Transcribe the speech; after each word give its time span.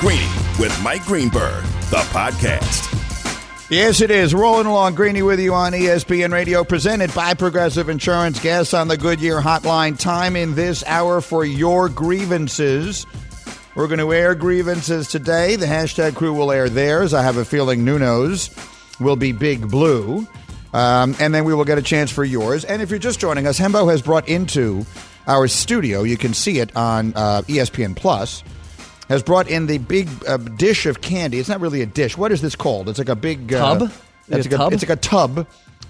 Greeny 0.00 0.28
with 0.58 0.78
Mike 0.82 1.04
Greenberg, 1.04 1.64
the 1.90 2.04
podcast. 2.12 2.92
Yes, 3.70 4.00
it 4.02 4.10
is. 4.10 4.34
Rolling 4.34 4.66
along 4.66 4.94
Greeny 4.94 5.22
with 5.22 5.40
you 5.40 5.54
on 5.54 5.72
ESPN 5.72 6.32
Radio, 6.32 6.64
presented 6.64 7.12
by 7.14 7.32
Progressive 7.34 7.88
Insurance. 7.88 8.38
Guests 8.38 8.74
on 8.74 8.88
the 8.88 8.96
Goodyear 8.98 9.40
Hotline. 9.40 9.98
Time 9.98 10.36
in 10.36 10.54
this 10.54 10.84
hour 10.86 11.20
for 11.22 11.44
your 11.44 11.88
grievances. 11.88 13.06
We're 13.74 13.88
going 13.88 13.98
to 14.00 14.12
air 14.12 14.34
grievances 14.34 15.08
today. 15.08 15.56
The 15.56 15.66
hashtag 15.66 16.14
crew 16.14 16.34
will 16.34 16.52
air 16.52 16.68
theirs. 16.68 17.14
I 17.14 17.22
have 17.22 17.38
a 17.38 17.44
feeling 17.44 17.84
Nuno's 17.84 18.50
will 19.00 19.16
be 19.16 19.32
big 19.32 19.70
blue. 19.70 20.26
Um, 20.74 21.16
and 21.18 21.34
then 21.34 21.44
we 21.44 21.54
will 21.54 21.64
get 21.64 21.78
a 21.78 21.82
chance 21.82 22.10
for 22.10 22.22
yours. 22.24 22.64
And 22.64 22.82
if 22.82 22.90
you're 22.90 22.98
just 22.98 23.18
joining 23.18 23.46
us, 23.46 23.58
Hembo 23.58 23.90
has 23.90 24.02
brought 24.02 24.28
into 24.28 24.84
our 25.26 25.48
studio, 25.48 26.02
you 26.02 26.16
can 26.16 26.34
see 26.34 26.58
it 26.58 26.76
on 26.76 27.12
uh, 27.16 27.42
ESPN 27.48 27.96
Plus, 27.96 28.44
has 29.08 29.22
brought 29.22 29.48
in 29.48 29.66
the 29.66 29.78
big 29.78 30.08
uh, 30.26 30.36
dish 30.36 30.86
of 30.86 31.00
candy. 31.00 31.38
It's 31.38 31.48
not 31.48 31.60
really 31.60 31.80
a 31.82 31.86
dish. 31.86 32.16
What 32.16 32.32
is 32.32 32.40
this 32.42 32.56
called? 32.56 32.88
It's 32.88 32.98
like 32.98 33.08
a 33.08 33.16
big 33.16 33.52
uh, 33.52 33.78
Tub? 33.78 33.92
It's 34.28 34.44
Like 34.46 34.46
a 34.54 34.56
tub? 34.56 34.72
it's 34.72 34.82
like 34.82 34.98
a 34.98 35.00
tub 35.00 35.46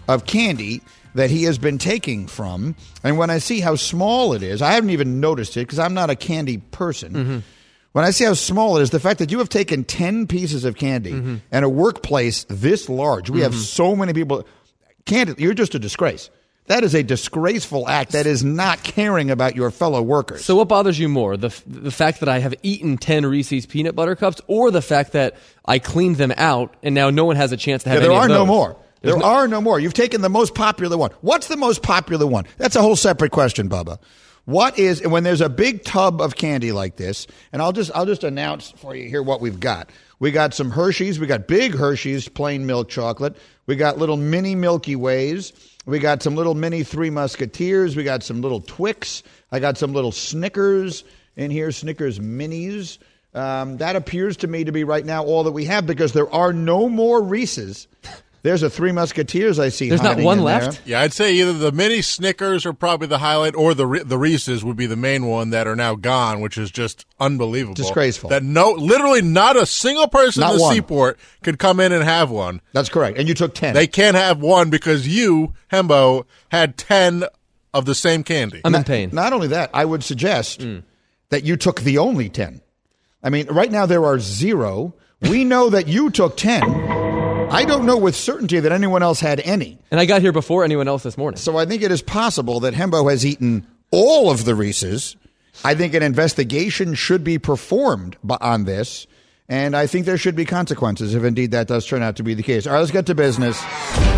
of 0.08 0.26
candy 0.26 0.82
that 1.14 1.30
he 1.30 1.44
has 1.44 1.56
been 1.56 1.78
taking 1.78 2.26
from. 2.26 2.76
And 3.02 3.16
when 3.16 3.30
I 3.30 3.38
see 3.38 3.60
how 3.60 3.74
small 3.76 4.34
it 4.34 4.42
is, 4.42 4.60
I 4.60 4.72
haven't 4.72 4.90
even 4.90 5.18
noticed 5.20 5.56
it 5.56 5.60
because 5.60 5.78
I'm 5.78 5.94
not 5.94 6.10
a 6.10 6.14
candy 6.16 6.58
person. 6.58 7.12
Mm-hmm. 7.12 7.38
When 7.92 8.04
I 8.04 8.10
see 8.10 8.24
how 8.24 8.34
small 8.34 8.76
it 8.76 8.82
is, 8.82 8.90
the 8.90 9.00
fact 9.00 9.18
that 9.20 9.30
you 9.32 9.38
have 9.38 9.48
taken 9.48 9.82
10 9.84 10.26
pieces 10.26 10.66
of 10.66 10.76
candy 10.76 11.12
Mm-hmm. 11.12 11.36
and 11.50 11.64
a 11.64 11.68
workplace 11.70 12.44
this 12.50 12.90
large, 12.90 13.30
we 13.30 13.40
have 13.40 13.54
so 13.54 13.96
many 13.96 14.12
people. 14.12 14.46
Candy, 15.06 15.34
you're 15.38 15.54
just 15.54 15.74
a 15.74 15.78
disgrace. 15.78 16.28
That 16.68 16.82
is 16.82 16.94
a 16.94 17.02
disgraceful 17.02 17.88
act. 17.88 18.12
That 18.12 18.26
is 18.26 18.42
not 18.44 18.82
caring 18.82 19.30
about 19.30 19.54
your 19.54 19.70
fellow 19.70 20.02
workers. 20.02 20.44
So 20.44 20.56
what 20.56 20.68
bothers 20.68 20.98
you 20.98 21.08
more, 21.08 21.36
the 21.36 21.54
the 21.66 21.90
fact 21.92 22.20
that 22.20 22.28
I 22.28 22.40
have 22.40 22.54
eaten 22.62 22.98
ten 22.98 23.24
Reese's 23.24 23.66
peanut 23.66 23.94
butter 23.94 24.16
cups, 24.16 24.40
or 24.48 24.70
the 24.70 24.82
fact 24.82 25.12
that 25.12 25.36
I 25.64 25.78
cleaned 25.78 26.16
them 26.16 26.32
out 26.36 26.74
and 26.82 26.94
now 26.94 27.10
no 27.10 27.24
one 27.24 27.36
has 27.36 27.52
a 27.52 27.56
chance 27.56 27.84
to 27.84 27.90
have 27.90 27.98
Yeah, 27.98 28.08
there 28.08 28.10
any 28.12 28.18
of 28.24 28.30
are 28.30 28.34
no 28.34 28.46
more. 28.46 28.76
There's 29.02 29.14
There 29.14 29.20
no- 29.22 29.26
are 29.28 29.46
no 29.46 29.60
more. 29.60 29.78
You've 29.78 29.94
taken 29.94 30.22
the 30.22 30.28
most 30.28 30.54
popular 30.54 30.96
one. 30.96 31.10
What's 31.20 31.46
the 31.48 31.56
most 31.56 31.82
popular 31.82 32.26
one? 32.26 32.46
That's 32.58 32.74
a 32.74 32.82
whole 32.82 32.96
separate 32.96 33.30
question, 33.30 33.68
Bubba. 33.68 33.98
What 34.46 34.78
is 34.78 35.06
when 35.06 35.22
there's 35.24 35.40
a 35.40 35.48
big 35.48 35.84
tub 35.84 36.20
of 36.20 36.36
candy 36.36 36.70
like 36.72 36.96
this, 36.96 37.26
and 37.52 37.60
I'll 37.60 37.72
just 37.72 37.90
I'll 37.94 38.06
just 38.06 38.24
announce 38.24 38.72
for 38.76 38.94
you 38.96 39.08
here 39.08 39.22
what 39.22 39.40
we've 39.40 39.60
got. 39.60 39.90
We 40.18 40.30
got 40.30 40.54
some 40.54 40.70
Hershey's, 40.70 41.20
we 41.20 41.26
got 41.26 41.46
big 41.46 41.74
Hershey's 41.74 42.26
plain 42.28 42.64
milk 42.64 42.88
chocolate. 42.88 43.36
We 43.66 43.76
got 43.76 43.98
little 43.98 44.16
mini 44.16 44.54
Milky 44.54 44.96
Ways. 44.96 45.52
We 45.86 46.00
got 46.00 46.20
some 46.20 46.34
little 46.34 46.54
mini 46.54 46.82
Three 46.82 47.10
Musketeers. 47.10 47.94
We 47.94 48.02
got 48.02 48.24
some 48.24 48.40
little 48.40 48.60
Twix. 48.60 49.22
I 49.52 49.60
got 49.60 49.78
some 49.78 49.92
little 49.92 50.10
Snickers 50.10 51.04
in 51.36 51.52
here, 51.52 51.70
Snickers 51.70 52.18
minis. 52.18 52.98
Um, 53.34 53.76
that 53.76 53.94
appears 53.94 54.38
to 54.38 54.48
me 54.48 54.64
to 54.64 54.72
be 54.72 54.82
right 54.82 55.04
now 55.04 55.24
all 55.24 55.44
that 55.44 55.52
we 55.52 55.66
have 55.66 55.86
because 55.86 56.12
there 56.12 56.28
are 56.32 56.52
no 56.52 56.88
more 56.88 57.22
Reese's. 57.22 57.86
There's 58.42 58.62
a 58.62 58.70
Three 58.70 58.92
Musketeers 58.92 59.58
I 59.58 59.70
see. 59.70 59.88
There's 59.88 60.02
not 60.02 60.18
one 60.18 60.38
in 60.38 60.44
left? 60.44 60.84
there. 60.84 60.92
Yeah, 60.92 61.00
I'd 61.00 61.12
say 61.12 61.34
either 61.34 61.52
the 61.52 61.72
mini 61.72 62.00
Snickers 62.00 62.64
are 62.64 62.72
probably 62.72 63.08
the 63.08 63.18
highlight, 63.18 63.56
or 63.56 63.74
the 63.74 64.02
the 64.06 64.16
Reese's 64.18 64.64
would 64.64 64.76
be 64.76 64.86
the 64.86 64.94
main 64.96 65.26
one 65.26 65.50
that 65.50 65.66
are 65.66 65.74
now 65.74 65.96
gone, 65.96 66.40
which 66.40 66.56
is 66.56 66.70
just 66.70 67.06
unbelievable, 67.18 67.74
Disgraceful. 67.74 68.30
That 68.30 68.44
no, 68.44 68.70
literally 68.70 69.20
not 69.22 69.56
a 69.56 69.66
single 69.66 70.06
person 70.06 70.42
Not 70.42 70.52
in 70.52 70.58
the 70.58 70.62
one. 70.62 70.74
seaport 70.74 71.18
could 71.42 71.58
come 71.58 71.80
in 71.80 71.90
and 71.90 72.04
have 72.04 72.30
one. 72.30 72.60
That's 72.72 72.88
correct. 72.88 73.18
And 73.18 73.26
you 73.26 73.34
took 73.34 73.54
10. 73.54 73.74
They 73.74 73.88
can't 73.88 74.16
have 74.16 74.40
one 74.40 74.70
because 74.70 75.08
you, 75.08 75.52
Hembo, 75.72 76.24
had 76.50 76.76
ten 76.76 77.24
of 77.74 77.84
the 77.84 77.94
same 77.96 78.22
candy. 78.22 78.60
I'm 78.64 78.74
in 78.74 78.84
pain. 78.84 79.10
Not 79.12 79.32
only 79.32 79.48
that, 79.48 79.70
I 79.74 79.84
would 79.84 80.04
suggest 80.04 80.64
that 81.30 81.42
you 81.44 81.56
took 81.56 81.80
the 81.80 81.98
only 81.98 82.28
10. 82.28 82.60
I 83.24 83.30
mean, 83.30 83.48
right 83.48 83.72
now 83.72 83.86
there 83.86 84.04
are 84.04 84.20
zero. 84.20 84.94
We 85.20 85.42
know 85.44 85.68
that 85.70 85.88
you 85.88 86.10
took 86.10 86.36
10. 86.36 87.15
I 87.48 87.64
don't 87.64 87.86
know 87.86 87.96
with 87.96 88.16
certainty 88.16 88.60
that 88.60 88.72
anyone 88.72 89.02
else 89.02 89.20
had 89.20 89.40
any. 89.40 89.78
and 89.90 90.00
I 90.00 90.04
got 90.04 90.20
here 90.20 90.32
before 90.32 90.64
anyone 90.64 90.88
else 90.88 91.02
this 91.02 91.16
morning. 91.16 91.38
So 91.38 91.56
I 91.56 91.64
think 91.64 91.82
it 91.82 91.90
is 91.90 92.02
possible 92.02 92.60
that 92.60 92.74
Hembo 92.74 93.10
has 93.10 93.24
eaten 93.24 93.66
all 93.90 94.30
of 94.30 94.44
the 94.44 94.54
Reese's. 94.54 95.16
I 95.64 95.74
think 95.74 95.94
an 95.94 96.02
investigation 96.02 96.94
should 96.94 97.24
be 97.24 97.38
performed 97.38 98.16
on 98.40 98.64
this. 98.64 99.06
And 99.48 99.76
I 99.76 99.86
think 99.86 100.06
there 100.06 100.18
should 100.18 100.34
be 100.34 100.44
consequences 100.44 101.14
if 101.14 101.22
indeed 101.22 101.52
that 101.52 101.68
does 101.68 101.86
turn 101.86 102.02
out 102.02 102.16
to 102.16 102.24
be 102.24 102.34
the 102.34 102.42
case. 102.42 102.66
All 102.66 102.72
right, 102.72 102.80
let's 102.80 102.90
get 102.90 103.06
to 103.06 103.14
business. 103.14 103.62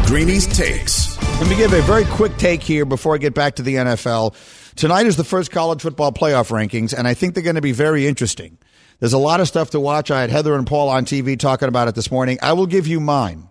Greeny's 0.06 0.46
Takes. 0.46 1.16
Let 1.38 1.50
me 1.50 1.56
give 1.56 1.72
a 1.74 1.82
very 1.82 2.06
quick 2.06 2.36
take 2.38 2.62
here 2.62 2.86
before 2.86 3.14
I 3.14 3.18
get 3.18 3.34
back 3.34 3.56
to 3.56 3.62
the 3.62 3.74
NFL. 3.74 4.34
Tonight 4.74 5.06
is 5.06 5.16
the 5.16 5.24
first 5.24 5.50
college 5.50 5.82
football 5.82 6.12
playoff 6.12 6.50
rankings, 6.50 6.96
and 6.96 7.06
I 7.06 7.12
think 7.14 7.34
they're 7.34 7.42
going 7.44 7.56
to 7.56 7.60
be 7.60 7.72
very 7.72 8.06
interesting. 8.06 8.56
There's 9.00 9.12
a 9.12 9.18
lot 9.18 9.40
of 9.40 9.48
stuff 9.48 9.70
to 9.70 9.80
watch. 9.80 10.10
I 10.10 10.20
had 10.20 10.30
Heather 10.30 10.54
and 10.54 10.66
Paul 10.66 10.88
on 10.88 11.04
TV 11.04 11.38
talking 11.38 11.68
about 11.68 11.88
it 11.88 11.94
this 11.94 12.10
morning. 12.10 12.38
I 12.42 12.54
will 12.54 12.66
give 12.66 12.86
you 12.86 12.98
mine. 12.98 13.48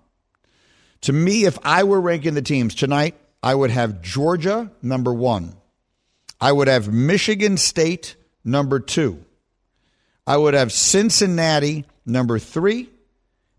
To 1.01 1.13
me, 1.13 1.45
if 1.45 1.57
I 1.63 1.83
were 1.83 2.01
ranking 2.01 2.33
the 2.33 2.41
teams 2.41 2.75
tonight, 2.75 3.15
I 3.41 3.55
would 3.55 3.71
have 3.71 4.01
Georgia 4.01 4.71
number 4.81 5.13
one. 5.13 5.55
I 6.41 6.51
would 6.51 6.67
have 6.67 6.91
Michigan 6.91 7.57
State 7.57 8.15
number 8.43 8.79
two. 8.79 9.23
I 10.25 10.35
would 10.35 10.53
have 10.53 10.73
Cincinnati 10.73 11.85
number 12.05 12.39
three, 12.39 12.89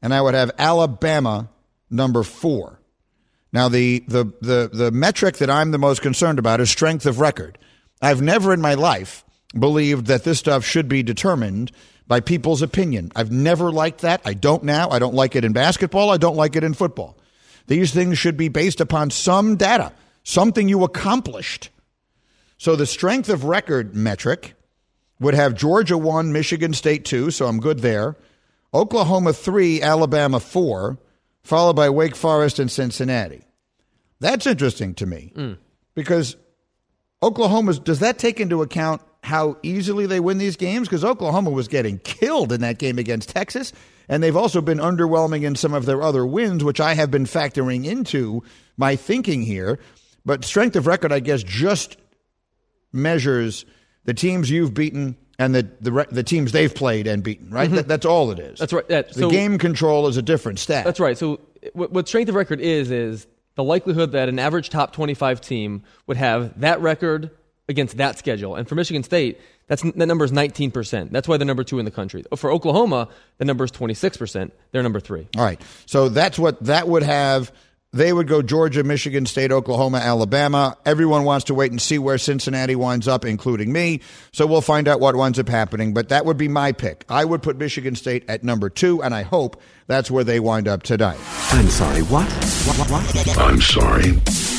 and 0.02 0.12
I 0.12 0.20
would 0.20 0.34
have 0.34 0.50
Alabama 0.58 1.48
number 1.90 2.22
four. 2.22 2.80
Now, 3.50 3.70
the, 3.70 4.04
the, 4.06 4.24
the, 4.42 4.70
the 4.70 4.90
metric 4.90 5.38
that 5.38 5.48
I'm 5.48 5.70
the 5.70 5.78
most 5.78 6.02
concerned 6.02 6.38
about 6.38 6.60
is 6.60 6.70
strength 6.70 7.06
of 7.06 7.18
record. 7.18 7.56
I've 8.02 8.20
never 8.20 8.52
in 8.52 8.60
my 8.60 8.74
life 8.74 9.24
believed 9.54 10.06
that 10.06 10.24
this 10.24 10.38
stuff 10.38 10.64
should 10.64 10.88
be 10.88 11.02
determined 11.02 11.72
by 12.06 12.20
people's 12.20 12.62
opinion. 12.62 13.12
I've 13.14 13.30
never 13.30 13.70
liked 13.70 14.00
that. 14.00 14.22
I 14.24 14.34
don't 14.34 14.64
now. 14.64 14.88
I 14.90 14.98
don't 14.98 15.14
like 15.14 15.36
it 15.36 15.44
in 15.44 15.52
basketball. 15.52 16.10
I 16.10 16.16
don't 16.16 16.36
like 16.36 16.56
it 16.56 16.64
in 16.64 16.74
football. 16.74 17.16
These 17.66 17.92
things 17.92 18.18
should 18.18 18.36
be 18.36 18.48
based 18.48 18.80
upon 18.80 19.10
some 19.10 19.56
data, 19.56 19.92
something 20.24 20.68
you 20.68 20.84
accomplished. 20.84 21.68
So 22.56 22.74
the 22.74 22.86
strength 22.86 23.28
of 23.28 23.44
record 23.44 23.94
metric 23.94 24.54
would 25.20 25.34
have 25.34 25.54
Georgia 25.54 25.98
1, 25.98 26.32
Michigan 26.32 26.72
State 26.72 27.04
2, 27.04 27.30
so 27.30 27.46
I'm 27.46 27.60
good 27.60 27.80
there. 27.80 28.16
Oklahoma 28.72 29.32
3, 29.32 29.82
Alabama 29.82 30.40
4, 30.40 30.98
followed 31.42 31.74
by 31.74 31.90
Wake 31.90 32.16
Forest 32.16 32.58
and 32.58 32.70
Cincinnati. 32.70 33.42
That's 34.20 34.46
interesting 34.46 34.94
to 34.94 35.06
me 35.06 35.32
mm. 35.36 35.58
because 35.94 36.36
Oklahoma's 37.22 37.78
does 37.78 38.00
that 38.00 38.18
take 38.18 38.40
into 38.40 38.62
account 38.62 39.02
how 39.22 39.56
easily 39.62 40.06
they 40.06 40.20
win 40.20 40.38
these 40.38 40.56
games 40.56 40.88
because 40.88 41.04
Oklahoma 41.04 41.50
was 41.50 41.68
getting 41.68 41.98
killed 41.98 42.52
in 42.52 42.60
that 42.60 42.78
game 42.78 42.98
against 42.98 43.30
Texas 43.30 43.72
and 44.08 44.22
they've 44.22 44.36
also 44.36 44.60
been 44.60 44.78
underwhelming 44.78 45.42
in 45.42 45.54
some 45.54 45.74
of 45.74 45.86
their 45.86 46.02
other 46.02 46.24
wins 46.24 46.62
which 46.64 46.80
I 46.80 46.94
have 46.94 47.10
been 47.10 47.24
factoring 47.24 47.84
into 47.84 48.42
my 48.76 48.96
thinking 48.96 49.42
here 49.42 49.78
but 50.24 50.44
strength 50.44 50.76
of 50.76 50.86
record 50.86 51.12
I 51.12 51.20
guess 51.20 51.42
just 51.42 51.96
measures 52.92 53.64
the 54.04 54.14
teams 54.14 54.50
you've 54.50 54.72
beaten 54.74 55.16
and 55.38 55.54
the 55.54 55.68
the, 55.80 56.06
the 56.10 56.22
teams 56.22 56.52
they've 56.52 56.74
played 56.74 57.06
and 57.06 57.22
beaten 57.22 57.50
right 57.50 57.70
that, 57.70 57.88
that's 57.88 58.06
all 58.06 58.30
it 58.30 58.38
is 58.38 58.60
Mm-hmm. 58.60 58.62
That's 58.62 58.72
right. 58.72 58.88
The 58.88 59.12
so- 59.12 59.30
game 59.30 59.58
control 59.58 60.06
is 60.06 60.16
a 60.16 60.22
different 60.22 60.58
stat 60.58 60.84
That's 60.84 61.00
right. 61.00 61.18
So 61.18 61.40
what, 61.72 61.92
what 61.92 62.08
strength 62.08 62.28
of 62.28 62.34
record 62.34 62.60
is 62.60 62.90
is 62.90 63.26
the 63.56 63.64
likelihood 63.64 64.12
that 64.12 64.28
an 64.28 64.38
average 64.38 64.70
top 64.70 64.92
25 64.92 65.40
team 65.40 65.82
would 66.06 66.16
have 66.16 66.60
that 66.60 66.80
record 66.80 67.30
against 67.68 67.96
that 67.98 68.18
schedule. 68.18 68.56
And 68.56 68.68
for 68.68 68.74
Michigan 68.74 69.02
State, 69.02 69.40
that's 69.66 69.82
that 69.82 69.96
number 69.96 70.24
is 70.24 70.32
19%. 70.32 71.10
That's 71.10 71.28
why 71.28 71.36
they're 71.36 71.46
number 71.46 71.64
2 71.64 71.78
in 71.78 71.84
the 71.84 71.90
country. 71.90 72.24
For 72.36 72.50
Oklahoma, 72.50 73.08
the 73.36 73.44
number 73.44 73.64
is 73.64 73.70
26%. 73.72 74.50
They're 74.72 74.82
number 74.82 75.00
3. 75.00 75.28
All 75.36 75.44
right. 75.44 75.60
So 75.86 76.08
that's 76.08 76.38
what 76.38 76.62
that 76.64 76.88
would 76.88 77.02
have. 77.02 77.52
They 77.92 78.12
would 78.12 78.28
go 78.28 78.42
Georgia, 78.42 78.84
Michigan 78.84 79.24
State, 79.24 79.50
Oklahoma, 79.50 79.96
Alabama. 79.98 80.76
Everyone 80.84 81.24
wants 81.24 81.46
to 81.46 81.54
wait 81.54 81.70
and 81.70 81.80
see 81.80 81.98
where 81.98 82.18
Cincinnati 82.18 82.76
winds 82.76 83.08
up, 83.08 83.24
including 83.24 83.72
me. 83.72 84.02
So 84.30 84.46
we'll 84.46 84.60
find 84.60 84.86
out 84.88 85.00
what 85.00 85.16
winds 85.16 85.38
up 85.38 85.48
happening. 85.48 85.94
But 85.94 86.10
that 86.10 86.26
would 86.26 86.36
be 86.36 86.48
my 86.48 86.72
pick. 86.72 87.06
I 87.08 87.24
would 87.24 87.42
put 87.42 87.56
Michigan 87.56 87.94
State 87.94 88.28
at 88.28 88.44
number 88.44 88.68
two, 88.68 89.02
and 89.02 89.14
I 89.14 89.22
hope 89.22 89.62
that's 89.86 90.10
where 90.10 90.22
they 90.22 90.38
wind 90.38 90.68
up 90.68 90.82
tonight. 90.82 91.18
I'm 91.50 91.68
sorry, 91.68 92.02
what? 92.02 92.28
What, 92.66 92.90
what, 92.90 92.90
what? 92.90 93.38
I'm 93.38 93.60
sorry. 93.62 94.10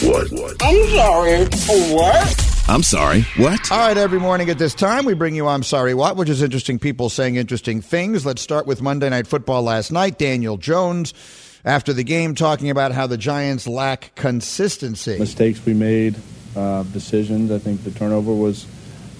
What? 0.02 0.32
What? 0.32 0.56
I'm 0.64 0.88
sorry. 0.88 1.46
What? 1.94 2.59
I'm 2.70 2.84
sorry. 2.84 3.24
What? 3.36 3.72
All 3.72 3.80
right, 3.80 3.98
every 3.98 4.20
morning 4.20 4.52
at 4.52 4.60
this 4.60 4.76
time, 4.76 5.04
we 5.04 5.16
bring 5.16 5.34
you 5.34 5.48
I'm 5.48 5.64
Sorry 5.64 5.96
What, 5.96 6.18
which 6.18 6.30
is 6.30 6.44
interesting 6.44 6.78
people 6.78 7.10
saying 7.10 7.36
interesting 7.36 7.82
things. 7.82 8.28
Let's 8.28 8.44
start 8.44 8.68
with 8.68 8.80
Monday 8.80 9.10
Night 9.10 9.26
Football 9.26 9.64
last 9.64 9.92
night. 9.92 10.20
Daniel 10.20 10.56
Jones, 10.56 11.16
after 11.66 11.94
the 11.94 12.04
game, 12.04 12.36
talking 12.36 12.70
about 12.70 12.92
how 12.92 13.08
the 13.08 13.18
Giants 13.18 13.68
lack 13.68 14.14
consistency. 14.14 15.18
mistakes 15.18 15.66
we 15.66 15.74
made, 15.74 16.16
uh, 16.56 16.84
decisions. 16.84 17.50
I 17.50 17.58
think 17.58 17.84
the 17.84 17.90
turnover 17.90 18.36
was 18.36 18.68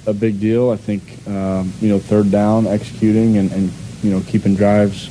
a 0.06 0.14
big 0.14 0.40
deal. 0.40 0.70
I 0.70 0.78
think 0.78 1.02
um, 1.28 1.74
you 1.82 1.90
know 1.90 1.98
third 1.98 2.30
down, 2.30 2.68
executing 2.68 3.38
and, 3.38 3.52
and 3.52 3.72
you 4.04 4.12
know 4.12 4.22
keeping 4.28 4.54
drives 4.54 5.10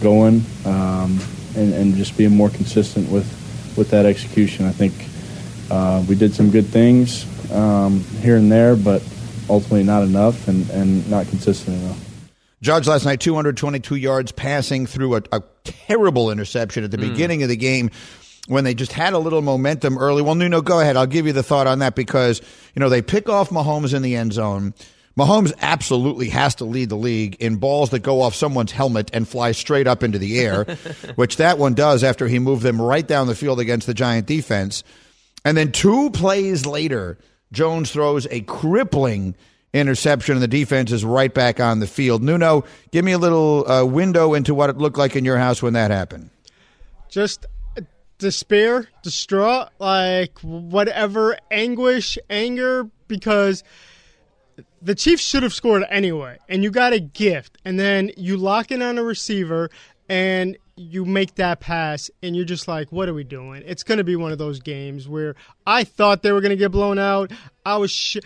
going, 0.00 0.44
um, 0.66 1.18
and, 1.56 1.74
and 1.74 1.96
just 1.96 2.16
being 2.16 2.30
more 2.30 2.48
consistent 2.48 3.10
with 3.10 3.26
with 3.76 3.90
that 3.90 4.06
execution. 4.06 4.66
I 4.66 4.72
think 4.72 4.94
uh, 5.68 6.04
we 6.08 6.14
did 6.14 6.32
some 6.32 6.52
good 6.52 6.66
things 6.66 7.26
um, 7.52 8.00
here 8.20 8.36
and 8.36 8.50
there, 8.50 8.76
but 8.76 9.02
ultimately 9.48 9.82
not 9.84 10.02
enough 10.02 10.48
and, 10.48 10.68
and 10.70 11.08
not 11.10 11.26
consistent 11.28 11.82
enough. 11.82 12.08
Judge 12.62 12.86
last 12.86 13.04
night, 13.04 13.18
222 13.20 13.96
yards 13.96 14.30
passing 14.30 14.86
through 14.86 15.16
a, 15.16 15.22
a 15.32 15.42
terrible 15.64 16.30
interception 16.30 16.84
at 16.84 16.92
the 16.92 16.98
beginning 16.98 17.42
of 17.42 17.48
the 17.48 17.56
game 17.56 17.90
when 18.46 18.62
they 18.62 18.74
just 18.74 18.92
had 18.92 19.14
a 19.14 19.18
little 19.18 19.42
momentum 19.42 19.98
early. 19.98 20.22
Well, 20.22 20.36
Nuno, 20.36 20.62
go 20.62 20.78
ahead. 20.78 20.96
I'll 20.96 21.06
give 21.06 21.26
you 21.26 21.32
the 21.32 21.42
thought 21.42 21.66
on 21.66 21.80
that 21.80 21.96
because, 21.96 22.40
you 22.74 22.80
know, 22.80 22.88
they 22.88 23.02
pick 23.02 23.28
off 23.28 23.50
Mahomes 23.50 23.94
in 23.94 24.02
the 24.02 24.14
end 24.14 24.32
zone. 24.32 24.74
Mahomes 25.18 25.52
absolutely 25.60 26.30
has 26.30 26.54
to 26.56 26.64
lead 26.64 26.88
the 26.88 26.96
league 26.96 27.36
in 27.40 27.56
balls 27.56 27.90
that 27.90 28.00
go 28.00 28.22
off 28.22 28.34
someone's 28.34 28.72
helmet 28.72 29.10
and 29.12 29.28
fly 29.28 29.52
straight 29.52 29.86
up 29.86 30.02
into 30.02 30.18
the 30.18 30.40
air, 30.40 30.64
which 31.16 31.36
that 31.36 31.58
one 31.58 31.74
does 31.74 32.02
after 32.02 32.28
he 32.28 32.38
moved 32.38 32.62
them 32.62 32.80
right 32.80 33.06
down 33.06 33.26
the 33.26 33.34
field 33.34 33.60
against 33.60 33.86
the 33.86 33.94
Giant 33.94 34.26
defense. 34.26 34.84
And 35.44 35.56
then 35.56 35.72
two 35.72 36.10
plays 36.10 36.64
later, 36.64 37.18
Jones 37.52 37.92
throws 37.92 38.26
a 38.30 38.40
crippling 38.42 39.36
interception, 39.72 40.34
and 40.34 40.42
the 40.42 40.48
defense 40.48 40.90
is 40.90 41.04
right 41.04 41.32
back 41.32 41.60
on 41.60 41.80
the 41.80 41.86
field. 41.86 42.22
Nuno, 42.22 42.64
give 42.90 43.04
me 43.04 43.12
a 43.12 43.18
little 43.18 43.70
uh, 43.70 43.84
window 43.84 44.34
into 44.34 44.54
what 44.54 44.68
it 44.70 44.78
looked 44.78 44.98
like 44.98 45.14
in 45.16 45.24
your 45.24 45.38
house 45.38 45.62
when 45.62 45.74
that 45.74 45.90
happened. 45.90 46.30
just 47.08 47.46
despair, 48.18 48.88
distraught, 49.02 49.68
like 49.78 50.38
whatever 50.40 51.36
anguish, 51.50 52.16
anger, 52.30 52.88
because 53.08 53.64
the 54.80 54.94
Chiefs 54.94 55.22
should 55.22 55.42
have 55.42 55.52
scored 55.52 55.84
anyway, 55.90 56.38
and 56.48 56.62
you 56.62 56.70
got 56.70 56.92
a 56.92 57.00
gift, 57.00 57.58
and 57.64 57.78
then 57.78 58.10
you 58.16 58.36
lock 58.36 58.70
in 58.70 58.80
on 58.80 58.96
a 58.96 59.02
receiver, 59.02 59.70
and 60.08 60.56
you 60.76 61.04
make 61.04 61.34
that 61.34 61.60
pass, 61.60 62.10
and 62.22 62.34
you're 62.34 62.44
just 62.46 62.66
like, 62.66 62.90
what 62.90 63.08
are 63.08 63.14
we 63.14 63.24
doing? 63.24 63.62
It's 63.66 63.82
going 63.82 63.98
to 63.98 64.04
be 64.04 64.16
one 64.16 64.32
of 64.32 64.38
those 64.38 64.58
games 64.60 65.06
where 65.06 65.34
I 65.66 65.84
thought 65.84 66.22
they 66.22 66.32
were 66.32 66.40
going 66.40 66.50
to 66.50 66.56
get 66.56 66.70
blown 66.72 66.98
out. 66.98 67.30
I 67.66 67.76
was 67.76 67.90
sh- 67.90 68.16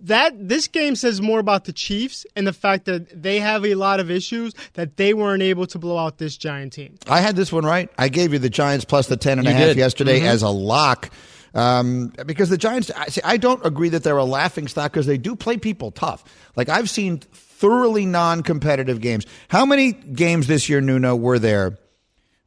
that 0.00 0.32
this 0.48 0.66
game 0.68 0.96
says 0.96 1.20
more 1.22 1.38
about 1.38 1.64
the 1.64 1.72
Chiefs 1.72 2.26
and 2.36 2.46
the 2.46 2.52
fact 2.52 2.84
that 2.86 3.22
they 3.22 3.38
have 3.40 3.64
a 3.64 3.74
lot 3.76 4.00
of 4.00 4.10
issues 4.10 4.54
that 4.74 4.96
they 4.96 5.14
weren't 5.14 5.42
able 5.42 5.66
to 5.68 5.78
blow 5.78 5.96
out 5.98 6.18
this 6.18 6.36
giant 6.36 6.72
team. 6.72 6.96
I 7.06 7.20
had 7.20 7.36
this 7.36 7.52
one 7.52 7.64
right. 7.64 7.88
I 7.96 8.08
gave 8.08 8.32
you 8.32 8.38
the 8.38 8.50
Giants 8.50 8.84
plus 8.84 9.06
the 9.06 9.16
10 9.16 9.38
and 9.38 9.48
a 9.48 9.52
half 9.52 9.68
did. 9.68 9.76
yesterday 9.78 10.20
Mhm. 10.20 10.24
as 10.26 10.42
a 10.42 10.48
lock. 10.48 11.10
Um, 11.54 12.12
because 12.26 12.50
the 12.50 12.58
Giants, 12.58 12.90
I, 12.94 13.06
see, 13.06 13.20
I 13.24 13.36
don't 13.36 13.64
agree 13.64 13.88
that 13.88 14.02
they're 14.04 14.16
a 14.16 14.24
laughing 14.24 14.68
stock 14.68 14.92
because 14.92 15.06
they 15.06 15.18
do 15.18 15.34
play 15.34 15.56
people 15.56 15.90
tough. 15.90 16.24
Like 16.56 16.68
I've 16.68 16.90
seen 16.90 17.18
thoroughly 17.18 18.06
non-competitive 18.06 19.00
games. 19.00 19.26
How 19.48 19.64
many 19.66 19.92
games 19.92 20.46
this 20.46 20.68
year, 20.68 20.80
Nuno, 20.80 21.16
were 21.16 21.38
there 21.38 21.78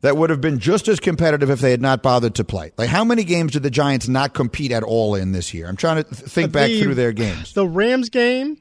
that 0.02 0.18
would 0.18 0.30
have 0.30 0.42
been 0.42 0.60
just 0.60 0.88
as 0.88 1.00
competitive 1.00 1.50
if 1.50 1.60
they 1.60 1.72
had 1.72 1.82
not 1.82 2.02
bothered 2.04 2.36
to 2.36 2.44
play? 2.44 2.72
Like 2.78 2.90
how 2.90 3.04
many 3.04 3.24
games 3.24 3.54
did 3.54 3.64
the 3.64 3.70
Giants 3.72 4.08
not 4.08 4.34
compete 4.34 4.72
at 4.72 4.84
all 4.84 5.16
in 5.16 5.32
this 5.32 5.54
year? 5.54 5.68
I'm 5.68 5.76
trying 5.78 6.04
to 6.04 6.04
th- 6.04 6.30
think 6.30 6.52
back 6.52 6.70
through 6.70 6.96
their 6.96 7.12
games. 7.12 7.54
The 7.54 7.68
Rams 7.68 8.10
game, 8.10 8.58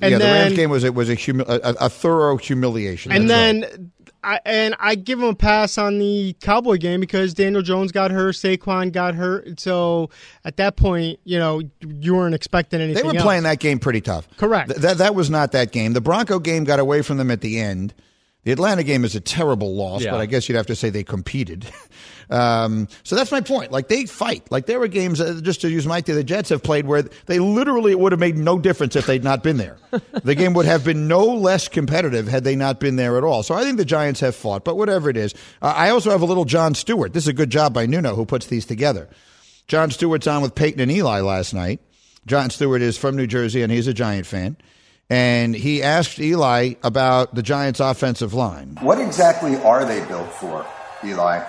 and 0.00 0.12
yeah, 0.12 0.18
the 0.18 0.24
Rams 0.24 0.56
game 0.56 0.70
was 0.70 0.84
it 0.84 0.94
was 0.94 1.08
a, 1.08 1.14
humi- 1.14 1.44
a, 1.46 1.74
a 1.80 1.88
thorough 1.88 2.36
humiliation. 2.36 3.12
and 3.12 3.30
That's 3.30 3.68
right. 3.70 3.80
I 4.24 4.40
and 4.44 4.74
I 4.78 4.94
give 4.94 5.18
him 5.18 5.26
a 5.28 5.34
pass 5.34 5.78
on 5.78 5.98
the 5.98 6.34
Cowboy 6.40 6.78
game 6.78 7.00
because 7.00 7.34
Daniel 7.34 7.62
Jones 7.62 7.92
got 7.92 8.10
hurt, 8.10 8.34
Saquon 8.34 8.92
got 8.92 9.14
hurt. 9.14 9.60
So 9.60 10.10
at 10.44 10.56
that 10.56 10.76
point, 10.76 11.20
you 11.24 11.38
know, 11.38 11.62
you 11.80 12.14
weren't 12.14 12.34
expecting 12.34 12.80
anything. 12.80 13.02
They 13.02 13.08
were 13.08 13.14
else. 13.14 13.22
playing 13.22 13.42
that 13.44 13.60
game 13.60 13.78
pretty 13.78 14.00
tough. 14.00 14.26
Correct. 14.36 14.70
Th- 14.70 14.80
that 14.80 14.98
that 14.98 15.14
was 15.14 15.30
not 15.30 15.52
that 15.52 15.72
game. 15.72 15.92
The 15.92 16.00
Bronco 16.00 16.38
game 16.38 16.64
got 16.64 16.80
away 16.80 17.02
from 17.02 17.18
them 17.18 17.30
at 17.30 17.40
the 17.40 17.60
end. 17.60 17.94
The 18.44 18.52
Atlanta 18.52 18.82
game 18.82 19.04
is 19.04 19.14
a 19.14 19.20
terrible 19.20 19.74
loss, 19.74 20.02
Yeah. 20.02 20.12
but 20.12 20.20
I 20.20 20.26
guess 20.26 20.48
you'd 20.48 20.56
have 20.56 20.66
to 20.66 20.76
say 20.76 20.90
they 20.90 21.02
competed. 21.02 21.66
um, 22.30 22.88
so 23.02 23.16
that's 23.16 23.32
my 23.32 23.40
point. 23.40 23.72
Like 23.72 23.88
they 23.88 24.04
fight. 24.04 24.50
Like 24.50 24.66
there 24.66 24.78
were 24.78 24.86
games, 24.88 25.20
uh, 25.20 25.40
just 25.42 25.62
to 25.62 25.70
use 25.70 25.86
Mike, 25.86 26.04
the 26.04 26.22
Jets 26.22 26.50
have 26.50 26.62
played 26.62 26.86
where 26.86 27.02
they 27.26 27.38
literally 27.38 27.92
it 27.92 27.98
would 27.98 28.12
have 28.12 28.20
made 28.20 28.36
no 28.36 28.58
difference 28.58 28.96
if 28.96 29.06
they'd 29.06 29.24
not 29.24 29.42
been 29.42 29.56
there. 29.56 29.78
the 30.24 30.34
game 30.34 30.52
would 30.54 30.66
have 30.66 30.84
been 30.84 31.08
no 31.08 31.24
less 31.24 31.68
competitive 31.68 32.28
had 32.28 32.44
they 32.44 32.54
not 32.54 32.80
been 32.80 32.96
there 32.96 33.16
at 33.16 33.24
all. 33.24 33.42
So 33.42 33.54
I 33.54 33.62
think 33.64 33.78
the 33.78 33.84
Giants 33.84 34.20
have 34.20 34.36
fought, 34.36 34.62
but 34.64 34.76
whatever 34.76 35.08
it 35.08 35.16
is. 35.16 35.34
Uh, 35.62 35.72
I 35.74 35.88
also 35.88 36.10
have 36.10 36.20
a 36.22 36.26
little 36.26 36.44
Jon 36.44 36.74
Stewart. 36.74 37.14
This 37.14 37.24
is 37.24 37.28
a 37.28 37.32
good 37.32 37.50
job 37.50 37.72
by 37.72 37.86
Nuno 37.86 38.14
who 38.14 38.26
puts 38.26 38.46
these 38.46 38.66
together. 38.66 39.08
Jon 39.68 39.90
Stewart's 39.90 40.26
on 40.26 40.42
with 40.42 40.54
Peyton 40.54 40.80
and 40.80 40.90
Eli 40.90 41.20
last 41.20 41.54
night. 41.54 41.80
Jon 42.26 42.50
Stewart 42.50 42.82
is 42.82 42.98
from 42.98 43.16
New 43.16 43.26
Jersey 43.26 43.62
and 43.62 43.72
he's 43.72 43.86
a 43.86 43.94
Giant 43.94 44.26
fan. 44.26 44.56
And 45.10 45.54
he 45.54 45.82
asked 45.82 46.18
Eli 46.18 46.74
about 46.82 47.34
the 47.34 47.42
Giants' 47.42 47.80
offensive 47.80 48.32
line. 48.32 48.78
What 48.80 49.00
exactly 49.00 49.56
are 49.62 49.84
they 49.84 50.04
built 50.06 50.32
for, 50.32 50.66
Eli? 51.04 51.44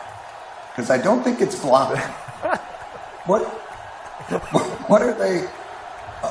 Because 0.72 0.90
I 0.90 0.98
don't 0.98 1.24
think 1.24 1.42
it's 1.42 1.58
blocking. 1.60 2.02
what, 3.26 3.44
what 4.90 5.02
are 5.02 5.14
they, 5.14 5.48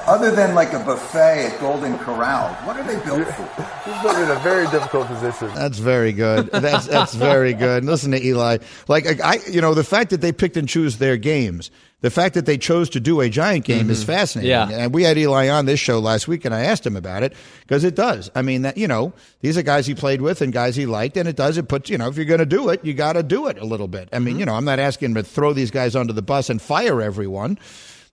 other 0.07 0.31
than 0.31 0.55
like 0.55 0.73
a 0.73 0.79
buffet 0.79 1.53
at 1.53 1.61
Golden 1.61 1.99
Corral, 1.99 2.55
what 2.67 2.77
are 2.77 2.83
they 2.83 3.03
built 3.05 3.27
for? 3.29 3.45
He's 3.85 3.99
put 3.99 4.17
in 4.17 4.31
a 4.31 4.39
very 4.41 4.67
difficult 4.69 5.07
position. 5.09 5.49
That's 5.55 5.79
very 5.79 6.13
good. 6.13 6.47
That's 6.53 6.87
that's 6.87 7.15
very 7.33 7.55
good. 7.55 7.85
Listen 7.85 8.13
to 8.13 8.25
Eli. 8.25 8.59
Like 8.89 9.21
I, 9.21 9.39
you 9.51 9.61
know, 9.61 9.75
the 9.75 9.85
fact 9.85 10.11
that 10.11 10.21
they 10.21 10.33
picked 10.33 10.57
and 10.57 10.69
choose 10.69 10.99
their 10.99 11.17
games, 11.17 11.71
the 12.01 12.11
fact 12.11 12.35
that 12.35 12.45
they 12.47 12.59
chose 12.59 12.91
to 12.91 13.01
do 13.01 13.21
a 13.21 13.29
giant 13.29 13.65
game 13.65 13.89
is 13.89 14.01
mm-hmm. 14.01 14.13
fascinating. 14.13 14.51
Yeah. 14.51 14.69
And 14.71 14.95
we 14.95 15.05
had 15.05 15.17
Eli 15.17 15.49
on 15.49 15.67
this 15.67 15.81
show 15.81 15.99
last 16.01 16.29
week, 16.29 16.45
and 16.45 16.55
I 16.55 16.65
asked 16.65 16.87
him 16.87 16.97
about 16.97 17.23
it 17.23 17.33
because 17.61 17.83
it 17.83 17.95
does. 17.95 18.31
I 18.35 18.43
mean, 18.43 18.63
that 18.63 18.77
you 18.77 18.87
know, 18.87 19.13
these 19.41 19.57
are 19.57 19.63
guys 19.63 19.87
he 19.87 19.95
played 19.95 20.21
with 20.21 20.43
and 20.43 20.53
guys 20.53 20.77
he 20.77 20.87
liked, 20.87 21.17
and 21.17 21.29
it 21.29 21.37
does. 21.37 21.57
It 21.57 21.69
puts 21.69 21.89
you 21.89 21.99
know, 21.99 22.09
if 22.09 22.17
you're 22.17 22.27
going 22.27 22.41
to 22.41 22.47
do 22.47 22.69
it, 22.69 22.85
you 22.85 22.95
got 22.95 23.15
to 23.15 23.23
do 23.23 23.47
it 23.47 23.59
a 23.59 23.65
little 23.65 23.89
bit. 23.89 24.09
I 24.13 24.19
mean, 24.19 24.35
mm-hmm. 24.35 24.41
you 24.41 24.47
know, 24.47 24.55
I'm 24.55 24.65
not 24.65 24.79
asking 24.79 25.11
him 25.11 25.15
to 25.15 25.23
throw 25.23 25.53
these 25.53 25.71
guys 25.71 25.97
under 25.97 26.13
the 26.13 26.23
bus 26.23 26.51
and 26.51 26.61
fire 26.61 27.01
everyone. 27.01 27.59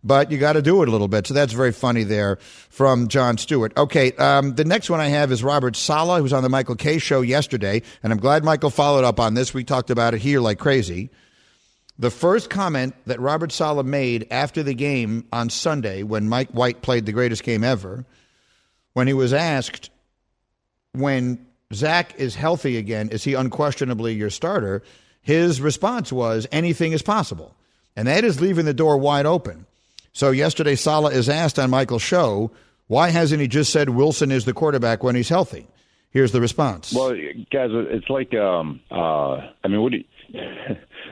But 0.03 0.31
you 0.31 0.39
got 0.39 0.53
to 0.53 0.63
do 0.63 0.81
it 0.81 0.87
a 0.87 0.91
little 0.91 1.07
bit. 1.07 1.27
So 1.27 1.33
that's 1.33 1.53
very 1.53 1.71
funny 1.71 2.03
there 2.03 2.37
from 2.69 3.07
Jon 3.07 3.37
Stewart. 3.37 3.71
Okay, 3.77 4.11
um, 4.13 4.55
the 4.55 4.65
next 4.65 4.89
one 4.89 4.99
I 4.99 5.09
have 5.09 5.31
is 5.31 5.43
Robert 5.43 5.75
Saleh, 5.75 6.17
who 6.17 6.23
was 6.23 6.33
on 6.33 6.41
the 6.41 6.49
Michael 6.49 6.75
Kay 6.75 6.97
show 6.97 7.21
yesterday. 7.21 7.83
And 8.01 8.11
I'm 8.11 8.19
glad 8.19 8.43
Michael 8.43 8.71
followed 8.71 9.03
up 9.03 9.19
on 9.19 9.35
this. 9.35 9.53
We 9.53 9.63
talked 9.63 9.91
about 9.91 10.15
it 10.15 10.21
here 10.21 10.39
like 10.39 10.57
crazy. 10.57 11.11
The 11.99 12.09
first 12.09 12.49
comment 12.49 12.95
that 13.05 13.19
Robert 13.19 13.51
Saleh 13.51 13.85
made 13.85 14.25
after 14.31 14.63
the 14.63 14.73
game 14.73 15.27
on 15.31 15.51
Sunday, 15.51 16.01
when 16.01 16.27
Mike 16.27 16.49
White 16.49 16.81
played 16.81 17.05
the 17.05 17.11
greatest 17.11 17.43
game 17.43 17.63
ever, 17.63 18.05
when 18.93 19.05
he 19.05 19.13
was 19.13 19.33
asked, 19.33 19.91
when 20.93 21.45
Zach 21.71 22.15
is 22.17 22.33
healthy 22.33 22.77
again, 22.77 23.09
is 23.09 23.23
he 23.23 23.35
unquestionably 23.35 24.13
your 24.13 24.31
starter? 24.31 24.81
His 25.21 25.61
response 25.61 26.11
was, 26.11 26.47
anything 26.51 26.91
is 26.91 27.03
possible. 27.03 27.55
And 27.95 28.07
that 28.07 28.23
is 28.23 28.41
leaving 28.41 28.65
the 28.65 28.73
door 28.73 28.97
wide 28.97 29.27
open. 29.27 29.67
So 30.13 30.31
yesterday, 30.31 30.75
Saleh 30.75 31.13
is 31.13 31.29
asked 31.29 31.57
on 31.57 31.69
Michael's 31.69 32.01
show, 32.01 32.51
why 32.87 33.09
hasn't 33.09 33.41
he 33.41 33.47
just 33.47 33.71
said 33.71 33.89
Wilson 33.89 34.31
is 34.31 34.45
the 34.45 34.53
quarterback 34.53 35.03
when 35.03 35.15
he's 35.15 35.29
healthy? 35.29 35.67
Here's 36.11 36.33
the 36.33 36.41
response. 36.41 36.93
Well, 36.93 37.11
guys, 37.51 37.69
it's 37.71 38.09
like 38.09 38.33
um, 38.33 38.81
uh, 38.91 39.37
I 39.63 39.67
mean, 39.69 39.81
what 39.81 39.93
do 39.93 39.99
you, 39.99 40.03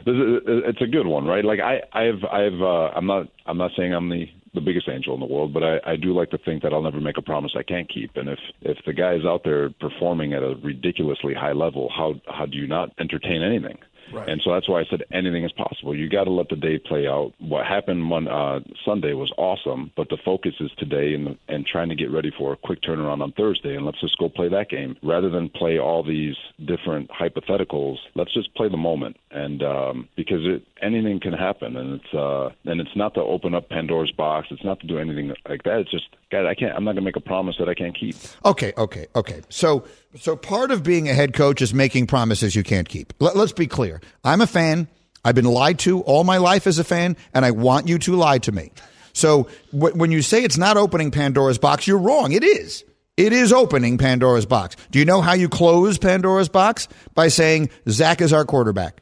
it's 0.06 0.82
a 0.82 0.88
good 0.88 1.08
one, 1.08 1.26
right? 1.26 1.46
Like 1.46 1.60
I, 1.62 1.82
I've, 1.94 2.24
I've, 2.30 2.62
uh, 2.62 2.90
I'm 2.96 3.06
not, 3.06 3.28
I'm 3.46 3.58
not 3.58 3.72
saying 3.78 3.94
I'm 3.94 4.10
the 4.10 4.26
the 4.54 4.62
biggest 4.62 4.90
angel 4.90 5.14
in 5.14 5.20
the 5.20 5.26
world, 5.26 5.54
but 5.54 5.64
I, 5.64 5.78
I 5.86 5.96
do 5.96 6.14
like 6.14 6.32
to 6.32 6.38
think 6.40 6.64
that 6.64 6.74
I'll 6.74 6.82
never 6.82 7.00
make 7.00 7.18
a 7.18 7.22
promise 7.22 7.52
I 7.58 7.64
can't 7.64 7.88
keep. 7.88 8.12
And 8.16 8.30
if 8.30 8.40
if 8.62 8.78
the 8.86 8.94
guy 8.94 9.14
is 9.14 9.26
out 9.26 9.44
there 9.44 9.70
performing 9.80 10.34
at 10.34 10.44
a 10.44 10.56
ridiculously 10.64 11.34
high 11.34 11.52
level, 11.52 11.90
how 11.96 12.16
how 12.28 12.46
do 12.46 12.58
you 12.58 12.68
not 12.68 12.92
entertain 13.00 13.44
anything? 13.44 13.78
Right. 14.14 14.30
And 14.30 14.42
so 14.44 14.54
that's 14.54 14.68
why 14.68 14.82
I 14.82 14.86
said 14.90 15.04
anything 15.12 15.44
is 15.44 15.52
possible. 15.52 15.96
You 15.96 16.10
got 16.10 16.26
to 16.26 16.32
let 16.32 16.50
the 16.50 16.56
day 16.56 16.78
play 16.80 17.08
out. 17.08 17.34
What 17.40 17.66
happened 17.66 18.12
on 18.12 18.28
uh, 18.28 18.60
Sunday 18.86 19.14
was 19.14 19.32
awesome, 19.38 19.92
but 19.96 20.10
the 20.10 20.18
focus 20.24 20.56
is 20.60 20.72
today 20.78 21.14
and 21.14 21.38
and 21.48 21.66
trying 21.66 21.90
to 21.90 21.96
get 21.96 22.12
ready 22.12 22.32
for 22.38 22.54
a 22.54 22.58
quick 22.58 22.82
turnaround 22.82 23.22
on 23.22 23.32
Thursday. 23.34 23.76
And 23.76 23.86
let's 23.86 24.02
just 24.02 24.18
go 24.18 24.30
play 24.30 24.50
that 24.50 24.70
game 24.70 24.98
rather 25.04 25.30
than 25.30 25.50
play 25.50 25.80
all 25.80 26.04
these 26.04 26.36
different 26.66 27.10
hypotheticals. 27.10 27.98
Let's 28.16 28.34
just 28.34 28.54
play 28.56 28.70
the 28.70 28.78
moment, 28.78 29.18
and 29.32 29.64
um, 29.64 30.10
because 30.16 30.46
it, 30.46 30.64
anything 30.82 31.20
can 31.20 31.34
happen, 31.34 31.78
and 31.78 32.00
it's 32.00 32.14
uh, 32.14 32.50
and 32.66 32.82
it's 32.82 32.96
not 32.96 33.14
to 33.16 33.22
open 33.22 33.54
up 33.54 33.70
Pandora's 33.70 34.12
box. 34.12 34.48
It's 34.52 34.64
not 34.64 34.80
to 34.82 34.88
do 34.88 34.98
anything 34.98 35.34
like 35.48 35.64
that. 35.64 35.80
It's 35.80 35.92
just, 35.92 36.08
God, 36.32 36.46
I 36.46 36.54
can't. 36.54 36.76
I'm 36.76 36.84
not 36.84 36.92
going 36.92 37.04
to 37.04 37.08
make 37.08 37.16
a 37.16 37.22
promise 37.22 37.56
that 37.58 37.68
I 37.68 37.74
can't 37.74 37.98
keep. 37.98 38.16
Okay, 38.46 38.72
okay, 38.78 39.08
okay. 39.16 39.42
So, 39.50 39.86
so 40.16 40.36
part 40.36 40.70
of 40.70 40.84
being 40.84 41.10
a 41.10 41.14
head 41.14 41.34
coach 41.34 41.62
is 41.62 41.74
making 41.74 42.06
promises 42.06 42.56
you 42.56 42.64
can't 42.64 42.88
keep. 42.88 43.14
Let, 43.20 43.36
let's 43.36 43.52
be 43.52 43.66
clear. 43.66 44.00
I'm 44.24 44.42
a 44.42 44.48
fan. 44.48 44.88
I've 45.26 45.34
been 45.36 45.46
lied 45.46 45.80
to 45.80 46.02
all 46.02 46.24
my 46.24 46.38
life 46.38 46.68
as 46.68 46.78
a 46.78 46.84
fan, 46.84 47.18
and 47.34 47.44
I 47.46 47.52
want 47.52 47.88
you 47.88 47.98
to 48.00 48.16
lie 48.16 48.38
to 48.40 48.52
me. 48.52 48.72
So, 49.14 49.44
wh- 49.72 49.96
when 49.96 50.12
you 50.12 50.22
say 50.22 50.44
it's 50.44 50.58
not 50.58 50.78
opening 50.78 51.10
Pandora's 51.10 51.58
box, 51.58 51.88
you're 51.88 51.98
wrong. 51.98 52.32
It 52.32 52.44
is. 52.44 52.86
It 53.18 53.34
is 53.34 53.52
opening 53.52 53.98
Pandora's 53.98 54.46
box. 54.46 54.76
Do 54.92 55.00
you 55.00 55.06
know 55.06 55.22
how 55.22 55.34
you 55.34 55.50
close 55.50 55.98
Pandora's 55.98 56.48
box? 56.48 56.88
By 57.16 57.28
saying 57.30 57.70
Zach 57.90 58.22
is 58.22 58.32
our 58.32 58.46
quarterback. 58.46 59.02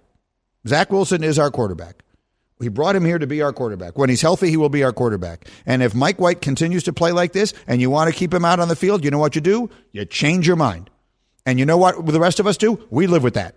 Zach 0.65 0.91
Wilson 0.91 1.23
is 1.23 1.37
our 1.37 1.51
quarterback. 1.51 2.03
We 2.59 2.69
brought 2.69 2.95
him 2.95 3.05
here 3.05 3.19
to 3.19 3.27
be 3.27 3.41
our 3.41 3.53
quarterback. 3.53 3.97
When 3.97 4.09
he's 4.09 4.21
healthy, 4.21 4.49
he 4.49 4.57
will 4.57 4.69
be 4.69 4.83
our 4.83 4.91
quarterback. 4.91 5.47
And 5.65 5.83
if 5.83 5.93
Mike 5.93 6.19
White 6.19 6.41
continues 6.41 6.83
to 6.85 6.93
play 6.93 7.11
like 7.11 7.33
this 7.33 7.53
and 7.67 7.79
you 7.79 7.89
want 7.89 8.11
to 8.11 8.17
keep 8.17 8.33
him 8.33 8.45
out 8.45 8.59
on 8.59 8.67
the 8.67 8.75
field, 8.75 9.03
you 9.03 9.11
know 9.11 9.19
what 9.19 9.35
you 9.35 9.41
do? 9.41 9.69
You 9.91 10.05
change 10.05 10.47
your 10.47 10.55
mind. 10.55 10.89
And 11.45 11.59
you 11.59 11.65
know 11.65 11.77
what 11.77 12.03
the 12.05 12.19
rest 12.19 12.39
of 12.39 12.47
us 12.47 12.57
do? 12.57 12.83
We 12.89 13.05
live 13.05 13.23
with 13.23 13.35
that. 13.35 13.55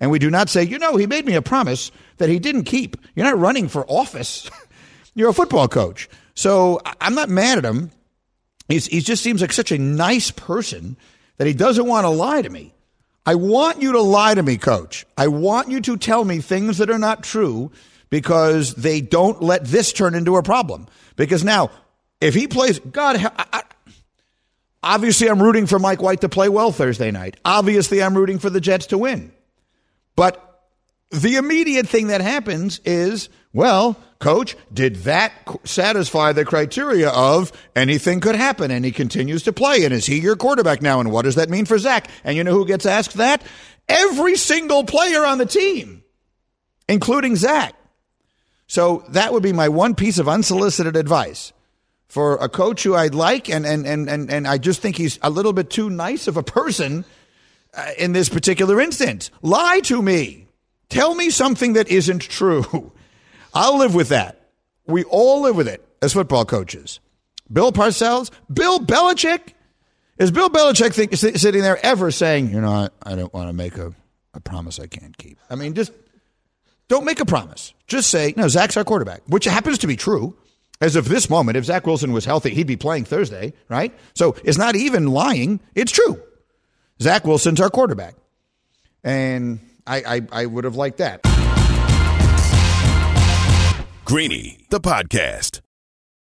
And 0.00 0.10
we 0.10 0.20
do 0.20 0.30
not 0.30 0.48
say, 0.48 0.62
you 0.62 0.78
know, 0.78 0.96
he 0.96 1.06
made 1.06 1.26
me 1.26 1.34
a 1.34 1.42
promise 1.42 1.90
that 2.18 2.28
he 2.28 2.38
didn't 2.38 2.64
keep. 2.64 2.96
You're 3.16 3.26
not 3.26 3.38
running 3.38 3.68
for 3.68 3.84
office. 3.90 4.48
You're 5.14 5.30
a 5.30 5.34
football 5.34 5.66
coach. 5.66 6.08
So 6.34 6.80
I'm 7.00 7.16
not 7.16 7.28
mad 7.28 7.58
at 7.58 7.64
him. 7.64 7.90
He's, 8.68 8.86
he 8.86 9.00
just 9.00 9.22
seems 9.24 9.40
like 9.40 9.52
such 9.52 9.72
a 9.72 9.78
nice 9.78 10.30
person 10.30 10.96
that 11.38 11.48
he 11.48 11.54
doesn't 11.54 11.86
want 11.86 12.04
to 12.04 12.10
lie 12.10 12.42
to 12.42 12.50
me. 12.50 12.74
I 13.26 13.34
want 13.34 13.82
you 13.82 13.92
to 13.92 14.00
lie 14.00 14.34
to 14.34 14.42
me, 14.42 14.56
coach. 14.56 15.04
I 15.16 15.28
want 15.28 15.68
you 15.68 15.80
to 15.80 15.96
tell 15.96 16.24
me 16.24 16.38
things 16.38 16.78
that 16.78 16.90
are 16.90 16.98
not 16.98 17.24
true 17.24 17.72
because 18.10 18.74
they 18.74 19.00
don't 19.00 19.42
let 19.42 19.64
this 19.64 19.92
turn 19.92 20.14
into 20.14 20.36
a 20.36 20.42
problem. 20.42 20.86
Because 21.16 21.44
now, 21.44 21.70
if 22.20 22.34
he 22.34 22.46
plays, 22.46 22.78
God, 22.78 23.16
I, 23.16 23.30
I, 23.52 23.62
obviously 24.82 25.28
I'm 25.28 25.42
rooting 25.42 25.66
for 25.66 25.78
Mike 25.78 26.02
White 26.02 26.22
to 26.22 26.28
play 26.28 26.48
well 26.48 26.72
Thursday 26.72 27.10
night. 27.10 27.36
Obviously, 27.44 28.02
I'm 28.02 28.16
rooting 28.16 28.38
for 28.38 28.50
the 28.50 28.60
Jets 28.60 28.86
to 28.86 28.98
win. 28.98 29.32
But 30.16 30.44
the 31.10 31.36
immediate 31.36 31.88
thing 31.88 32.08
that 32.08 32.20
happens 32.20 32.80
is, 32.84 33.28
well, 33.52 33.96
coach, 34.18 34.56
did 34.72 34.96
that 34.96 35.32
satisfy 35.64 36.32
the 36.32 36.44
criteria 36.44 37.08
of 37.08 37.52
anything 37.74 38.20
could 38.20 38.34
happen? 38.34 38.70
And 38.70 38.84
he 38.84 38.90
continues 38.90 39.44
to 39.44 39.52
play. 39.52 39.84
And 39.84 39.94
is 39.94 40.06
he 40.06 40.18
your 40.18 40.36
quarterback 40.36 40.82
now? 40.82 41.00
And 41.00 41.10
what 41.10 41.22
does 41.22 41.36
that 41.36 41.48
mean 41.48 41.64
for 41.64 41.78
Zach? 41.78 42.10
And 42.24 42.36
you 42.36 42.44
know 42.44 42.52
who 42.52 42.66
gets 42.66 42.84
asked 42.84 43.14
that? 43.14 43.42
Every 43.88 44.36
single 44.36 44.84
player 44.84 45.24
on 45.24 45.38
the 45.38 45.46
team, 45.46 46.02
including 46.88 47.36
Zach. 47.36 47.74
So 48.68 49.02
that 49.08 49.32
would 49.32 49.42
be 49.42 49.52
my 49.52 49.68
one 49.68 49.94
piece 49.94 50.18
of 50.18 50.28
unsolicited 50.28 50.94
advice 50.94 51.52
for 52.06 52.36
a 52.36 52.48
coach 52.48 52.82
who 52.82 52.94
I'd 52.94 53.14
like, 53.14 53.48
and 53.48 53.66
and 53.66 53.86
and 53.86 54.08
and, 54.08 54.30
and 54.30 54.46
I 54.46 54.58
just 54.58 54.80
think 54.80 54.96
he's 54.96 55.18
a 55.22 55.30
little 55.30 55.52
bit 55.52 55.70
too 55.70 55.90
nice 55.90 56.28
of 56.28 56.36
a 56.36 56.42
person 56.42 57.04
uh, 57.74 57.90
in 57.98 58.12
this 58.12 58.28
particular 58.28 58.80
instance. 58.80 59.30
Lie 59.42 59.80
to 59.84 60.00
me. 60.00 60.46
Tell 60.90 61.14
me 61.14 61.30
something 61.30 61.72
that 61.72 61.88
isn't 61.88 62.20
true. 62.20 62.92
I'll 63.54 63.78
live 63.78 63.94
with 63.94 64.10
that. 64.10 64.50
We 64.86 65.04
all 65.04 65.42
live 65.42 65.56
with 65.56 65.68
it 65.68 65.86
as 66.00 66.12
football 66.12 66.44
coaches. 66.44 67.00
Bill 67.50 67.72
Parcells, 67.72 68.30
Bill 68.52 68.78
Belichick. 68.78 69.54
Is 70.18 70.30
Bill 70.30 70.50
Belichick 70.50 70.92
think, 70.92 71.14
sitting 71.14 71.62
there 71.62 71.78
ever 71.84 72.10
saying, 72.10 72.50
you 72.50 72.60
know, 72.60 72.70
I, 72.70 72.88
I 73.02 73.14
don't 73.14 73.32
want 73.32 73.48
to 73.48 73.52
make 73.52 73.78
a, 73.78 73.94
a 74.34 74.40
promise 74.40 74.80
I 74.80 74.86
can't 74.86 75.16
keep? 75.16 75.38
I 75.48 75.54
mean, 75.54 75.74
just 75.74 75.92
don't 76.88 77.04
make 77.04 77.20
a 77.20 77.26
promise. 77.26 77.74
Just 77.86 78.10
say, 78.10 78.34
no, 78.36 78.48
Zach's 78.48 78.76
our 78.76 78.84
quarterback, 78.84 79.22
which 79.26 79.44
happens 79.44 79.78
to 79.78 79.86
be 79.86 79.96
true. 79.96 80.36
As 80.80 80.96
of 80.96 81.08
this 81.08 81.28
moment, 81.28 81.56
if 81.56 81.64
Zach 81.64 81.86
Wilson 81.86 82.12
was 82.12 82.24
healthy, 82.24 82.50
he'd 82.50 82.66
be 82.66 82.76
playing 82.76 83.04
Thursday, 83.04 83.52
right? 83.68 83.92
So 84.14 84.36
it's 84.44 84.58
not 84.58 84.76
even 84.76 85.08
lying. 85.08 85.60
It's 85.74 85.92
true. 85.92 86.22
Zach 87.02 87.24
Wilson's 87.24 87.60
our 87.60 87.68
quarterback. 87.70 88.14
And 89.02 89.60
I, 89.86 90.02
I, 90.16 90.42
I 90.42 90.46
would 90.46 90.64
have 90.64 90.76
liked 90.76 90.98
that. 90.98 91.22
Greeny, 94.04 94.64
the 94.70 94.80
podcast. 94.80 95.60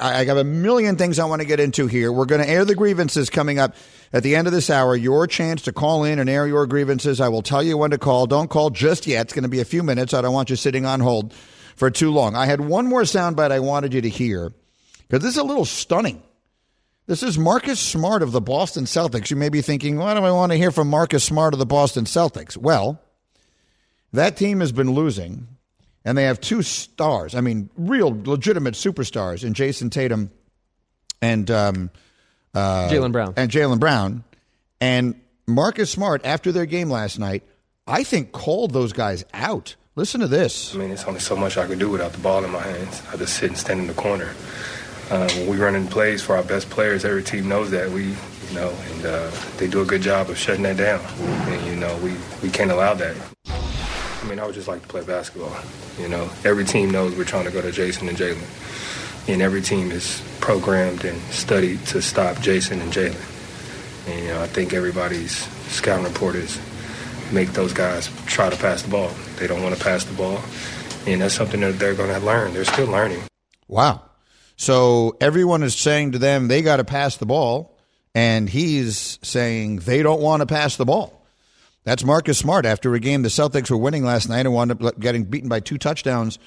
I 0.00 0.24
got 0.24 0.38
a 0.38 0.44
million 0.44 0.96
things 0.96 1.18
I 1.18 1.24
want 1.24 1.40
to 1.42 1.46
get 1.46 1.60
into 1.60 1.86
here. 1.86 2.12
We're 2.12 2.24
going 2.24 2.40
to 2.40 2.48
air 2.48 2.64
the 2.64 2.74
grievances 2.74 3.30
coming 3.30 3.58
up 3.58 3.74
at 4.12 4.22
the 4.22 4.36
end 4.36 4.46
of 4.46 4.52
this 4.52 4.70
hour. 4.70 4.96
Your 4.96 5.26
chance 5.26 5.62
to 5.62 5.72
call 5.72 6.04
in 6.04 6.18
and 6.18 6.28
air 6.28 6.46
your 6.46 6.66
grievances. 6.66 7.20
I 7.20 7.28
will 7.28 7.42
tell 7.42 7.62
you 7.62 7.76
when 7.76 7.90
to 7.90 7.98
call. 7.98 8.26
Don't 8.26 8.50
call 8.50 8.70
just 8.70 9.06
yet. 9.06 9.26
It's 9.26 9.32
going 9.32 9.44
to 9.44 9.48
be 9.48 9.60
a 9.60 9.64
few 9.64 9.82
minutes. 9.82 10.14
I 10.14 10.20
don't 10.22 10.34
want 10.34 10.50
you 10.50 10.56
sitting 10.56 10.86
on 10.86 11.00
hold 11.00 11.32
for 11.76 11.90
too 11.90 12.10
long. 12.10 12.36
I 12.36 12.46
had 12.46 12.60
one 12.60 12.86
more 12.86 13.02
soundbite 13.02 13.50
I 13.50 13.60
wanted 13.60 13.94
you 13.94 14.00
to 14.00 14.08
hear 14.08 14.52
because 15.02 15.22
this 15.22 15.32
is 15.32 15.38
a 15.38 15.44
little 15.44 15.64
stunning. 15.64 16.22
This 17.06 17.22
is 17.22 17.36
Marcus 17.38 17.78
Smart 17.78 18.22
of 18.22 18.32
the 18.32 18.40
Boston 18.40 18.84
Celtics. 18.84 19.30
You 19.30 19.36
may 19.36 19.50
be 19.50 19.60
thinking, 19.60 19.98
why 19.98 20.14
do 20.14 20.20
I 20.20 20.30
want 20.30 20.52
to 20.52 20.58
hear 20.58 20.70
from 20.70 20.88
Marcus 20.88 21.22
Smart 21.22 21.52
of 21.52 21.58
the 21.58 21.66
Boston 21.66 22.06
Celtics? 22.06 22.56
Well, 22.56 22.98
that 24.12 24.36
team 24.38 24.60
has 24.60 24.72
been 24.72 24.92
losing, 24.92 25.48
and 26.04 26.16
they 26.18 26.24
have 26.24 26.40
two 26.40 26.62
stars. 26.62 27.34
I 27.34 27.40
mean, 27.40 27.70
real 27.76 28.10
legitimate 28.24 28.74
superstars 28.74 29.44
in 29.44 29.54
Jayson 29.54 29.90
Tatum 29.90 30.30
and 31.22 31.50
um, 31.50 31.90
uh, 32.54 32.88
Jaylen 32.90 33.12
Brown. 33.12 33.34
And 33.36 33.50
Jaylen 33.50 33.80
Brown. 33.80 34.24
And 34.80 35.20
Marcus 35.46 35.90
Smart, 35.90 36.24
after 36.24 36.52
their 36.52 36.66
game 36.66 36.90
last 36.90 37.18
night, 37.18 37.42
I 37.86 38.04
think 38.04 38.32
called 38.32 38.72
those 38.72 38.92
guys 38.92 39.24
out. 39.32 39.76
Listen 39.96 40.20
to 40.20 40.26
this. 40.26 40.74
I 40.74 40.78
mean, 40.78 40.90
it's 40.90 41.04
only 41.04 41.20
so 41.20 41.36
much 41.36 41.56
I 41.56 41.66
could 41.66 41.78
do 41.78 41.88
without 41.88 42.12
the 42.12 42.18
ball 42.18 42.44
in 42.44 42.50
my 42.50 42.62
hands. 42.62 43.02
I 43.12 43.16
just 43.16 43.34
sit 43.34 43.50
and 43.50 43.58
stand 43.58 43.80
in 43.80 43.86
the 43.86 43.94
corner. 43.94 44.34
Uh, 45.10 45.28
when 45.30 45.48
we 45.48 45.56
run 45.56 45.74
in 45.74 45.86
plays 45.86 46.22
for 46.22 46.36
our 46.36 46.42
best 46.42 46.68
players, 46.70 47.04
every 47.04 47.22
team 47.22 47.48
knows 47.48 47.70
that 47.70 47.90
we, 47.90 48.06
you 48.06 48.54
know, 48.54 48.70
and 48.70 49.06
uh, 49.06 49.30
they 49.58 49.68
do 49.68 49.82
a 49.82 49.84
good 49.84 50.02
job 50.02 50.30
of 50.30 50.38
shutting 50.38 50.62
that 50.62 50.78
down. 50.78 51.00
And 51.48 51.66
you 51.66 51.76
know, 51.76 51.96
we 51.98 52.14
we 52.42 52.50
can't 52.50 52.70
allow 52.70 52.94
that. 52.94 53.14
I 54.24 54.26
mean, 54.26 54.38
I 54.38 54.46
would 54.46 54.54
just 54.54 54.68
like 54.68 54.80
to 54.80 54.88
play 54.88 55.04
basketball. 55.04 55.54
You 56.00 56.08
know, 56.08 56.30
every 56.44 56.64
team 56.64 56.90
knows 56.90 57.14
we're 57.14 57.24
trying 57.24 57.44
to 57.44 57.50
go 57.50 57.60
to 57.60 57.70
Jayson 57.70 58.08
and 58.08 58.16
Jaylen. 58.16 58.42
and 59.28 59.42
every 59.42 59.60
team 59.60 59.90
is 59.90 60.22
programmed 60.40 61.04
and 61.04 61.20
studied 61.32 61.84
to 61.86 62.00
stop 62.00 62.36
Jayson 62.38 62.80
and 62.80 62.90
Jaylen. 62.90 64.08
And 64.08 64.20
you 64.20 64.28
know, 64.28 64.42
I 64.42 64.46
think 64.46 64.72
everybody's 64.72 65.36
scouting 65.70 66.04
report 66.06 66.36
is 66.36 66.58
make 67.32 67.52
those 67.52 67.74
guys 67.74 68.10
try 68.26 68.48
to 68.48 68.56
pass 68.56 68.82
the 68.82 68.90
ball. 68.90 69.10
They 69.36 69.46
don't 69.46 69.62
want 69.62 69.76
to 69.76 69.82
pass 69.82 70.04
the 70.04 70.14
ball, 70.14 70.40
and 71.06 71.20
that's 71.20 71.34
something 71.34 71.60
that 71.60 71.78
they're 71.78 71.94
going 71.94 72.12
to 72.18 72.24
learn. 72.24 72.54
They're 72.54 72.64
still 72.64 72.86
learning. 72.86 73.20
Wow. 73.68 74.02
So 74.56 75.16
everyone 75.20 75.62
is 75.62 75.74
saying 75.74 76.12
to 76.12 76.18
them 76.18 76.48
they 76.48 76.62
got 76.62 76.76
to 76.76 76.84
pass 76.84 77.18
the 77.18 77.26
ball, 77.26 77.76
and 78.14 78.48
he's 78.48 79.18
saying 79.22 79.80
they 79.80 80.02
don't 80.02 80.20
want 80.20 80.40
to 80.40 80.46
pass 80.46 80.76
the 80.76 80.86
ball. 80.86 81.23
That's 81.84 82.04
Marcus 82.04 82.38
Smart 82.38 82.66
after 82.66 82.94
a 82.94 83.00
game 83.00 83.22
the 83.22 83.28
Celtics 83.28 83.70
were 83.70 83.76
winning 83.76 84.04
last 84.04 84.28
night 84.28 84.40
and 84.40 84.54
wound 84.54 84.70
up 84.72 84.98
getting 84.98 85.24
beaten 85.24 85.48
by 85.48 85.60
two 85.60 85.78
touchdowns 85.78 86.38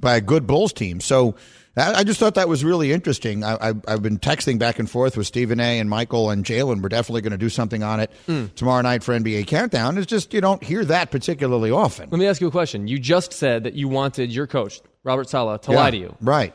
by 0.00 0.16
a 0.16 0.20
good 0.20 0.46
Bulls 0.46 0.72
team. 0.72 1.00
So 1.00 1.34
I 1.76 2.04
just 2.04 2.18
thought 2.18 2.36
that 2.36 2.48
was 2.48 2.64
really 2.64 2.90
interesting. 2.90 3.44
I, 3.44 3.74
have 3.86 4.02
been 4.02 4.18
texting 4.18 4.58
back 4.58 4.78
and 4.78 4.90
forth 4.90 5.16
with 5.16 5.26
Stephen 5.26 5.60
A. 5.60 5.78
and 5.78 5.90
Michael 5.90 6.30
and 6.30 6.42
Jalen. 6.42 6.82
We're 6.82 6.88
definitely 6.88 7.20
going 7.20 7.32
to 7.32 7.38
do 7.38 7.50
something 7.50 7.82
on 7.82 8.00
it 8.00 8.10
mm. 8.26 8.54
tomorrow 8.54 8.80
night 8.80 9.02
for 9.02 9.14
NBA 9.18 9.46
Countdown. 9.46 9.98
It's 9.98 10.06
just 10.06 10.32
you 10.32 10.40
don't 10.40 10.62
hear 10.62 10.86
that 10.86 11.10
particularly 11.10 11.70
often. 11.70 12.08
Let 12.10 12.18
me 12.18 12.26
ask 12.26 12.40
you 12.40 12.46
a 12.46 12.50
question. 12.50 12.88
You 12.88 12.98
just 12.98 13.34
said 13.34 13.64
that 13.64 13.74
you 13.74 13.88
wanted 13.88 14.32
your 14.32 14.46
coach, 14.46 14.80
Robert 15.04 15.28
Saleh, 15.28 15.60
to 15.62 15.72
yeah, 15.72 15.76
lie 15.76 15.90
to 15.90 15.96
you. 15.98 16.16
Right. 16.22 16.54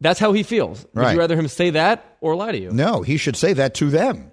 That's 0.00 0.18
how 0.18 0.32
he 0.32 0.42
feels. 0.42 0.86
Would 0.94 1.02
right. 1.02 1.12
you 1.12 1.18
rather 1.18 1.36
him 1.36 1.48
say 1.48 1.70
that 1.70 2.16
or 2.22 2.34
lie 2.34 2.52
to 2.52 2.58
you? 2.58 2.70
No, 2.72 3.02
he 3.02 3.18
should 3.18 3.36
say 3.36 3.52
that 3.52 3.74
to 3.74 3.90
them. 3.90 4.31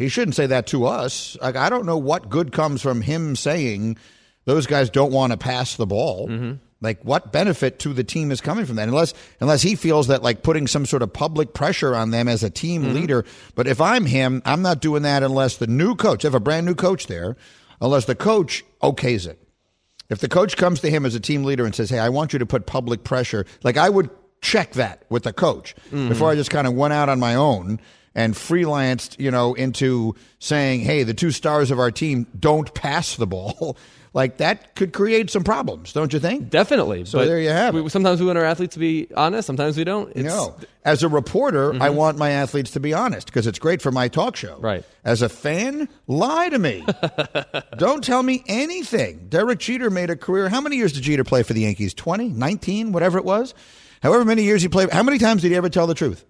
He 0.00 0.08
shouldn't 0.08 0.34
say 0.34 0.46
that 0.46 0.66
to 0.68 0.86
us. 0.86 1.36
Like, 1.42 1.56
I 1.56 1.68
don't 1.68 1.84
know 1.84 1.98
what 1.98 2.30
good 2.30 2.52
comes 2.52 2.80
from 2.80 3.02
him 3.02 3.36
saying 3.36 3.98
those 4.46 4.66
guys 4.66 4.88
don't 4.88 5.12
want 5.12 5.32
to 5.32 5.36
pass 5.36 5.76
the 5.76 5.84
ball. 5.84 6.26
Mm-hmm. 6.26 6.52
Like, 6.80 7.04
what 7.04 7.32
benefit 7.32 7.78
to 7.80 7.92
the 7.92 8.02
team 8.02 8.30
is 8.30 8.40
coming 8.40 8.64
from 8.64 8.76
that? 8.76 8.88
Unless, 8.88 9.12
unless 9.40 9.60
he 9.60 9.74
feels 9.74 10.06
that 10.06 10.22
like 10.22 10.42
putting 10.42 10.66
some 10.66 10.86
sort 10.86 11.02
of 11.02 11.12
public 11.12 11.52
pressure 11.52 11.94
on 11.94 12.12
them 12.12 12.28
as 12.28 12.42
a 12.42 12.48
team 12.48 12.84
mm-hmm. 12.84 12.94
leader. 12.94 13.26
But 13.54 13.66
if 13.66 13.78
I'm 13.78 14.06
him, 14.06 14.40
I'm 14.46 14.62
not 14.62 14.80
doing 14.80 15.02
that 15.02 15.22
unless 15.22 15.58
the 15.58 15.66
new 15.66 15.94
coach, 15.94 16.24
I 16.24 16.28
have 16.28 16.34
a 16.34 16.40
brand 16.40 16.64
new 16.64 16.74
coach 16.74 17.06
there, 17.06 17.36
unless 17.82 18.06
the 18.06 18.14
coach 18.14 18.64
okays 18.82 19.28
it. 19.28 19.38
If 20.08 20.20
the 20.20 20.28
coach 20.28 20.56
comes 20.56 20.80
to 20.80 20.88
him 20.88 21.04
as 21.04 21.14
a 21.14 21.20
team 21.20 21.44
leader 21.44 21.66
and 21.66 21.74
says, 21.74 21.90
"Hey, 21.90 21.98
I 21.98 22.08
want 22.08 22.32
you 22.32 22.38
to 22.38 22.46
put 22.46 22.64
public 22.64 23.04
pressure," 23.04 23.44
like 23.62 23.76
I 23.76 23.90
would 23.90 24.08
check 24.40 24.72
that 24.72 25.04
with 25.10 25.24
the 25.24 25.34
coach 25.34 25.76
mm-hmm. 25.88 26.08
before 26.08 26.30
I 26.30 26.36
just 26.36 26.50
kind 26.50 26.66
of 26.66 26.72
went 26.72 26.94
out 26.94 27.10
on 27.10 27.20
my 27.20 27.34
own 27.34 27.78
and 28.14 28.34
freelanced, 28.34 29.18
you 29.18 29.30
know, 29.30 29.54
into 29.54 30.14
saying, 30.38 30.80
"Hey, 30.80 31.02
the 31.02 31.14
two 31.14 31.30
stars 31.30 31.70
of 31.70 31.78
our 31.78 31.90
team 31.90 32.26
don't 32.38 32.72
pass 32.74 33.16
the 33.16 33.26
ball." 33.26 33.76
like 34.12 34.38
that 34.38 34.74
could 34.74 34.92
create 34.92 35.30
some 35.30 35.44
problems, 35.44 35.92
don't 35.92 36.12
you 36.12 36.18
think? 36.18 36.50
Definitely. 36.50 37.04
So 37.04 37.24
there 37.24 37.40
you 37.40 37.50
have 37.50 37.74
we, 37.74 37.82
it. 37.82 37.90
Sometimes 37.90 38.20
we 38.20 38.26
want 38.26 38.38
our 38.38 38.44
athletes 38.44 38.74
to 38.74 38.80
be 38.80 39.08
honest. 39.16 39.46
Sometimes 39.46 39.76
we 39.76 39.84
don't. 39.84 40.10
It's, 40.16 40.24
no. 40.24 40.56
As 40.84 41.02
a 41.02 41.08
reporter, 41.08 41.72
mm-hmm. 41.72 41.82
I 41.82 41.90
want 41.90 42.18
my 42.18 42.30
athletes 42.30 42.72
to 42.72 42.80
be 42.80 42.92
honest 42.92 43.26
because 43.26 43.46
it's 43.46 43.58
great 43.58 43.80
for 43.80 43.92
my 43.92 44.08
talk 44.08 44.36
show. 44.36 44.58
Right. 44.58 44.84
As 45.04 45.22
a 45.22 45.28
fan, 45.28 45.88
lie 46.06 46.48
to 46.48 46.58
me. 46.58 46.84
don't 47.78 48.02
tell 48.02 48.22
me 48.22 48.42
anything. 48.46 49.28
Derek 49.28 49.60
Jeter 49.60 49.90
made 49.90 50.10
a 50.10 50.16
career. 50.16 50.48
How 50.48 50.60
many 50.60 50.76
years 50.76 50.92
did 50.92 51.02
Jeter 51.02 51.24
play 51.24 51.42
for 51.42 51.52
the 51.52 51.60
Yankees? 51.62 51.94
20, 51.94 52.30
19, 52.30 52.92
whatever 52.92 53.18
it 53.18 53.24
was? 53.24 53.54
However 54.02 54.24
many 54.24 54.42
years 54.42 54.62
he 54.62 54.68
played. 54.68 54.90
How 54.90 55.02
many 55.02 55.18
times 55.18 55.42
did 55.42 55.50
he 55.50 55.56
ever 55.56 55.68
tell 55.68 55.86
the 55.86 55.94
truth? 55.94 56.24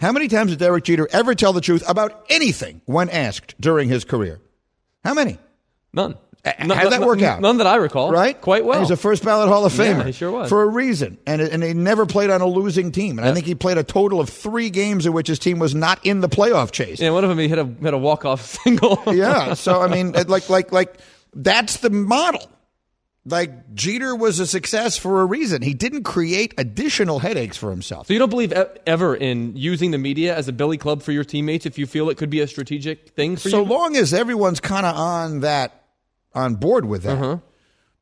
How 0.00 0.12
many 0.12 0.28
times 0.28 0.50
did 0.50 0.58
Derek 0.58 0.84
Jeter 0.84 1.08
ever 1.12 1.34
tell 1.34 1.52
the 1.52 1.60
truth 1.60 1.82
about 1.88 2.26
anything 2.28 2.80
when 2.86 3.08
asked 3.08 3.54
during 3.60 3.88
his 3.88 4.04
career? 4.04 4.40
How 5.04 5.14
many? 5.14 5.38
None. 5.92 6.16
How 6.44 6.82
did 6.82 6.92
that 6.92 7.02
work 7.02 7.22
out? 7.22 7.40
None 7.40 7.58
that 7.58 7.68
I 7.68 7.76
recall. 7.76 8.10
Right? 8.10 8.40
Quite 8.40 8.64
well. 8.64 8.78
He 8.78 8.80
was 8.80 8.90
a 8.90 8.96
first 8.96 9.24
ballot 9.24 9.48
Hall 9.48 9.64
of 9.64 9.72
Famer. 9.72 9.98
Yeah, 9.98 10.04
he 10.06 10.12
sure 10.12 10.30
was. 10.32 10.48
For 10.48 10.62
a 10.62 10.66
reason. 10.66 11.18
And, 11.24 11.40
and 11.40 11.62
he 11.62 11.72
never 11.72 12.04
played 12.04 12.30
on 12.30 12.40
a 12.40 12.46
losing 12.46 12.90
team. 12.90 13.18
And 13.18 13.26
yep. 13.26 13.30
I 13.30 13.34
think 13.34 13.46
he 13.46 13.54
played 13.54 13.78
a 13.78 13.84
total 13.84 14.18
of 14.18 14.28
three 14.28 14.68
games 14.68 15.06
in 15.06 15.12
which 15.12 15.28
his 15.28 15.38
team 15.38 15.60
was 15.60 15.72
not 15.72 16.04
in 16.04 16.20
the 16.20 16.28
playoff 16.28 16.72
chase. 16.72 17.00
Yeah, 17.00 17.10
one 17.10 17.22
of 17.22 17.30
them 17.30 17.38
he 17.38 17.46
hit 17.46 17.60
a, 17.60 17.64
hit 17.64 17.94
a 17.94 17.98
walk-off 17.98 18.44
single. 18.64 19.00
yeah. 19.14 19.54
So, 19.54 19.80
I 19.80 19.86
mean, 19.86 20.12
like, 20.12 20.48
like, 20.48 20.72
like, 20.72 20.98
that's 21.32 21.76
the 21.76 21.90
model. 21.90 22.50
Like 23.24 23.74
Jeter 23.74 24.16
was 24.16 24.40
a 24.40 24.46
success 24.46 24.96
for 24.96 25.20
a 25.20 25.24
reason. 25.24 25.62
He 25.62 25.74
didn't 25.74 26.02
create 26.02 26.54
additional 26.58 27.20
headaches 27.20 27.56
for 27.56 27.70
himself. 27.70 28.08
So 28.08 28.12
you 28.12 28.18
don't 28.18 28.30
believe 28.30 28.52
ever 28.52 29.14
in 29.14 29.56
using 29.56 29.92
the 29.92 29.98
media 29.98 30.36
as 30.36 30.48
a 30.48 30.52
billy 30.52 30.76
club 30.76 31.02
for 31.02 31.12
your 31.12 31.22
teammates 31.22 31.64
if 31.64 31.78
you 31.78 31.86
feel 31.86 32.10
it 32.10 32.16
could 32.16 32.30
be 32.30 32.40
a 32.40 32.48
strategic 32.48 33.10
thing 33.10 33.36
for 33.36 33.48
so 33.48 33.60
you? 33.60 33.66
So 33.66 33.72
long 33.72 33.96
as 33.96 34.12
everyone's 34.12 34.58
kind 34.58 34.84
of 34.84 34.96
on 34.96 35.40
that 35.40 35.84
on 36.34 36.56
board 36.56 36.84
with 36.84 37.04
that. 37.04 37.18
Uh-huh. 37.18 37.38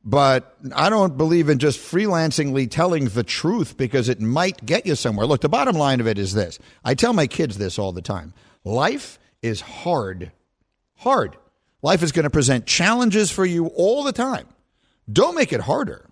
But 0.03 0.57
I 0.75 0.89
don't 0.89 1.19
believe 1.19 1.51
in 1.51 1.59
just 1.59 1.79
freelancingly 1.79 2.71
telling 2.71 3.07
the 3.07 3.23
truth 3.23 3.77
because 3.77 4.09
it 4.09 4.21
might 4.21 4.65
get 4.65 4.87
you 4.87 4.95
somewhere. 4.95 5.27
Look, 5.27 5.43
the 5.43 5.51
bottom 5.51 5.77
line 5.77 6.01
of 6.01 6.07
it 6.07 6.19
is 6.19 6.33
this. 6.33 6.59
I 6.83 6.95
tell 6.95 7.13
my 7.13 7.27
kids 7.27 7.59
this 7.59 7.79
all 7.79 7.93
the 7.93 8.01
time. 8.01 8.33
Life 8.65 9.19
is 9.43 9.61
hard. 9.61 10.33
Hard. 10.97 11.37
Life 11.83 12.03
is 12.03 12.13
going 12.13 12.25
to 12.25 12.31
present 12.31 12.65
challenges 12.65 13.31
for 13.31 13.45
you 13.45 13.67
all 13.67 14.03
the 14.03 14.13
time. 14.13 14.47
Don't 15.11 15.35
make 15.35 15.53
it 15.53 15.61
harder. 15.61 16.07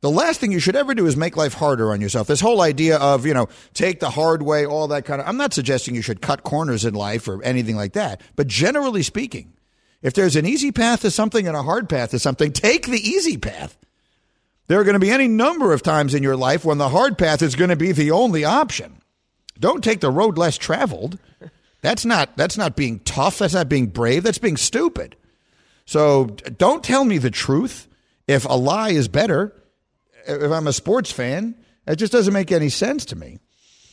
The 0.00 0.10
last 0.10 0.40
thing 0.40 0.50
you 0.50 0.58
should 0.58 0.74
ever 0.74 0.94
do 0.94 1.06
is 1.06 1.16
make 1.16 1.36
life 1.36 1.54
harder 1.54 1.92
on 1.92 2.00
yourself. 2.00 2.26
This 2.26 2.40
whole 2.40 2.60
idea 2.60 2.96
of, 2.98 3.24
you 3.24 3.34
know, 3.34 3.48
take 3.72 4.00
the 4.00 4.10
hard 4.10 4.42
way, 4.42 4.66
all 4.66 4.88
that 4.88 5.04
kind 5.04 5.20
of, 5.20 5.28
I'm 5.28 5.36
not 5.36 5.54
suggesting 5.54 5.94
you 5.94 6.02
should 6.02 6.20
cut 6.20 6.42
corners 6.42 6.84
in 6.84 6.94
life 6.94 7.28
or 7.28 7.40
anything 7.44 7.76
like 7.76 7.92
that. 7.92 8.20
But 8.34 8.48
generally 8.48 9.04
speaking, 9.04 9.52
if 10.02 10.12
there's 10.14 10.34
an 10.34 10.44
easy 10.44 10.72
path 10.72 11.02
to 11.02 11.10
something 11.12 11.46
and 11.46 11.56
a 11.56 11.62
hard 11.62 11.88
path 11.88 12.10
to 12.10 12.18
something, 12.18 12.52
take 12.52 12.86
the 12.86 12.98
easy 12.98 13.36
path. 13.36 13.78
There 14.66 14.80
are 14.80 14.84
going 14.84 14.94
to 14.94 15.00
be 15.00 15.10
any 15.10 15.28
number 15.28 15.72
of 15.72 15.82
times 15.82 16.14
in 16.14 16.24
your 16.24 16.36
life 16.36 16.64
when 16.64 16.78
the 16.78 16.88
hard 16.88 17.16
path 17.16 17.40
is 17.40 17.54
going 17.54 17.70
to 17.70 17.76
be 17.76 17.92
the 17.92 18.10
only 18.10 18.44
option. 18.44 19.00
Don't 19.60 19.84
take 19.84 20.00
the 20.00 20.10
road 20.10 20.36
less 20.36 20.58
traveled. 20.58 21.18
That's 21.80 22.04
not 22.04 22.36
that's 22.36 22.56
not 22.56 22.74
being 22.74 23.00
tough, 23.00 23.38
that's 23.38 23.54
not 23.54 23.68
being 23.68 23.86
brave, 23.86 24.22
that's 24.22 24.38
being 24.38 24.56
stupid. 24.56 25.14
So 25.84 26.26
don't 26.26 26.82
tell 26.82 27.04
me 27.04 27.18
the 27.18 27.30
truth 27.30 27.88
if 28.26 28.44
a 28.44 28.54
lie 28.54 28.90
is 28.90 29.08
better. 29.08 29.54
If 30.26 30.50
I'm 30.52 30.66
a 30.66 30.72
sports 30.72 31.10
fan, 31.10 31.56
it 31.86 31.96
just 31.96 32.12
doesn't 32.12 32.32
make 32.32 32.52
any 32.52 32.68
sense 32.68 33.04
to 33.06 33.16
me. 33.16 33.40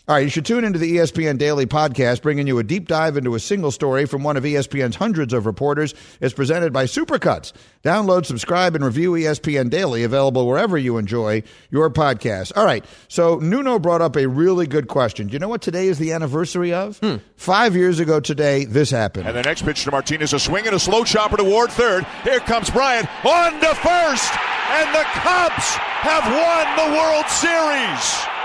All 0.09 0.15
right, 0.15 0.23
you 0.23 0.29
should 0.29 0.47
tune 0.47 0.63
into 0.63 0.79
the 0.79 0.97
ESPN 0.97 1.37
Daily 1.37 1.67
podcast, 1.67 2.23
bringing 2.23 2.47
you 2.47 2.57
a 2.57 2.63
deep 2.63 2.87
dive 2.87 3.15
into 3.15 3.35
a 3.35 3.39
single 3.39 3.69
story 3.69 4.07
from 4.07 4.23
one 4.23 4.37
of 4.37 4.43
ESPN's 4.43 4.95
hundreds 4.95 5.33
of 5.33 5.45
reporters. 5.45 5.93
It's 6.19 6.33
presented 6.33 6.73
by 6.73 6.85
Supercuts. 6.85 7.53
Download, 7.83 8.25
subscribe, 8.25 8.73
and 8.73 8.83
review 8.83 9.11
ESPN 9.11 9.69
Daily, 9.69 10.03
available 10.03 10.47
wherever 10.47 10.79
you 10.79 10.97
enjoy 10.97 11.43
your 11.69 11.91
podcast. 11.91 12.53
All 12.55 12.65
right, 12.65 12.83
so 13.07 13.35
Nuno 13.37 13.77
brought 13.77 14.01
up 14.01 14.15
a 14.15 14.27
really 14.27 14.65
good 14.65 14.87
question. 14.87 15.27
Do 15.27 15.33
you 15.33 15.37
know 15.37 15.47
what 15.47 15.61
today 15.61 15.87
is 15.87 15.99
the 15.99 16.11
anniversary 16.11 16.73
of? 16.73 16.97
Hmm. 16.97 17.17
Five 17.35 17.75
years 17.75 17.99
ago 17.99 18.19
today, 18.19 18.65
this 18.65 18.89
happened. 18.89 19.27
And 19.27 19.37
the 19.37 19.43
next 19.43 19.61
pitch 19.61 19.83
to 19.83 19.91
Martinez, 19.91 20.33
a 20.33 20.39
swing 20.39 20.65
and 20.65 20.75
a 20.75 20.79
slow 20.79 21.03
chopper 21.03 21.37
toward 21.37 21.69
third. 21.69 22.03
Here 22.23 22.39
comes 22.39 22.71
Bryant 22.71 23.07
on 23.23 23.51
to 23.59 23.75
first, 23.75 24.33
and 24.71 24.89
the 24.91 25.03
Cubs 25.21 25.75
have 26.01 26.25
won 26.25 26.89
the 26.89 26.97
World 26.97 27.27
Series. 27.27 28.38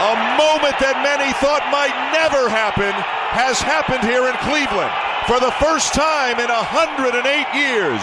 A 0.00 0.16
moment 0.40 0.80
that 0.80 1.04
many 1.04 1.30
thought 1.44 1.60
might 1.68 1.92
never 2.16 2.48
happen 2.48 2.88
has 3.36 3.60
happened 3.60 4.00
here 4.00 4.24
in 4.24 4.34
Cleveland. 4.40 4.88
For 5.28 5.38
the 5.38 5.52
first 5.60 5.92
time 5.92 6.40
in 6.40 6.48
108 6.48 7.20
years, 7.52 8.00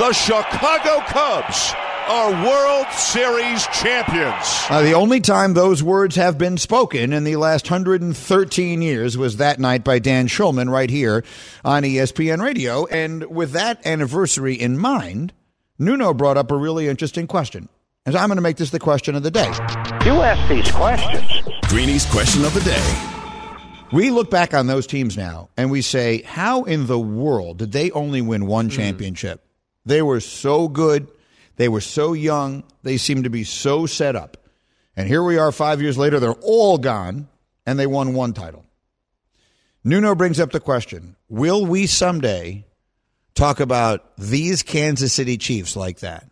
the 0.00 0.14
Chicago 0.14 1.04
Cubs 1.04 1.74
are 2.08 2.32
World 2.46 2.86
Series 2.92 3.66
champions. 3.66 4.64
Uh, 4.70 4.80
the 4.80 4.94
only 4.94 5.20
time 5.20 5.52
those 5.52 5.82
words 5.82 6.16
have 6.16 6.38
been 6.38 6.56
spoken 6.56 7.12
in 7.12 7.24
the 7.24 7.36
last 7.36 7.70
113 7.70 8.80
years 8.80 9.18
was 9.18 9.36
that 9.36 9.60
night 9.60 9.84
by 9.84 9.98
Dan 9.98 10.28
Shulman 10.28 10.70
right 10.70 10.88
here 10.88 11.24
on 11.62 11.82
ESPN 11.82 12.40
Radio. 12.40 12.86
And 12.86 13.24
with 13.24 13.52
that 13.52 13.86
anniversary 13.86 14.54
in 14.54 14.78
mind, 14.78 15.34
Nuno 15.78 16.14
brought 16.14 16.38
up 16.38 16.50
a 16.50 16.56
really 16.56 16.88
interesting 16.88 17.26
question. 17.26 17.68
And 18.06 18.16
I'm 18.16 18.28
going 18.28 18.36
to 18.36 18.42
make 18.42 18.56
this 18.56 18.70
the 18.70 18.78
question 18.78 19.14
of 19.14 19.22
the 19.22 19.30
day. 19.30 19.52
You 20.04 20.22
ask 20.22 20.48
these 20.48 20.70
questions. 20.70 21.48
Greeny's 21.68 22.06
question 22.06 22.44
of 22.44 22.54
the 22.54 22.60
day. 22.60 23.08
We 23.92 24.10
look 24.10 24.30
back 24.30 24.54
on 24.54 24.66
those 24.66 24.86
teams 24.86 25.16
now 25.16 25.50
and 25.56 25.70
we 25.70 25.82
say, 25.82 26.22
how 26.22 26.64
in 26.64 26.86
the 26.86 26.98
world 26.98 27.58
did 27.58 27.72
they 27.72 27.90
only 27.90 28.20
win 28.20 28.46
one 28.46 28.66
hmm. 28.66 28.76
championship? 28.76 29.40
Mm. 29.40 29.44
They 29.86 30.02
were 30.02 30.20
so 30.20 30.68
good. 30.68 31.10
They 31.56 31.68
were 31.68 31.80
so 31.80 32.12
young. 32.12 32.64
They 32.82 32.96
seemed 32.96 33.24
to 33.24 33.30
be 33.30 33.44
so 33.44 33.86
set 33.86 34.14
up. 34.14 34.36
And 34.96 35.08
here 35.08 35.22
we 35.22 35.36
are 35.38 35.50
five 35.50 35.82
years 35.82 35.98
later. 35.98 36.20
They're 36.20 36.32
all 36.32 36.78
gone 36.78 37.28
and 37.66 37.78
they 37.78 37.86
won 37.86 38.14
one 38.14 38.34
title. 38.34 38.64
Nuno 39.84 40.14
brings 40.14 40.38
up 40.38 40.52
the 40.52 40.60
question 40.60 41.16
Will 41.28 41.66
we 41.66 41.86
someday 41.86 42.66
talk 43.34 43.60
about 43.60 44.16
these 44.16 44.62
Kansas 44.62 45.12
City 45.12 45.38
Chiefs 45.38 45.76
like 45.76 46.00
that? 46.00 46.28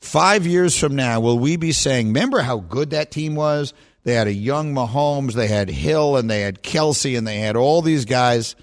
Five 0.00 0.46
years 0.46 0.78
from 0.78 0.94
now, 0.94 1.20
will 1.20 1.38
we 1.38 1.56
be 1.56 1.72
saying, 1.72 2.08
remember 2.08 2.40
how 2.40 2.58
good 2.58 2.90
that 2.90 3.10
team 3.10 3.34
was? 3.34 3.74
They 4.04 4.14
had 4.14 4.26
a 4.26 4.32
young 4.32 4.72
Mahomes, 4.72 5.34
they 5.34 5.48
had 5.48 5.68
Hill, 5.68 6.16
and 6.16 6.30
they 6.30 6.40
had 6.40 6.62
Kelce, 6.62 7.18
and 7.18 7.26
they 7.26 7.38
had 7.38 7.56
all 7.56 7.82
these 7.82 8.04
guys. 8.04 8.54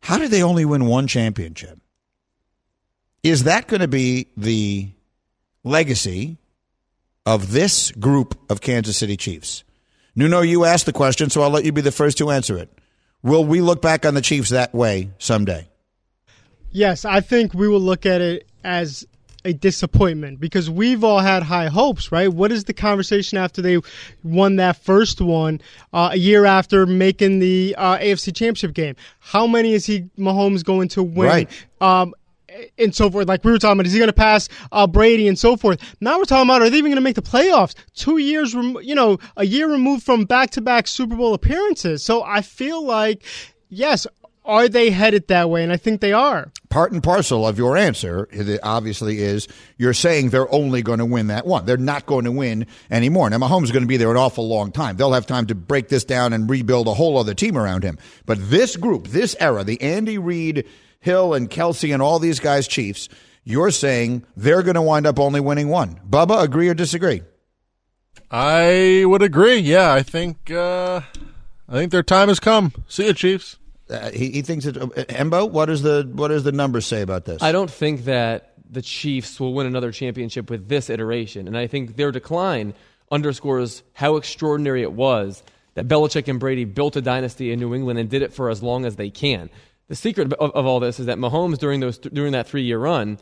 How 0.00 0.18
did 0.18 0.30
they 0.30 0.42
only 0.42 0.64
win 0.64 0.86
one 0.86 1.06
championship? 1.06 1.78
Is 3.22 3.44
that 3.44 3.68
going 3.68 3.80
to 3.80 3.88
be 3.88 4.28
the 4.36 4.90
legacy 5.62 6.36
of 7.24 7.52
this 7.52 7.90
group 7.92 8.38
of 8.50 8.60
Kansas 8.60 8.98
City 8.98 9.16
Chiefs? 9.16 9.64
Nuno, 10.14 10.42
you 10.42 10.64
asked 10.64 10.86
the 10.86 10.92
question, 10.92 11.30
so 11.30 11.40
I'll 11.40 11.50
let 11.50 11.64
you 11.64 11.72
be 11.72 11.80
the 11.80 11.90
first 11.90 12.18
to 12.18 12.30
answer 12.30 12.58
it. 12.58 12.68
Will 13.22 13.44
we 13.44 13.62
look 13.62 13.80
back 13.80 14.04
on 14.04 14.12
the 14.12 14.20
Chiefs 14.20 14.50
that 14.50 14.74
way 14.74 15.10
someday? 15.18 15.68
Yes, 16.70 17.04
I 17.04 17.20
think 17.20 17.54
we 17.54 17.68
will 17.68 17.80
look 17.80 18.04
at 18.04 18.20
it 18.20 18.46
as 18.62 19.06
a 19.44 19.52
disappointment 19.52 20.40
because 20.40 20.70
we've 20.70 21.04
all 21.04 21.20
had 21.20 21.42
high 21.42 21.66
hopes, 21.66 22.10
right? 22.10 22.32
What 22.32 22.50
is 22.50 22.64
the 22.64 22.72
conversation 22.72 23.38
after 23.38 23.60
they 23.60 23.78
won 24.22 24.56
that 24.56 24.82
first 24.82 25.20
one 25.20 25.60
uh, 25.92 26.10
a 26.12 26.16
year 26.16 26.44
after 26.44 26.86
making 26.86 27.40
the 27.40 27.74
uh, 27.76 27.98
AFC 27.98 28.34
Championship 28.34 28.74
game? 28.74 28.96
How 29.20 29.46
many 29.46 29.72
is 29.72 29.86
he 29.86 30.08
Mahomes 30.18 30.64
going 30.64 30.88
to 30.88 31.02
win? 31.02 31.28
Right. 31.28 31.66
Um, 31.80 32.14
and 32.78 32.94
so 32.94 33.10
forth. 33.10 33.28
Like 33.28 33.44
we 33.44 33.50
were 33.50 33.58
talking 33.58 33.74
about, 33.78 33.86
is 33.86 33.92
he 33.92 33.98
going 33.98 34.08
to 34.08 34.12
pass 34.12 34.48
uh, 34.72 34.86
Brady 34.86 35.28
and 35.28 35.38
so 35.38 35.56
forth? 35.56 35.80
Now 36.00 36.18
we're 36.18 36.24
talking 36.24 36.48
about, 36.48 36.62
are 36.62 36.70
they 36.70 36.78
even 36.78 36.90
going 36.90 36.96
to 36.96 37.02
make 37.02 37.16
the 37.16 37.22
playoffs? 37.22 37.74
Two 37.94 38.18
years, 38.18 38.54
rem- 38.54 38.78
you 38.82 38.94
know, 38.94 39.18
a 39.36 39.44
year 39.44 39.70
removed 39.70 40.04
from 40.04 40.24
back-to-back 40.24 40.86
Super 40.86 41.16
Bowl 41.16 41.34
appearances. 41.34 42.02
So 42.02 42.22
I 42.22 42.42
feel 42.42 42.84
like, 42.84 43.24
yes, 43.68 44.06
are 44.44 44.68
they 44.68 44.90
headed 44.90 45.28
that 45.28 45.48
way? 45.48 45.62
And 45.62 45.72
I 45.72 45.76
think 45.76 46.00
they 46.00 46.12
are. 46.12 46.50
Part 46.68 46.92
and 46.92 47.02
parcel 47.02 47.46
of 47.46 47.56
your 47.56 47.76
answer, 47.76 48.28
obviously, 48.62 49.20
is 49.20 49.48
you're 49.78 49.94
saying 49.94 50.30
they're 50.30 50.52
only 50.52 50.82
going 50.82 50.98
to 50.98 51.04
win 51.04 51.28
that 51.28 51.46
one. 51.46 51.64
They're 51.66 51.76
not 51.76 52.04
going 52.06 52.24
to 52.24 52.32
win 52.32 52.66
anymore. 52.90 53.30
Now, 53.30 53.38
Mahomes 53.38 53.64
is 53.64 53.72
going 53.72 53.84
to 53.84 53.88
be 53.88 53.96
there 53.96 54.10
an 54.10 54.16
awful 54.16 54.48
long 54.48 54.72
time. 54.72 54.96
They'll 54.96 55.12
have 55.12 55.26
time 55.26 55.46
to 55.46 55.54
break 55.54 55.88
this 55.88 56.04
down 56.04 56.32
and 56.32 56.50
rebuild 56.50 56.88
a 56.88 56.94
whole 56.94 57.16
other 57.16 57.34
team 57.34 57.56
around 57.56 57.84
him. 57.84 57.98
But 58.26 58.50
this 58.50 58.76
group, 58.76 59.08
this 59.08 59.36
era, 59.40 59.64
the 59.64 59.80
Andy 59.80 60.18
Reid, 60.18 60.66
Hill, 61.00 61.34
and 61.34 61.48
Kelce, 61.48 61.92
and 61.92 62.02
all 62.02 62.18
these 62.18 62.40
guys, 62.40 62.66
Chiefs, 62.66 63.08
you're 63.44 63.70
saying 63.70 64.24
they're 64.36 64.62
going 64.62 64.74
to 64.74 64.82
wind 64.82 65.06
up 65.06 65.18
only 65.18 65.40
winning 65.40 65.68
one. 65.68 66.00
Bubba, 66.08 66.42
agree 66.42 66.68
or 66.68 66.74
disagree? 66.74 67.22
I 68.30 69.04
would 69.06 69.22
agree. 69.22 69.58
Yeah, 69.58 69.92
I 69.92 70.02
think 70.02 70.50
uh, 70.50 71.02
I 71.68 71.72
think 71.72 71.92
their 71.92 72.02
time 72.02 72.28
has 72.28 72.40
come. 72.40 72.72
See 72.88 73.06
you, 73.06 73.12
Chiefs. 73.14 73.58
Uh, 73.88 74.10
he, 74.10 74.30
he 74.30 74.42
thinks 74.42 74.64
it. 74.64 74.76
Uh, 74.76 74.86
Hembo, 74.86 75.50
what 75.50 75.66
does 75.66 75.82
the 75.82 76.08
what 76.12 76.28
does 76.28 76.44
the 76.44 76.52
numbers 76.52 76.86
say 76.86 77.02
about 77.02 77.24
this? 77.24 77.42
I 77.42 77.52
don't 77.52 77.70
think 77.70 78.04
that 78.04 78.54
the 78.70 78.82
Chiefs 78.82 79.38
will 79.38 79.52
win 79.52 79.66
another 79.66 79.92
championship 79.92 80.50
with 80.50 80.68
this 80.68 80.88
iteration, 80.88 81.46
and 81.46 81.56
I 81.56 81.66
think 81.66 81.96
their 81.96 82.10
decline 82.10 82.74
underscores 83.10 83.82
how 83.92 84.16
extraordinary 84.16 84.82
it 84.82 84.92
was 84.92 85.42
that 85.74 85.86
Belichick 85.86 86.28
and 86.28 86.40
Brady 86.40 86.64
built 86.64 86.96
a 86.96 87.02
dynasty 87.02 87.52
in 87.52 87.60
New 87.60 87.74
England 87.74 87.98
and 87.98 88.08
did 88.08 88.22
it 88.22 88.32
for 88.32 88.48
as 88.48 88.62
long 88.62 88.84
as 88.86 88.96
they 88.96 89.10
can. 89.10 89.50
The 89.88 89.94
secret 89.94 90.32
of, 90.32 90.50
of 90.52 90.66
all 90.66 90.80
this 90.80 90.98
is 90.98 91.06
that 91.06 91.18
Mahomes 91.18 91.58
during 91.58 91.80
those 91.80 91.98
during 91.98 92.32
that 92.32 92.48
three 92.48 92.62
year 92.62 92.78
run 92.78 93.18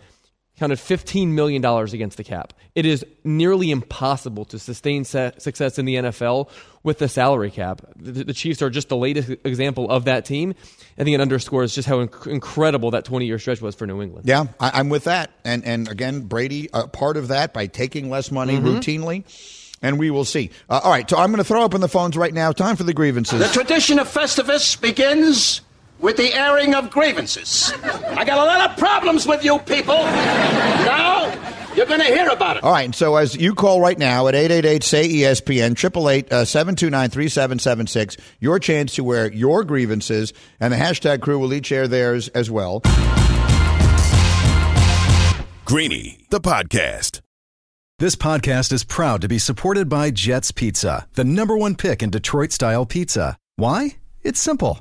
counted 0.58 0.78
$15 0.78 1.28
million 1.28 1.64
against 1.64 2.16
the 2.16 2.24
cap. 2.24 2.52
It 2.74 2.86
is 2.86 3.04
nearly 3.24 3.70
impossible 3.70 4.44
to 4.46 4.58
sustain 4.58 5.04
se- 5.04 5.32
success 5.38 5.78
in 5.78 5.84
the 5.84 5.96
NFL 5.96 6.50
with 6.82 6.98
the 6.98 7.08
salary 7.08 7.50
cap. 7.50 7.80
The, 7.96 8.24
the, 8.24 8.34
Chiefs 8.34 8.60
are 8.62 8.70
just 8.70 8.88
the 8.88 8.96
latest 8.96 9.30
example 9.44 9.90
of 9.90 10.04
that 10.04 10.24
team. 10.24 10.54
I 10.98 11.04
think 11.04 11.14
it 11.14 11.20
underscores 11.20 11.74
just 11.74 11.88
how 11.88 12.04
inc- 12.06 12.26
incredible 12.26 12.90
that 12.92 13.04
20 13.04 13.26
year 13.26 13.38
stretch 13.38 13.60
was 13.60 13.74
for 13.74 13.86
New 13.86 14.02
England. 14.02 14.28
Yeah, 14.28 14.46
I, 14.60 14.80
am 14.80 14.88
with 14.88 15.04
that. 15.04 15.30
And, 15.44 15.64
and 15.64 15.88
again, 15.88 16.22
Brady, 16.22 16.70
uh, 16.72 16.86
part 16.86 17.16
of 17.16 17.28
that 17.28 17.52
by 17.52 17.66
taking 17.66 18.10
less 18.10 18.30
money 18.30 18.56
mm-hmm. 18.56 18.66
routinely 18.66 19.24
and 19.82 19.98
we 19.98 20.10
will 20.10 20.24
see. 20.24 20.50
Uh, 20.70 20.80
all 20.84 20.90
right, 20.90 21.08
so 21.08 21.16
I'm 21.16 21.30
going 21.30 21.38
to 21.38 21.44
throw 21.44 21.62
open 21.62 21.80
the 21.80 21.88
phones 21.88 22.16
right 22.16 22.32
now. 22.32 22.52
Time 22.52 22.76
for 22.76 22.84
the 22.84 22.94
grievances. 22.94 23.40
The 23.40 23.48
tradition 23.48 23.98
of 23.98 24.06
Festivus 24.06 24.80
begins 24.80 25.60
with 26.02 26.16
the 26.16 26.34
airing 26.34 26.74
of 26.74 26.90
grievances. 26.90 27.72
I 27.82 28.24
got 28.24 28.38
a 28.38 28.44
lot 28.44 28.70
of 28.70 28.76
problems 28.76 29.26
with 29.26 29.42
you 29.44 29.58
people. 29.60 29.94
Now, 29.94 31.32
you're 31.74 31.86
going 31.86 32.00
to 32.00 32.06
hear 32.06 32.28
about 32.28 32.58
it. 32.58 32.64
All 32.64 32.72
right. 32.72 32.84
And 32.84 32.94
So 32.94 33.16
as 33.16 33.34
you 33.34 33.54
call 33.54 33.80
right 33.80 33.98
now 33.98 34.26
at 34.28 34.34
888-SAY-ESPN, 34.34 35.74
888-729-3776, 36.28 38.18
uh, 38.18 38.22
your 38.40 38.58
chance 38.58 38.94
to 38.96 39.04
wear 39.04 39.32
your 39.32 39.64
grievances, 39.64 40.34
and 40.60 40.72
the 40.72 40.76
hashtag 40.76 41.22
crew 41.22 41.38
will 41.38 41.54
each 41.54 41.72
air 41.72 41.88
theirs 41.88 42.28
as 42.28 42.50
well. 42.50 42.80
Greeny, 45.64 46.26
the 46.28 46.40
podcast. 46.40 47.20
This 47.98 48.16
podcast 48.16 48.72
is 48.72 48.84
proud 48.84 49.20
to 49.20 49.28
be 49.28 49.38
supported 49.38 49.88
by 49.88 50.10
Jets 50.10 50.50
Pizza, 50.50 51.06
the 51.14 51.24
number 51.24 51.56
one 51.56 51.76
pick 51.76 52.02
in 52.02 52.10
Detroit-style 52.10 52.86
pizza. 52.86 53.36
Why? 53.56 53.96
It's 54.22 54.40
simple. 54.40 54.80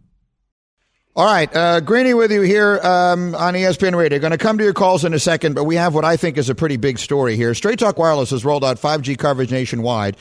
All 1.13 1.25
right, 1.25 1.53
uh, 1.53 1.81
Greeny 1.81 2.13
with 2.13 2.31
you 2.31 2.39
here 2.39 2.79
um, 2.81 3.35
on 3.35 3.53
ESPN 3.53 3.97
Radio. 3.97 4.17
Going 4.19 4.31
to 4.31 4.37
come 4.37 4.57
to 4.59 4.63
your 4.63 4.71
calls 4.71 5.03
in 5.03 5.13
a 5.13 5.19
second, 5.19 5.55
but 5.55 5.65
we 5.65 5.75
have 5.75 5.93
what 5.93 6.05
I 6.05 6.15
think 6.15 6.37
is 6.37 6.49
a 6.49 6.55
pretty 6.55 6.77
big 6.77 6.99
story 6.99 7.35
here. 7.35 7.53
Straight 7.53 7.79
Talk 7.79 7.99
Wireless 7.99 8.29
has 8.29 8.45
rolled 8.45 8.63
out 8.63 8.77
5G 8.77 9.17
coverage 9.17 9.51
nationwide, 9.51 10.15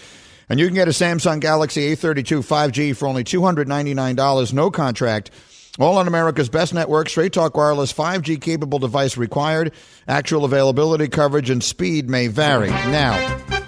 and 0.48 0.58
you 0.58 0.66
can 0.66 0.74
get 0.74 0.88
a 0.88 0.90
Samsung 0.90 1.38
Galaxy 1.38 1.94
A32 1.94 2.40
5G 2.40 2.96
for 2.96 3.06
only 3.06 3.22
$299, 3.22 4.52
no 4.52 4.70
contract. 4.72 5.30
All 5.78 5.96
on 5.96 6.08
America's 6.08 6.48
best 6.48 6.74
network, 6.74 7.08
Straight 7.08 7.32
Talk 7.32 7.56
Wireless 7.56 7.92
5G 7.92 8.40
capable 8.40 8.80
device 8.80 9.16
required. 9.16 9.72
Actual 10.08 10.44
availability, 10.44 11.06
coverage, 11.06 11.50
and 11.50 11.62
speed 11.62 12.10
may 12.10 12.26
vary. 12.26 12.70
Now, 12.70 13.59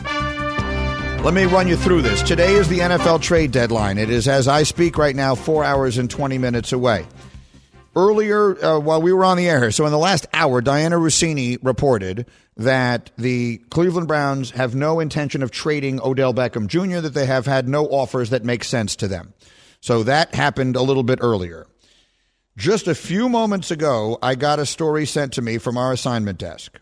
let 1.22 1.35
me 1.35 1.44
run 1.44 1.68
you 1.68 1.76
through 1.76 2.02
this. 2.02 2.20
Today 2.20 2.54
is 2.54 2.68
the 2.68 2.80
NFL 2.80 3.20
trade 3.20 3.52
deadline. 3.52 3.96
It 3.96 4.11
is, 4.11 4.26
as 4.26 4.48
I 4.48 4.64
speak 4.64 4.98
right 4.98 5.14
now, 5.14 5.37
four 5.37 5.62
hours 5.62 5.96
and 5.96 6.11
20 6.11 6.37
minutes 6.37 6.72
away. 6.72 7.06
Earlier, 7.94 8.64
uh, 8.64 8.80
while 8.80 9.00
we 9.00 9.12
were 9.12 9.24
on 9.24 9.37
the 9.37 9.48
air, 9.48 9.70
so 9.70 9.87
in 9.87 9.92
the 9.92 9.98
last 9.98 10.26
hour, 10.32 10.61
Dianna 10.61 10.98
Russini 10.98 11.58
reported 11.62 12.26
that 12.56 13.12
the 13.16 13.58
Cleveland 13.70 14.08
Browns 14.08 14.50
have 14.50 14.74
no 14.74 14.98
intention 14.98 15.44
of 15.44 15.52
trading 15.52 16.00
Odell 16.00 16.35
Beckham 16.35 16.66
Jr., 16.66 17.00
that 17.00 17.14
they 17.14 17.26
have 17.26 17.46
had 17.46 17.68
no 17.68 17.87
offers 17.87 18.30
that 18.30 18.44
make 18.44 18.64
sense 18.64 18.96
to 18.96 19.06
them. 19.06 19.32
So 19.80 20.02
that 20.02 20.35
happened 20.35 20.74
a 20.74 20.82
little 20.82 21.04
bit 21.04 21.20
earlier. 21.22 21.68
Just 22.56 22.88
a 22.88 22.96
few 22.96 23.28
moments 23.28 23.70
ago, 23.70 24.18
I 24.22 24.35
got 24.35 24.58
a 24.58 24.66
story 24.66 25.06
sent 25.06 25.35
to 25.35 25.42
me 25.42 25.58
from 25.58 25.78
our 25.78 25.92
assignment 25.92 26.38
desk. 26.38 26.80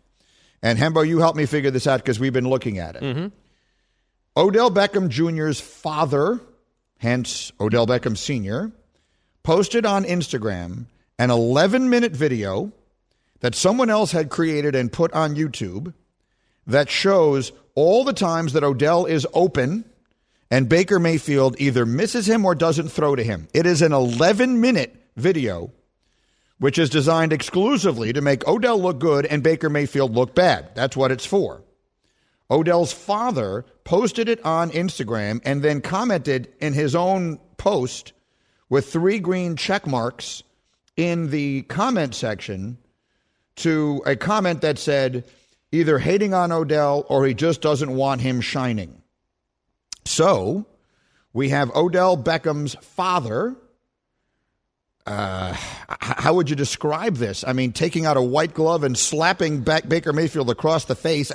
And 0.63 0.79
Hembo, 0.79 1.07
you 1.07 1.19
helped 1.19 1.37
me 1.37 1.47
figure 1.47 1.71
this 1.71 1.87
out 1.87 2.01
because 2.01 2.19
we've 2.19 2.33
been 2.33 2.49
looking 2.49 2.79
at 2.79 2.97
it. 2.97 3.03
Mm-hmm. 3.03 3.27
Odell 4.37 4.71
Beckham 4.71 5.09
Jr.'s 5.09 5.61
father, 5.61 6.41
hence 6.99 7.53
Odell 7.61 7.87
Beckham 7.87 8.17
Sr., 8.17 8.71
posted 9.43 9.85
on 9.85 10.05
Instagram 10.05 10.87
an 11.19 11.31
11 11.31 11.91
minute 11.91 12.13
video 12.13 12.73
that 13.41 13.55
someone 13.55 13.91
else 13.91 14.13
had 14.13 14.31
created 14.31 14.75
and 14.75 14.93
put 14.93 15.13
on 15.13 15.35
YouTube 15.35 15.93
that 16.67 16.89
shows 16.89 17.53
all 17.75 18.05
the 18.05 18.13
times 18.13 18.53
that 18.53 18.63
Odell 18.63 19.07
is 19.07 19.27
open 19.33 19.85
and 20.51 20.69
Baker 20.69 20.99
Mayfield 20.99 21.61
either 21.61 21.85
misses 21.87 22.29
him 22.29 22.45
or 22.45 22.55
doesn't 22.55 22.89
throw 22.89 23.17
to 23.17 23.25
him. 23.25 23.49
It 23.53 23.67
is 23.67 23.83
an 23.83 23.93
11 23.93 24.61
minute 24.61 24.95
video 25.17 25.73
which 26.59 26.79
is 26.79 26.91
designed 26.91 27.33
exclusively 27.33 28.13
to 28.13 28.21
make 28.21 28.47
Odell 28.47 28.81
look 28.81 28.99
good 28.99 29.25
and 29.27 29.43
Baker 29.43 29.71
Mayfield 29.71 30.15
look 30.15 30.35
bad. 30.35 30.75
That's 30.75 30.97
what 30.97 31.11
it's 31.11 31.25
for. 31.25 31.63
Odell's 32.51 32.93
father 32.93 33.65
posted 33.85 34.29
it 34.29 34.45
on 34.45 34.71
Instagram 34.71 35.41
and 35.45 35.63
then 35.63 35.81
commented 35.81 36.53
in 36.61 36.73
his 36.73 36.95
own 36.95 37.39
post 37.57 38.13
with 38.69 38.93
three 38.93 39.19
green 39.19 39.57
check 39.57 39.87
marks 39.87 40.43
in 40.97 41.31
the 41.31 41.63
comment 41.63 42.15
section 42.15 42.79
to 43.57 44.03
a 44.07 44.17
comment 44.17 44.63
that 44.63 44.79
said 44.79 45.25
either 45.73 45.99
hating 45.99 46.35
on 46.35 46.51
Odell 46.51 47.05
or 47.09 47.27
he 47.27 47.35
just 47.35 47.61
doesn't 47.61 47.95
want 47.95 48.21
him 48.21 48.41
shining. 48.41 49.03
So 50.05 50.67
we 51.33 51.51
have 51.51 51.75
Odell 51.77 52.17
Beckham's 52.17 52.75
father. 52.81 53.57
Uh, 55.07 55.55
how 55.89 56.35
would 56.35 56.51
you 56.51 56.57
describe 56.57 57.17
this? 57.17 57.45
I 57.47 57.53
mean, 57.53 57.73
taking 57.73 58.07
out 58.07 58.17
a 58.17 58.23
white 58.23 58.55
glove 58.55 58.85
and 58.85 58.97
slapping 58.97 59.61
Baker 59.61 60.13
Mayfield 60.13 60.51
across 60.51 60.85
the 60.87 60.95
face. 60.95 61.31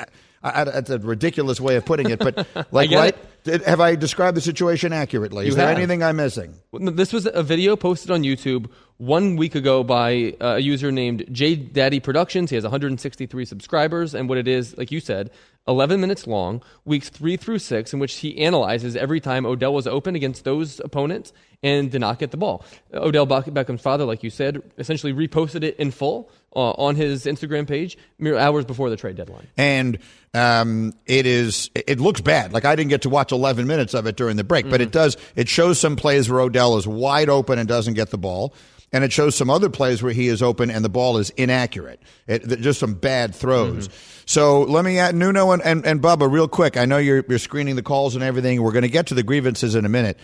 I, 0.45 0.63
that's 0.65 0.89
a 0.89 0.99
ridiculous 0.99 1.59
way 1.59 1.75
of 1.75 1.85
putting 1.85 2.09
it, 2.09 2.19
but 2.19 2.47
like, 2.71 2.91
right? 2.91 3.15
Did, 3.43 3.63
have 3.63 3.79
I 3.79 3.95
described 3.95 4.37
the 4.37 4.41
situation 4.41 4.93
accurately? 4.93 5.45
You 5.45 5.49
Is 5.49 5.55
there 5.55 5.67
have. 5.67 5.77
anything 5.77 6.03
I'm 6.03 6.17
missing? 6.17 6.55
This 6.71 7.11
was 7.11 7.27
a 7.31 7.43
video 7.43 7.75
posted 7.75 8.11
on 8.11 8.23
YouTube 8.23 8.69
one 8.97 9.35
week 9.35 9.55
ago 9.55 9.83
by 9.83 10.35
uh, 10.39 10.55
a 10.55 10.59
user 10.59 10.91
named 10.91 11.25
J 11.31 11.55
Daddy 11.55 11.99
Productions. 11.99 12.49
He 12.49 12.55
has 12.55 12.63
163 12.63 13.45
subscribers, 13.45 14.13
and 14.13 14.29
what 14.29 14.37
it 14.37 14.47
is, 14.47 14.77
like 14.77 14.91
you 14.91 14.99
said, 14.99 15.31
11 15.67 15.99
minutes 15.99 16.27
long, 16.27 16.61
weeks 16.83 17.09
three 17.09 17.37
through 17.37 17.59
six, 17.59 17.93
in 17.93 17.99
which 17.99 18.15
he 18.17 18.37
analyzes 18.39 18.95
every 18.95 19.19
time 19.19 19.45
Odell 19.45 19.73
was 19.73 19.87
open 19.87 20.15
against 20.15 20.43
those 20.43 20.79
opponents 20.79 21.33
and 21.63 21.89
did 21.89 22.01
not 22.01 22.19
get 22.19 22.31
the 22.31 22.37
ball. 22.37 22.63
Odell 22.93 23.25
Beckham's 23.25 23.81
father, 23.81 24.05
like 24.05 24.23
you 24.23 24.29
said, 24.29 24.61
essentially 24.77 25.13
reposted 25.13 25.63
it 25.63 25.75
in 25.77 25.89
full 25.89 26.29
uh, 26.55 26.71
on 26.71 26.95
his 26.95 27.25
Instagram 27.25 27.67
page 27.67 27.97
mere 28.19 28.37
hours 28.37 28.65
before 28.65 28.89
the 28.89 28.97
trade 28.97 29.15
deadline. 29.15 29.47
And 29.57 29.97
um, 30.33 30.93
it 31.05 31.25
is 31.25 31.71
it 31.73 31.99
looks 31.99 32.21
bad. 32.21 32.53
Like 32.53 32.65
I 32.65 32.75
didn't 32.75 32.89
get 32.89 33.01
to 33.03 33.09
watch 33.09 33.31
11 33.31 33.65
minutes 33.65 33.93
of 33.93 34.05
it 34.05 34.15
during 34.15 34.37
the 34.37 34.43
break, 34.43 34.69
but 34.69 34.81
it 34.81 34.91
does. 34.91 35.17
It 35.35 35.49
shows 35.49 35.79
some 35.79 35.95
plays 35.95 36.29
where 36.29 36.41
Odell 36.41 36.77
is 36.77 36.87
wide 36.87 37.29
open 37.29 37.57
and 37.57 37.67
doesn't 37.67 37.95
get 37.95 38.11
the 38.11 38.17
ball. 38.17 38.53
And 38.93 39.03
it 39.03 39.11
shows 39.11 39.35
some 39.35 39.49
other 39.49 39.69
plays 39.69 40.01
where 40.01 40.13
he 40.13 40.29
is 40.29 40.41
open 40.41 40.71
and 40.71 40.85
the 40.85 40.89
ball 40.89 41.17
is 41.17 41.29
inaccurate. 41.31 42.01
It, 42.27 42.61
just 42.61 42.79
some 42.79 42.93
bad 42.93 43.35
throws. 43.35 43.89
So 44.25 44.61
let 44.63 44.85
me 44.85 44.99
add 44.99 45.15
Nuno 45.15 45.51
and, 45.55 45.63
and, 45.63 45.85
and 45.85 46.01
Bubba 46.01 46.31
real 46.31 46.47
quick. 46.47 46.77
I 46.77 46.85
know 46.85 46.97
you're, 46.97 47.23
you're 47.27 47.39
screening 47.39 47.75
the 47.75 47.83
calls 47.83 48.15
and 48.15 48.23
everything. 48.23 48.61
We're 48.61 48.71
going 48.71 48.83
to 48.83 48.89
get 48.89 49.07
to 49.07 49.13
the 49.13 49.23
grievances 49.23 49.75
in 49.75 49.85
a 49.85 49.89
minute. 49.89 50.17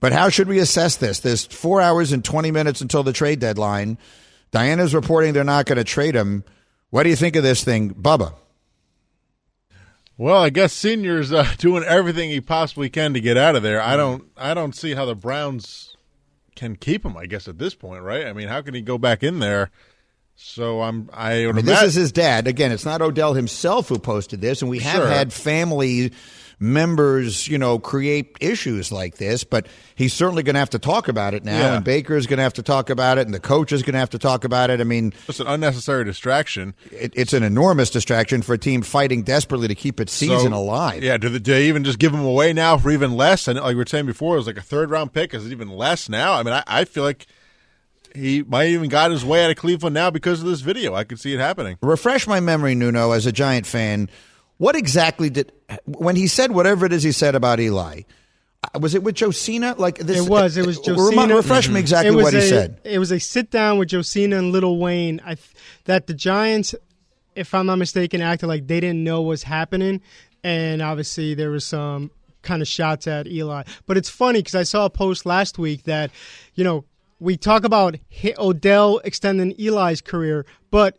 But 0.00 0.12
how 0.12 0.30
should 0.30 0.48
we 0.48 0.58
assess 0.58 0.96
this? 0.96 1.20
There's 1.20 1.44
four 1.44 1.80
hours 1.80 2.12
and 2.12 2.24
20 2.24 2.50
minutes 2.50 2.80
until 2.80 3.02
the 3.02 3.12
trade 3.12 3.38
deadline. 3.38 3.98
Dianna's 4.50 4.94
reporting 4.94 5.32
they're 5.32 5.44
not 5.44 5.66
going 5.66 5.78
to 5.78 5.84
trade 5.84 6.14
him. 6.14 6.44
What 6.88 7.04
do 7.04 7.10
you 7.10 7.16
think 7.16 7.36
of 7.36 7.42
this 7.42 7.62
thing, 7.62 7.94
Bubba? 7.94 8.34
Well, 10.16 10.42
I 10.42 10.50
guess 10.50 10.72
Senior's 10.72 11.32
uh, 11.32 11.46
doing 11.58 11.84
everything 11.84 12.30
he 12.30 12.40
possibly 12.40 12.90
can 12.90 13.14
to 13.14 13.20
get 13.20 13.36
out 13.36 13.56
of 13.56 13.62
there. 13.62 13.80
I 13.80 13.96
don't, 13.96 14.24
I 14.36 14.54
don't 14.54 14.74
see 14.74 14.94
how 14.94 15.04
the 15.04 15.14
Browns 15.14 15.96
can 16.56 16.76
keep 16.76 17.04
him. 17.04 17.16
I 17.16 17.26
guess 17.26 17.46
at 17.46 17.58
this 17.58 17.74
point, 17.74 18.02
right? 18.02 18.26
I 18.26 18.32
mean, 18.32 18.48
how 18.48 18.62
can 18.62 18.74
he 18.74 18.80
go 18.80 18.98
back 18.98 19.22
in 19.22 19.38
there? 19.38 19.70
So 20.42 20.80
I'm, 20.82 21.10
I, 21.12 21.46
I 21.46 21.52
mean, 21.52 21.66
this 21.66 21.82
is 21.82 21.94
his 21.94 22.12
dad. 22.12 22.46
Again, 22.48 22.72
it's 22.72 22.84
not 22.86 23.02
Odell 23.02 23.34
himself 23.34 23.88
who 23.88 23.98
posted 23.98 24.40
this, 24.40 24.62
and 24.62 24.70
we 24.70 24.78
have 24.80 24.96
Sure. 25.02 25.06
had 25.08 25.32
family 25.32 26.12
members, 26.58 27.46
you 27.48 27.56
know, 27.58 27.78
create 27.78 28.36
issues 28.40 28.90
like 28.92 29.16
this, 29.16 29.44
but 29.44 29.66
he's 29.94 30.12
certainly 30.12 30.42
going 30.42 30.54
to 30.54 30.58
have 30.58 30.70
to 30.70 30.78
talk 30.78 31.08
about 31.08 31.34
it 31.34 31.44
now, 31.44 31.58
Yeah. 31.58 31.76
and 31.76 31.86
is 31.88 32.26
going 32.26 32.36
to 32.38 32.42
have 32.42 32.52
to 32.54 32.62
talk 32.62 32.90
about 32.90 33.16
it, 33.18 33.26
and 33.26 33.34
the 33.34 33.40
coach 33.40 33.72
is 33.72 33.82
going 33.82 33.94
to 33.94 33.98
have 33.98 34.10
to 34.10 34.18
talk 34.18 34.44
about 34.44 34.68
it. 34.70 34.80
I 34.80 34.84
mean, 34.84 35.12
it's 35.28 35.40
an 35.40 35.46
unnecessary 35.46 36.04
distraction. 36.04 36.74
It, 36.90 37.12
it's 37.16 37.32
an 37.32 37.42
enormous 37.42 37.88
distraction 37.90 38.42
for 38.42 38.54
a 38.54 38.58
team 38.58 38.82
fighting 38.82 39.22
desperately 39.22 39.68
to 39.68 39.74
keep 39.74 40.00
its 40.00 40.12
season 40.12 40.52
So, 40.52 40.56
alive. 40.58 41.02
Yeah, 41.02 41.16
do, 41.16 41.28
they, 41.28 41.38
do 41.38 41.52
they 41.52 41.68
even 41.68 41.84
just 41.84 41.98
give 41.98 42.12
him 42.12 42.24
away 42.24 42.52
now 42.52 42.76
for 42.76 42.90
even 42.90 43.12
less? 43.12 43.48
And 43.48 43.58
like 43.58 43.68
we 43.68 43.74
were 43.76 43.86
saying 43.86 44.06
before, 44.06 44.34
it 44.34 44.38
was 44.38 44.46
like 44.46 44.58
a 44.58 44.62
third 44.62 44.90
round 44.90 45.12
pick. 45.14 45.32
Is 45.32 45.46
it 45.46 45.52
even 45.52 45.68
less 45.70 46.08
now? 46.10 46.34
I 46.34 46.42
mean, 46.42 46.52
I, 46.54 46.62
I 46.66 46.84
feel 46.84 47.04
like 47.04 47.26
he 48.14 48.42
might 48.42 48.68
even 48.68 48.88
got 48.88 49.10
his 49.10 49.24
way 49.24 49.44
out 49.44 49.50
of 49.50 49.56
Cleveland 49.56 49.94
now 49.94 50.10
because 50.10 50.40
of 50.40 50.46
this 50.46 50.60
video. 50.60 50.94
I 50.94 51.04
could 51.04 51.20
see 51.20 51.32
it 51.32 51.40
happening. 51.40 51.78
Refresh 51.82 52.26
my 52.26 52.40
memory, 52.40 52.74
Nuno, 52.74 53.12
as 53.12 53.26
a 53.26 53.32
Giant 53.32 53.66
fan. 53.66 54.08
What 54.58 54.76
exactly 54.76 55.30
did 55.30 55.52
when 55.86 56.16
he 56.16 56.26
said 56.26 56.52
whatever 56.52 56.86
it 56.86 56.92
is 56.92 57.02
he 57.02 57.12
said 57.12 57.34
about 57.34 57.60
Eli? 57.60 58.02
uh, 58.62 58.78
Was 58.78 58.94
it 58.94 59.02
with 59.02 59.14
Josina? 59.14 59.74
Like 59.78 59.98
this? 59.98 60.26
It 60.26 60.28
was. 60.30 60.56
It 60.56 60.66
was 60.66 60.78
uh, 60.78 60.82
Josina. 60.94 61.22
remi- 61.22 61.34
Refresh 61.34 61.68
me 61.68 61.80
exactly 61.80 62.12
It 62.12 62.16
was 62.16 62.24
what 62.24 62.32
he 62.34 62.40
a- 62.40 62.42
said. 62.42 62.80
It 62.84 62.98
was 62.98 63.10
a 63.10 63.18
sit 63.18 63.50
down 63.50 63.78
with 63.78 63.90
Josina 63.90 64.36
and 64.38 64.52
Lil 64.52 64.76
Wayne. 64.78 65.20
I 65.24 65.36
that 65.86 66.06
the 66.06 66.14
Giants, 66.14 66.74
if 67.34 67.54
I'm 67.54 67.66
not 67.66 67.76
mistaken, 67.76 68.20
acted 68.20 68.48
like 68.48 68.66
they 68.66 68.80
didn't 68.80 69.02
know 69.02 69.22
what's 69.22 69.44
happening, 69.44 70.02
and 70.44 70.82
obviously 70.82 71.32
there 71.34 71.50
was 71.50 71.64
some 71.64 72.10
kind 72.42 72.60
of 72.60 72.68
shots 72.68 73.06
at 73.06 73.26
Eli. 73.26 73.62
But 73.86 73.96
it's 73.96 74.08
funny 74.10 74.40
because 74.40 74.54
I 74.54 74.62
saw 74.64 74.84
a 74.86 74.90
post 74.90 75.24
last 75.26 75.58
week 75.58 75.84
that, 75.84 76.10
you 76.54 76.64
know, 76.64 76.84
we 77.20 77.36
talk 77.36 77.64
about 77.64 77.96
Odell 78.38 78.98
extending 79.04 79.54
Eli's 79.60 80.00
career, 80.00 80.46
but 80.70 80.98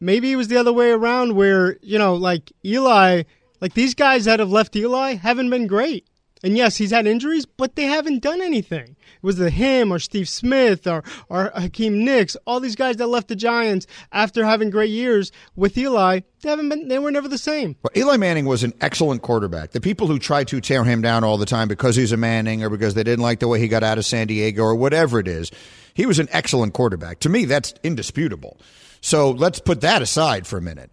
maybe 0.00 0.32
it 0.32 0.36
was 0.36 0.48
the 0.48 0.56
other 0.56 0.72
way 0.72 0.90
around 0.90 1.34
where 1.34 1.76
you 1.82 1.98
know 1.98 2.14
like 2.14 2.52
eli 2.64 3.22
like 3.60 3.74
these 3.74 3.94
guys 3.94 4.24
that 4.24 4.40
have 4.40 4.50
left 4.50 4.76
eli 4.76 5.14
haven't 5.14 5.50
been 5.50 5.66
great 5.66 6.06
and 6.42 6.56
yes 6.56 6.76
he's 6.76 6.90
had 6.90 7.06
injuries 7.06 7.46
but 7.46 7.76
they 7.76 7.84
haven't 7.84 8.22
done 8.22 8.40
anything 8.40 8.96
it 9.00 9.22
was 9.22 9.36
the 9.36 9.50
him 9.50 9.92
or 9.92 9.98
steve 9.98 10.28
smith 10.28 10.86
or, 10.86 11.02
or 11.28 11.50
hakeem 11.56 12.04
nicks 12.04 12.36
all 12.46 12.60
these 12.60 12.76
guys 12.76 12.96
that 12.96 13.06
left 13.06 13.28
the 13.28 13.36
giants 13.36 13.86
after 14.12 14.44
having 14.44 14.70
great 14.70 14.90
years 14.90 15.32
with 15.56 15.76
eli 15.76 16.20
they 16.42 16.48
haven't 16.50 16.68
been 16.68 16.88
they 16.88 16.98
were 16.98 17.10
never 17.10 17.28
the 17.28 17.38
same 17.38 17.76
Well, 17.82 17.90
Eli 17.96 18.16
Manning 18.16 18.46
was 18.46 18.62
an 18.62 18.72
excellent 18.80 19.22
quarterback. 19.22 19.72
The 19.72 19.80
people 19.80 20.06
who 20.06 20.18
try 20.18 20.44
to 20.44 20.60
tear 20.60 20.84
him 20.84 21.02
down 21.02 21.24
all 21.24 21.36
the 21.36 21.46
time 21.46 21.66
because 21.66 21.96
he's 21.96 22.12
a 22.12 22.16
Manning 22.16 22.62
or 22.62 22.70
because 22.70 22.94
they 22.94 23.02
didn't 23.02 23.22
like 23.22 23.40
the 23.40 23.48
way 23.48 23.58
he 23.58 23.66
got 23.66 23.82
out 23.82 23.98
of 23.98 24.04
San 24.04 24.28
Diego 24.28 24.62
or 24.62 24.74
whatever 24.74 25.18
it 25.18 25.26
is, 25.26 25.50
he 25.94 26.06
was 26.06 26.20
an 26.20 26.28
excellent 26.30 26.74
quarterback. 26.74 27.18
To 27.20 27.28
me, 27.28 27.44
that's 27.44 27.74
indisputable. 27.82 28.56
So 29.00 29.30
let's 29.30 29.58
put 29.58 29.80
that 29.80 30.00
aside 30.00 30.46
for 30.46 30.58
a 30.58 30.62
minute. 30.62 30.90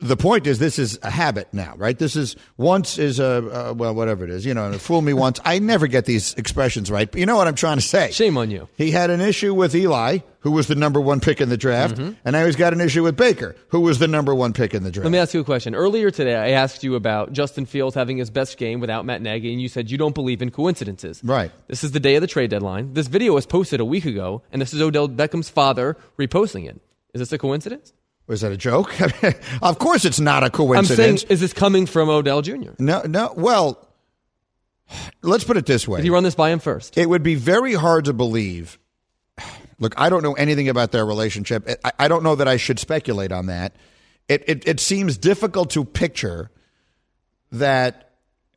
The 0.00 0.16
point 0.16 0.46
is, 0.46 0.58
this 0.58 0.78
is 0.78 0.98
a 1.02 1.10
habit 1.10 1.48
now, 1.52 1.74
right? 1.76 1.96
This 1.98 2.16
is 2.16 2.36
once 2.56 2.98
is 2.98 3.20
a 3.20 3.70
uh, 3.70 3.74
well, 3.74 3.94
whatever 3.94 4.24
it 4.24 4.30
is, 4.30 4.44
you 4.44 4.52
know. 4.52 4.72
Fool 4.72 5.00
me 5.00 5.12
once. 5.12 5.40
I 5.44 5.60
never 5.60 5.86
get 5.86 6.04
these 6.04 6.34
expressions 6.34 6.90
right, 6.90 7.10
but 7.10 7.20
you 7.20 7.26
know 7.26 7.36
what 7.36 7.46
I'm 7.46 7.54
trying 7.54 7.76
to 7.76 7.82
say. 7.82 8.10
Shame 8.10 8.36
on 8.36 8.50
you. 8.50 8.68
He 8.76 8.90
had 8.90 9.10
an 9.10 9.20
issue 9.20 9.54
with 9.54 9.74
Eli, 9.74 10.18
who 10.40 10.50
was 10.50 10.66
the 10.66 10.74
number 10.74 11.00
one 11.00 11.20
pick 11.20 11.40
in 11.40 11.48
the 11.48 11.56
draft, 11.56 11.98
and 11.98 12.16
now 12.24 12.44
he's 12.44 12.56
got 12.56 12.72
an 12.72 12.80
issue 12.80 13.02
with 13.04 13.16
Baker, 13.16 13.56
who 13.68 13.80
was 13.80 13.98
the 13.98 14.08
number 14.08 14.34
one 14.34 14.52
pick 14.52 14.74
in 14.74 14.82
the 14.82 14.90
draft. 14.90 15.04
Let 15.04 15.12
me 15.12 15.18
ask 15.18 15.32
you 15.32 15.40
a 15.40 15.44
question. 15.44 15.74
Earlier 15.74 16.10
today, 16.10 16.34
I 16.34 16.50
asked 16.50 16.82
you 16.84 16.96
about 16.96 17.32
Justin 17.32 17.64
Fields 17.64 17.94
having 17.94 18.18
his 18.18 18.30
best 18.30 18.58
game 18.58 18.80
without 18.80 19.06
Matt 19.06 19.22
Nagy, 19.22 19.52
and 19.52 19.62
you 19.62 19.68
said 19.68 19.90
you 19.90 19.96
don't 19.96 20.14
believe 20.14 20.42
in 20.42 20.50
coincidences. 20.50 21.22
Right. 21.24 21.50
This 21.68 21.84
is 21.84 21.92
the 21.92 22.00
day 22.00 22.16
of 22.16 22.20
the 22.20 22.26
trade 22.26 22.50
deadline. 22.50 22.92
This 22.94 23.06
video 23.06 23.32
was 23.32 23.46
posted 23.46 23.80
a 23.80 23.84
week 23.84 24.04
ago, 24.04 24.42
and 24.52 24.60
this 24.60 24.74
is 24.74 24.82
Odell 24.82 25.08
Beckham's 25.08 25.48
father 25.48 25.96
reposting 26.18 26.68
it. 26.68 26.80
Is 27.14 27.20
this 27.20 27.32
a 27.32 27.38
coincidence? 27.38 27.92
Was 28.26 28.40
that 28.40 28.52
a 28.52 28.56
joke? 28.56 28.94
of 29.62 29.78
course, 29.78 30.04
it's 30.04 30.20
not 30.20 30.42
a 30.42 30.46
I'm 30.46 30.52
coincidence. 30.52 31.22
saying, 31.22 31.30
is 31.30 31.40
this 31.40 31.52
coming 31.52 31.86
from 31.86 32.08
Odell 32.08 32.40
Jr.? 32.42 32.70
No, 32.78 33.02
no. 33.02 33.34
Well, 33.36 33.86
let's 35.22 35.44
put 35.44 35.56
it 35.56 35.66
this 35.66 35.86
way. 35.86 35.98
Did 35.98 36.04
he 36.04 36.10
run 36.10 36.24
this 36.24 36.34
by 36.34 36.50
him 36.50 36.58
first? 36.58 36.96
It 36.96 37.08
would 37.08 37.22
be 37.22 37.34
very 37.34 37.74
hard 37.74 38.06
to 38.06 38.12
believe. 38.12 38.78
Look, 39.78 39.94
I 39.98 40.08
don't 40.08 40.22
know 40.22 40.34
anything 40.34 40.68
about 40.68 40.92
their 40.92 41.04
relationship. 41.04 41.68
I, 41.84 41.92
I 41.98 42.08
don't 42.08 42.22
know 42.22 42.36
that 42.36 42.48
I 42.48 42.56
should 42.56 42.78
speculate 42.78 43.32
on 43.32 43.46
that. 43.46 43.74
It, 44.28 44.44
it 44.46 44.66
it 44.66 44.80
seems 44.80 45.18
difficult 45.18 45.70
to 45.70 45.84
picture 45.84 46.50
that 47.52 48.12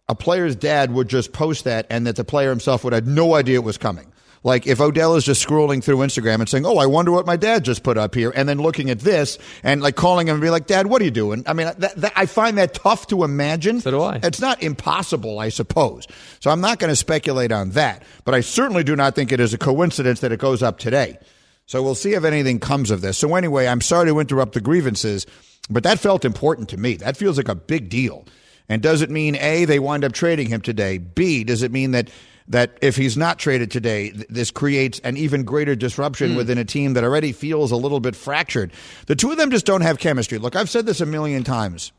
a 0.07 0.15
player's 0.15 0.55
dad 0.55 0.93
would 0.93 1.09
just 1.09 1.33
post 1.33 1.65
that 1.65 1.87
and 1.89 2.07
that 2.07 2.15
the 2.15 2.23
player 2.23 2.49
himself 2.49 2.83
would 2.83 2.93
have 2.93 3.05
no 3.05 3.35
idea 3.35 3.55
it 3.55 3.63
was 3.63 3.77
coming. 3.77 4.11
Like 4.47 4.65
if 4.65 4.79
Odell 4.79 5.17
is 5.17 5.25
just 5.25 5.45
scrolling 5.45 5.83
through 5.83 5.97
Instagram 5.97 6.35
and 6.35 6.47
saying, 6.47 6.65
"Oh, 6.65 6.77
I 6.77 6.85
wonder 6.85 7.11
what 7.11 7.25
my 7.25 7.35
dad 7.35 7.65
just 7.65 7.83
put 7.83 7.97
up 7.97 8.15
here," 8.15 8.31
and 8.33 8.47
then 8.47 8.59
looking 8.59 8.89
at 8.89 9.01
this 9.01 9.37
and 9.61 9.81
like 9.81 9.97
calling 9.97 10.29
him 10.29 10.35
and 10.35 10.41
be 10.41 10.49
like, 10.49 10.67
"Dad, 10.67 10.87
what 10.87 11.01
are 11.01 11.05
you 11.05 11.11
doing?" 11.11 11.43
I 11.45 11.51
mean, 11.51 11.69
that, 11.77 11.95
that, 11.97 12.13
I 12.15 12.27
find 12.27 12.57
that 12.57 12.73
tough 12.73 13.07
to 13.07 13.25
imagine. 13.25 13.81
So 13.81 13.91
do 13.91 14.01
I. 14.01 14.21
It's 14.23 14.39
not 14.39 14.63
impossible, 14.63 15.39
I 15.39 15.49
suppose. 15.49 16.07
So 16.39 16.49
I'm 16.49 16.61
not 16.61 16.79
going 16.79 16.89
to 16.89 16.95
speculate 16.95 17.51
on 17.51 17.71
that, 17.71 18.03
but 18.23 18.33
I 18.33 18.39
certainly 18.39 18.85
do 18.85 18.95
not 18.95 19.15
think 19.15 19.33
it 19.33 19.41
is 19.41 19.53
a 19.53 19.57
coincidence 19.57 20.21
that 20.21 20.31
it 20.31 20.39
goes 20.39 20.63
up 20.63 20.79
today. 20.79 21.17
So 21.65 21.83
we'll 21.83 21.93
see 21.93 22.13
if 22.13 22.23
anything 22.23 22.61
comes 22.61 22.89
of 22.89 23.01
this. 23.01 23.17
So 23.17 23.35
anyway, 23.35 23.67
I'm 23.67 23.81
sorry 23.81 24.07
to 24.07 24.17
interrupt 24.17 24.53
the 24.53 24.61
grievances, 24.61 25.25
but 25.69 25.83
that 25.83 25.99
felt 25.99 26.23
important 26.23 26.69
to 26.69 26.77
me. 26.77 26.95
That 26.95 27.17
feels 27.17 27.35
like 27.35 27.49
a 27.49 27.55
big 27.55 27.89
deal. 27.89 28.25
And 28.69 28.81
does 28.81 29.01
it 29.01 29.09
mean 29.09 29.35
A, 29.35 29.65
they 29.65 29.79
wind 29.79 30.05
up 30.05 30.13
trading 30.13 30.47
him 30.47 30.61
today? 30.61 30.99
B, 30.99 31.43
does 31.43 31.63
it 31.63 31.71
mean 31.73 31.91
that 31.91 32.09
that 32.49 32.77
if 32.81 32.95
he's 32.95 33.17
not 33.17 33.39
traded 33.39 33.71
today, 33.71 34.11
th- 34.11 34.27
this 34.29 34.51
creates 34.51 34.99
an 34.99 35.17
even 35.17 35.43
greater 35.43 35.75
disruption 35.75 36.31
Hmm. 36.31 36.37
within 36.37 36.57
a 36.57 36.65
team 36.65 36.93
that 36.93 37.03
already 37.03 37.31
feels 37.33 37.71
a 37.71 37.75
little 37.75 37.99
bit 37.99 38.15
fractured? 38.15 38.71
The 39.07 39.15
two 39.15 39.31
of 39.31 39.37
them 39.37 39.51
just 39.51 39.65
don't 39.65 39.81
have 39.81 39.99
chemistry. 39.99 40.37
Look, 40.37 40.55
I've 40.55 40.69
said 40.69 40.85
this 40.85 41.01
a 41.01 41.05
million 41.05 41.43
times. 41.43 41.91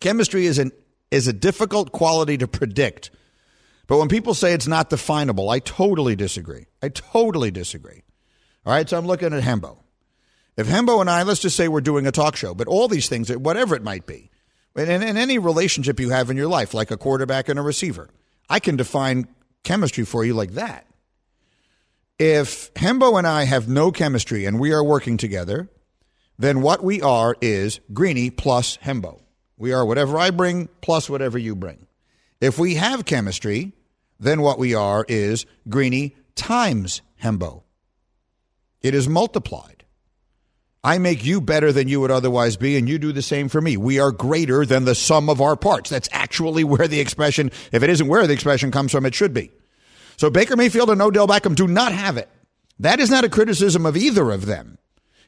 Chemistry 0.00 0.46
is 0.46 0.58
an 0.58 0.72
is 1.10 1.28
a 1.28 1.32
difficult 1.32 1.92
quality 1.92 2.38
to 2.38 2.48
predict. 2.48 3.10
But 3.86 3.98
when 3.98 4.08
people 4.08 4.32
say 4.32 4.54
it's 4.54 4.66
not 4.66 4.88
definable, 4.88 5.50
I 5.50 5.58
totally 5.58 6.16
disagree. 6.16 6.64
I 6.82 6.88
totally 6.88 7.50
disagree. 7.50 8.02
All 8.64 8.72
right, 8.72 8.88
so 8.88 8.96
I'm 8.96 9.06
looking 9.06 9.34
at 9.34 9.42
Hembo. 9.42 9.76
If 10.56 10.68
Hembo 10.68 11.00
and 11.02 11.10
I, 11.10 11.22
let's 11.24 11.40
just 11.40 11.56
say 11.56 11.68
we're 11.68 11.82
doing 11.82 12.06
a 12.06 12.12
talk 12.12 12.36
show, 12.36 12.54
but 12.54 12.66
all 12.68 12.88
these 12.88 13.08
things, 13.10 13.28
whatever 13.30 13.74
it 13.74 13.82
might 13.82 14.06
be, 14.06 14.30
and 14.74 14.88
in, 14.88 15.02
in 15.02 15.16
any 15.18 15.38
relationship 15.38 16.00
you 16.00 16.08
have 16.10 16.30
in 16.30 16.38
your 16.38 16.48
life, 16.48 16.72
like 16.72 16.90
a 16.90 16.96
quarterback 16.96 17.50
and 17.50 17.58
a 17.58 17.62
receiver, 17.62 18.08
I 18.48 18.58
can 18.58 18.76
define 18.76 19.26
chemistry 19.64 20.04
for 20.04 20.24
you 20.24 20.34
like 20.34 20.52
that. 20.52 20.86
If 22.18 22.72
Hembo 22.74 23.18
and 23.18 23.26
I 23.26 23.44
have 23.44 23.68
no 23.68 23.90
chemistry 23.90 24.44
and 24.44 24.60
we 24.60 24.72
are 24.72 24.84
working 24.84 25.16
together, 25.16 25.68
then 26.38 26.62
what 26.62 26.82
we 26.82 27.02
are 27.02 27.36
is 27.40 27.80
Greeny 27.92 28.30
plus 28.30 28.78
Hembo. 28.78 29.20
We 29.56 29.72
are 29.72 29.84
whatever 29.84 30.18
I 30.18 30.30
bring 30.30 30.68
plus 30.80 31.08
whatever 31.08 31.38
you 31.38 31.54
bring. 31.54 31.86
If 32.40 32.58
we 32.58 32.74
have 32.76 33.04
chemistry, 33.04 33.72
then 34.18 34.40
what 34.40 34.58
we 34.58 34.74
are 34.74 35.04
is 35.08 35.46
Greeny 35.68 36.16
times 36.34 37.02
Hembo. 37.22 37.62
It 38.82 38.94
is 38.94 39.08
multiplied. 39.08 39.81
I 40.84 40.98
make 40.98 41.24
you 41.24 41.40
better 41.40 41.70
than 41.70 41.86
you 41.86 42.00
would 42.00 42.10
otherwise 42.10 42.56
be, 42.56 42.76
and 42.76 42.88
you 42.88 42.98
do 42.98 43.12
the 43.12 43.22
same 43.22 43.48
for 43.48 43.60
me. 43.60 43.76
We 43.76 44.00
are 44.00 44.10
greater 44.10 44.66
than 44.66 44.84
the 44.84 44.96
sum 44.96 45.30
of 45.30 45.40
our 45.40 45.54
parts. 45.54 45.90
That's 45.90 46.08
actually 46.10 46.64
where 46.64 46.88
the 46.88 46.98
expression, 46.98 47.52
if 47.70 47.84
it 47.84 47.90
isn't 47.90 48.08
where 48.08 48.26
the 48.26 48.32
expression 48.32 48.72
comes 48.72 48.90
from, 48.90 49.06
it 49.06 49.14
should 49.14 49.32
be. 49.32 49.52
So 50.16 50.28
Baker 50.28 50.56
Mayfield 50.56 50.90
and 50.90 51.00
Odell 51.00 51.28
Beckham 51.28 51.54
do 51.54 51.68
not 51.68 51.92
have 51.92 52.16
it. 52.16 52.28
That 52.80 52.98
is 52.98 53.10
not 53.10 53.24
a 53.24 53.28
criticism 53.28 53.86
of 53.86 53.96
either 53.96 54.32
of 54.32 54.46
them. 54.46 54.78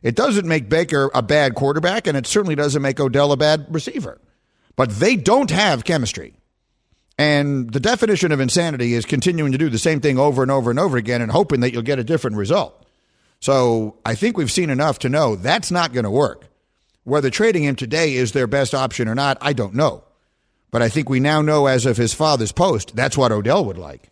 It 0.02 0.16
doesn't 0.16 0.46
make 0.46 0.68
Baker 0.68 1.10
a 1.14 1.22
bad 1.22 1.54
quarterback, 1.54 2.08
and 2.08 2.16
it 2.16 2.26
certainly 2.26 2.56
doesn't 2.56 2.82
make 2.82 2.98
Odell 2.98 3.30
a 3.30 3.36
bad 3.36 3.66
receiver. 3.70 4.20
But 4.76 4.90
they 4.90 5.14
don't 5.14 5.50
have 5.52 5.84
chemistry. 5.84 6.34
And 7.16 7.72
the 7.72 7.80
definition 7.80 8.32
of 8.32 8.40
insanity 8.40 8.94
is 8.94 9.06
continuing 9.06 9.52
to 9.52 9.58
do 9.58 9.70
the 9.70 9.78
same 9.78 10.00
thing 10.00 10.18
over 10.18 10.42
and 10.42 10.50
over 10.50 10.70
and 10.70 10.80
over 10.80 10.96
again 10.96 11.22
and 11.22 11.30
hoping 11.30 11.60
that 11.60 11.72
you'll 11.72 11.82
get 11.82 12.00
a 12.00 12.04
different 12.04 12.36
result. 12.36 12.83
So 13.44 13.98
I 14.06 14.14
think 14.14 14.38
we've 14.38 14.50
seen 14.50 14.70
enough 14.70 15.00
to 15.00 15.10
know 15.10 15.36
that's 15.36 15.70
not 15.70 15.92
going 15.92 16.04
to 16.04 16.10
work. 16.10 16.46
Whether 17.02 17.28
trading 17.28 17.62
him 17.62 17.76
today 17.76 18.14
is 18.14 18.32
their 18.32 18.46
best 18.46 18.74
option 18.74 19.06
or 19.06 19.14
not, 19.14 19.36
I 19.42 19.52
don't 19.52 19.74
know. 19.74 20.02
But 20.70 20.80
I 20.80 20.88
think 20.88 21.10
we 21.10 21.20
now 21.20 21.42
know, 21.42 21.66
as 21.66 21.84
of 21.84 21.98
his 21.98 22.14
father's 22.14 22.52
post, 22.52 22.96
that's 22.96 23.18
what 23.18 23.32
Odell 23.32 23.66
would 23.66 23.76
like. 23.76 24.08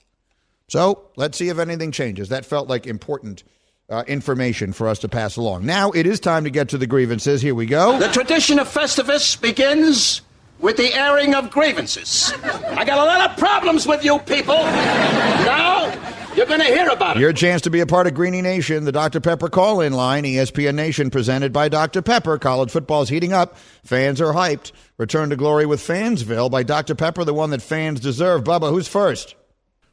So 0.69 1.09
let's 1.17 1.39
see 1.39 1.49
if 1.49 1.59
anything 1.59 1.93
changes. 1.93 2.29
That 2.29 2.45
felt 2.45 2.69
like 2.69 2.87
important 2.87 3.43
uh, 3.89 4.05
information 4.07 4.75
for 4.75 4.87
us 4.87 4.99
to 4.99 5.09
pass 5.09 5.39
along. 5.39 5.65
Now 5.65 5.93
it 5.93 6.05
is 6.05 6.21
time 6.21 6.45
to 6.45 6.51
get 6.51 6.69
to 6.69 6.77
the 6.77 6.87
grievances. 6.87 7.41
Here 7.41 7.55
we 7.55 7.65
go. 7.65 7.99
The 7.99 8.09
tradition 8.09 8.59
of 8.59 8.69
Festivus 8.69 9.41
begins 9.41 10.21
with 10.59 10.77
the 10.77 10.93
airing 10.93 11.35
of 11.35 11.51
grievances. 11.51 12.35
I 12.45 12.85
got 12.85 12.99
a 12.99 13.05
lot 13.05 13.31
of 13.31 13.39
problems 13.39 13.87
with 13.87 14.05
you 14.05 14.19
people. 14.19 14.57
Now 14.57 16.22
you're 16.37 16.47
going 16.47 16.61
to 16.61 16.67
hear 16.67 16.89
about 16.89 17.17
it. 17.17 17.21
Your 17.21 17.33
chance 17.33 17.63
to 17.63 17.71
be 17.71 17.81
a 17.81 17.87
part 17.87 18.07
of 18.07 18.15
Greeny 18.15 18.43
Nation, 18.43 18.85
the 18.85 18.93
Dr. 18.93 19.21
Pepper 19.21 19.49
call 19.49 19.81
in 19.81 19.93
line, 19.93 20.25
ESPN 20.25 20.75
Nation 20.75 21.11
presented 21.11 21.53
by 21.53 21.69
Dr. 21.69 22.03
Pepper. 22.03 22.39
College 22.39 22.71
football's 22.71 23.09
heating 23.09 23.33
up. 23.33 23.57
Fans 23.85 24.21
are 24.21 24.33
hyped. 24.33 24.73
Return 24.99 25.31
to 25.31 25.37
glory 25.37 25.67
with 25.67 25.81
Fansville 25.81 26.51
by 26.51 26.63
Dr. 26.63 26.95
Pepper, 26.95 27.25
the 27.25 27.35
one 27.35 27.51
that 27.51 27.63
fans 27.63 28.01
deserve. 28.01 28.45
Bubba, 28.45 28.71
who's 28.71 28.89
first? 28.89 29.35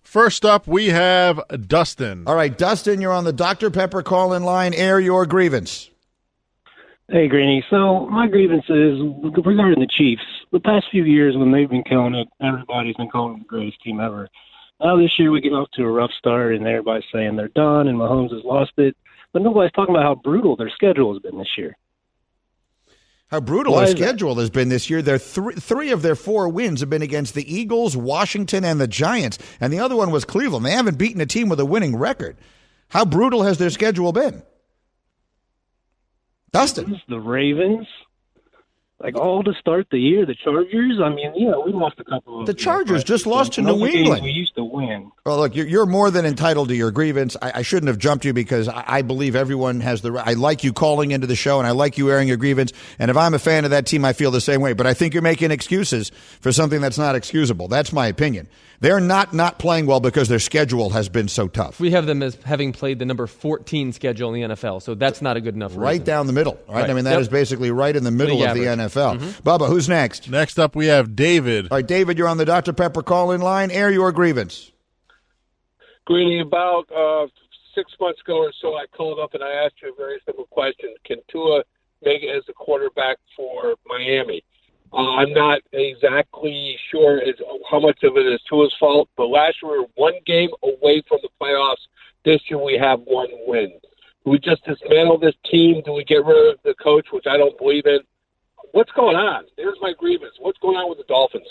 First 0.02 0.43
up, 0.45 0.67
we 0.67 0.88
have 0.88 1.41
Dustin. 1.67 2.23
All 2.25 2.36
right, 2.36 2.58
Dustin, 2.58 2.99
you're 2.99 3.13
on 3.13 3.25
the 3.25 3.34
Dr. 3.34 3.69
Pepper 3.69 4.02
call 4.02 4.34
in 4.34 4.43
line. 4.43 4.73
Air 4.73 4.99
your 4.99 5.25
grievance. 5.25 5.89
Hey, 7.10 7.28
Greeny. 7.28 7.63
So 7.69 8.06
my 8.08 8.28
grievance 8.28 8.65
is 8.69 8.99
regarding 9.23 9.80
the 9.80 9.88
Chiefs. 9.89 10.21
The 10.52 10.60
past 10.60 10.86
few 10.91 11.04
years 11.04 11.36
when 11.36 11.52
they've 11.52 11.69
been 11.69 11.84
killing 11.84 12.15
it, 12.15 12.28
everybody's 12.41 12.95
been 12.95 13.10
calling 13.10 13.34
them 13.34 13.41
the 13.41 13.47
greatest 13.47 13.82
team 13.82 13.99
ever. 13.99 14.30
Now 14.82 14.98
this 14.98 15.12
year 15.20 15.32
we 15.32 15.42
get 15.42 15.52
off 15.54 15.70
to 15.74 15.84
a 15.84 15.92
rough 15.92 16.12
start, 16.18 16.56
and 16.56 16.65
everybody's 16.65 17.04
saying 17.13 17.36
they're 17.36 17.50
done, 17.50 17.88
and 17.88 17.98
Mahomes 17.98 18.34
has 18.34 18.44
lost 18.44 18.72
it. 18.78 18.96
But 19.34 19.42
nobody's 19.42 19.72
talking 19.74 19.94
about 19.94 20.04
how 20.06 20.15
brutal 20.15 20.56
their 20.56 20.70
schedule 20.70 21.13
has 21.13 21.22
been 21.22 21.38
this 21.38 21.58
year. 21.58 21.78
How 23.28 23.39
brutal 23.39 23.74
Why 23.74 23.82
their 23.82 23.89
is 23.89 23.94
that? 23.96 24.08
schedule 24.08 24.36
has 24.36 24.50
been 24.50 24.70
this 24.70 24.89
year. 24.89 25.02
Their 25.04 25.20
three, 25.20 25.54
three 25.54 25.92
of 25.92 26.02
their 26.02 26.15
four 26.15 26.50
wins 26.50 26.80
have 26.80 26.89
been 26.89 27.04
against 27.04 27.36
the 27.36 27.54
Eagles, 27.54 27.96
Washington, 27.96 28.65
and 28.65 28.82
the 28.82 28.88
Giants, 28.88 29.38
and 29.62 29.72
the 29.72 29.80
other 29.80 29.96
one 29.96 30.10
was 30.10 30.26
Cleveland. 30.26 30.65
They 30.65 30.72
haven't 30.72 30.98
beaten 30.98 31.22
a 31.22 31.28
team 31.28 31.48
with 31.50 31.60
a 31.60 31.65
winning 31.65 31.96
record. 31.96 32.38
How 32.88 33.06
brutal 33.06 33.44
has 33.44 33.60
their 33.60 33.70
schedule 33.70 34.12
been? 34.13 34.42
Dustin. 36.52 37.00
The 37.08 37.20
Ravens, 37.20 37.86
like 39.02 39.16
all 39.16 39.44
to 39.44 39.54
start 39.54 39.88
the 39.92 39.98
year. 39.98 40.26
The 40.26 40.36
Chargers. 40.36 41.00
I 41.02 41.10
mean, 41.10 41.32
yeah, 41.36 41.54
we 41.64 41.72
lost 41.72 42.00
a 42.00 42.04
couple 42.04 42.42
of 42.42 42.46
The 42.48 42.54
Chargers 42.54 43.04
just 43.04 43.26
lost 43.26 43.54
to 43.54 43.62
Those 43.62 43.80
New 43.80 43.88
England. 43.88 44.24
We 44.24 44.32
used 44.32 44.56
to 44.56 44.64
win. 44.64 45.12
Well, 45.26 45.38
look, 45.38 45.56
you're, 45.56 45.68
you're 45.68 45.86
more 45.86 46.12
than 46.12 46.26
entitled 46.26 46.70
to 46.70 46.76
your 46.76 46.92
grievance. 46.92 47.38
I, 47.42 47.60
I 47.60 47.62
shouldn't 47.62 47.88
have 47.88 47.98
jumped 47.98 48.26
you 48.26 48.34
because 48.34 48.68
I, 48.68 48.84
I 48.88 49.02
believe 49.02 49.36
everyone 49.36 49.80
has 49.82 50.02
the. 50.02 50.12
right. 50.12 50.28
I 50.28 50.34
like 50.34 50.64
you 50.64 50.74
calling 50.74 51.12
into 51.12 51.28
the 51.28 51.36
show, 51.36 51.60
and 51.60 51.68
I 51.68 51.72
like 51.72 51.98
you 51.98 52.10
airing 52.12 52.28
your 52.28 52.38
grievance. 52.38 52.74
And 52.98 53.10
if 53.10 53.18
I'm 53.18 53.34
a 53.34 53.40
fan 53.40 53.64
of 53.66 53.72
that 53.72 53.86
team, 53.86 54.04
I 54.04 54.14
feel 54.14 54.32
the 54.32 54.42
same 54.42 54.62
way. 54.62 54.74
But 54.74 54.88
I 54.88 54.94
think 54.94 55.14
you're 55.14 55.24
making 55.24 55.52
excuses 55.52 56.10
for 56.42 56.52
something 56.52 56.82
that's 56.82 56.98
not 56.98 57.16
excusable. 57.16 57.68
That's 57.68 57.94
my 57.94 58.08
opinion. 58.08 58.48
They're 58.82 59.02
not 59.02 59.34
not 59.34 59.60
playing 59.60 59.88
well 59.88 60.00
because 60.00 60.30
their 60.30 60.40
schedule 60.40 60.92
has 60.92 61.10
been 61.10 61.28
so 61.28 61.50
tough. 61.50 61.82
We 61.82 61.92
have 61.92 62.06
them 62.06 62.24
as 62.24 62.36
having 62.46 62.72
played 62.72 63.00
the 63.00 63.06
number 63.06 63.28
14 63.28 63.92
schedule 63.92 64.34
in 64.34 64.42
the 64.50 64.56
NFL, 64.56 64.82
so 64.82 64.96
that's 64.96 65.22
not 65.22 65.36
a 65.36 65.42
good 65.42 65.54
enough. 65.54 65.74
Right 65.76 65.92
reason. 65.92 66.06
down 66.06 66.28
the 66.28 66.34
middle, 66.34 66.58
right? 66.68 66.82
Right. 66.82 66.90
I 66.90 66.94
mean, 66.94 67.04
that 67.04 67.20
is 67.20 67.28
Yep. 67.28 67.32
basically 67.32 67.72
right 67.72 67.94
in 67.94 68.06
the 68.06 68.12
middle 68.12 68.38
League 68.38 68.48
of 68.48 68.56
the 68.56 68.62
average. 68.68 68.80
NFL. 68.89 69.15
Mhm. 69.17 69.41
Bubba, 69.43 69.67
who's 69.67 69.88
next? 69.88 70.30
Next 70.30 70.60
up, 70.60 70.75
we 70.75 70.88
have 70.88 71.15
David. 71.15 71.67
All 71.71 71.78
right, 71.78 71.88
David, 71.88 72.17
you're 72.17 72.28
on 72.28 72.38
the 72.38 72.45
Dr. 72.45 72.73
Pepper 72.73 73.04
call 73.04 73.32
in 73.32 73.41
line. 73.41 73.71
Air 73.71 73.91
your 73.91 74.12
grievance. 74.12 74.71
Greeny, 76.06 76.39
about 76.39 76.91
uh, 76.91 77.28
six 77.75 77.91
months 77.99 78.19
ago 78.21 78.38
or 78.38 78.52
so, 78.62 78.75
I 78.75 78.86
called 78.95 79.19
up 79.19 79.34
and 79.34 79.43
I 79.43 79.52
asked 79.52 79.75
you 79.82 79.93
a 79.93 79.95
very 79.95 80.19
simple 80.25 80.45
question: 80.45 80.93
Can 81.06 81.17
Tua 81.30 81.63
make 82.04 82.23
it 82.23 82.36
as 82.36 82.43
a 82.49 82.54
quarterback 82.54 83.17
for 83.36 83.75
Miami? 83.86 84.43
Uh, 84.91 85.17
I'm 85.17 85.32
not 85.34 85.62
exactly 85.71 86.75
sure 86.89 87.19
is, 87.19 87.36
how 87.69 87.80
much 87.80 88.02
of 88.04 88.17
it 88.17 88.25
is 88.25 88.41
Tua's 88.49 88.73
fault, 88.80 89.08
but 89.15 89.28
last 89.28 89.58
year 89.62 89.71
we 89.73 89.80
were 89.80 89.86
one 89.95 90.15
game 90.25 90.49
away 90.63 91.04
from 91.08 91.19
the 91.21 91.30
playoffs. 91.39 91.86
This 92.25 92.41
year 92.49 92.58
we 92.60 92.75
have 92.82 93.02
one 93.02 93.28
win. 93.45 93.71
Do 94.25 94.32
we 94.32 94.39
just 94.39 94.65
dismantle 94.65 95.19
this 95.19 95.36
team? 95.49 95.84
Do 95.86 95.93
we 95.93 96.04
get 96.04 96.25
rid 96.25 96.54
of 96.54 96.60
the 96.63 96.73
coach, 96.82 97.08
which 97.12 97.25
I 97.28 97.38
don't 97.38 97.58
believe 97.58 97.86
in? 97.86 97.99
What's 98.71 98.91
going 98.91 99.15
on? 99.15 99.45
There's 99.58 99.77
my 99.82 99.93
grievance. 99.97 100.34
What's 100.39 100.58
going 100.60 100.75
on 100.77 100.89
with 100.89 100.97
the 100.97 101.05
Dolphins? 101.05 101.47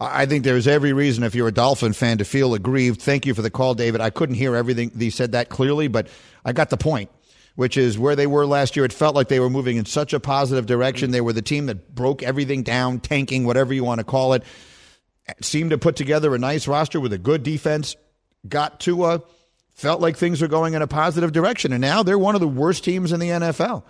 I 0.00 0.26
think 0.26 0.42
there's 0.42 0.66
every 0.66 0.92
reason, 0.92 1.22
if 1.22 1.34
you're 1.34 1.48
a 1.48 1.52
Dolphin 1.52 1.92
fan, 1.92 2.18
to 2.18 2.24
feel 2.24 2.54
aggrieved. 2.54 3.00
Thank 3.00 3.24
you 3.24 3.34
for 3.34 3.42
the 3.42 3.50
call, 3.50 3.74
David. 3.74 4.00
I 4.00 4.10
couldn't 4.10 4.34
hear 4.34 4.56
everything. 4.56 4.90
He 4.98 5.10
said 5.10 5.32
that 5.32 5.48
clearly, 5.48 5.86
but 5.86 6.08
I 6.44 6.52
got 6.52 6.70
the 6.70 6.76
point, 6.76 7.10
which 7.54 7.76
is 7.76 7.98
where 7.98 8.16
they 8.16 8.26
were 8.26 8.44
last 8.44 8.74
year. 8.74 8.84
It 8.84 8.92
felt 8.92 9.14
like 9.14 9.28
they 9.28 9.38
were 9.38 9.50
moving 9.50 9.76
in 9.76 9.84
such 9.84 10.12
a 10.12 10.18
positive 10.18 10.66
direction. 10.66 11.12
They 11.12 11.20
were 11.20 11.32
the 11.32 11.40
team 11.42 11.66
that 11.66 11.94
broke 11.94 12.22
everything 12.22 12.64
down, 12.64 12.98
tanking, 12.98 13.44
whatever 13.44 13.72
you 13.72 13.84
want 13.84 14.00
to 14.00 14.04
call 14.04 14.32
it. 14.32 14.42
Seemed 15.40 15.70
to 15.70 15.78
put 15.78 15.94
together 15.94 16.34
a 16.34 16.38
nice 16.38 16.66
roster 16.66 16.98
with 16.98 17.12
a 17.12 17.18
good 17.18 17.44
defense. 17.44 17.94
Got 18.48 18.80
to 18.80 19.04
a 19.06 19.22
felt 19.74 20.00
like 20.00 20.16
things 20.16 20.42
were 20.42 20.48
going 20.48 20.74
in 20.74 20.82
a 20.82 20.86
positive 20.86 21.32
direction, 21.32 21.72
and 21.72 21.80
now 21.80 22.02
they're 22.02 22.18
one 22.18 22.34
of 22.34 22.40
the 22.40 22.48
worst 22.48 22.84
teams 22.84 23.12
in 23.12 23.20
the 23.20 23.28
NFL. 23.28 23.84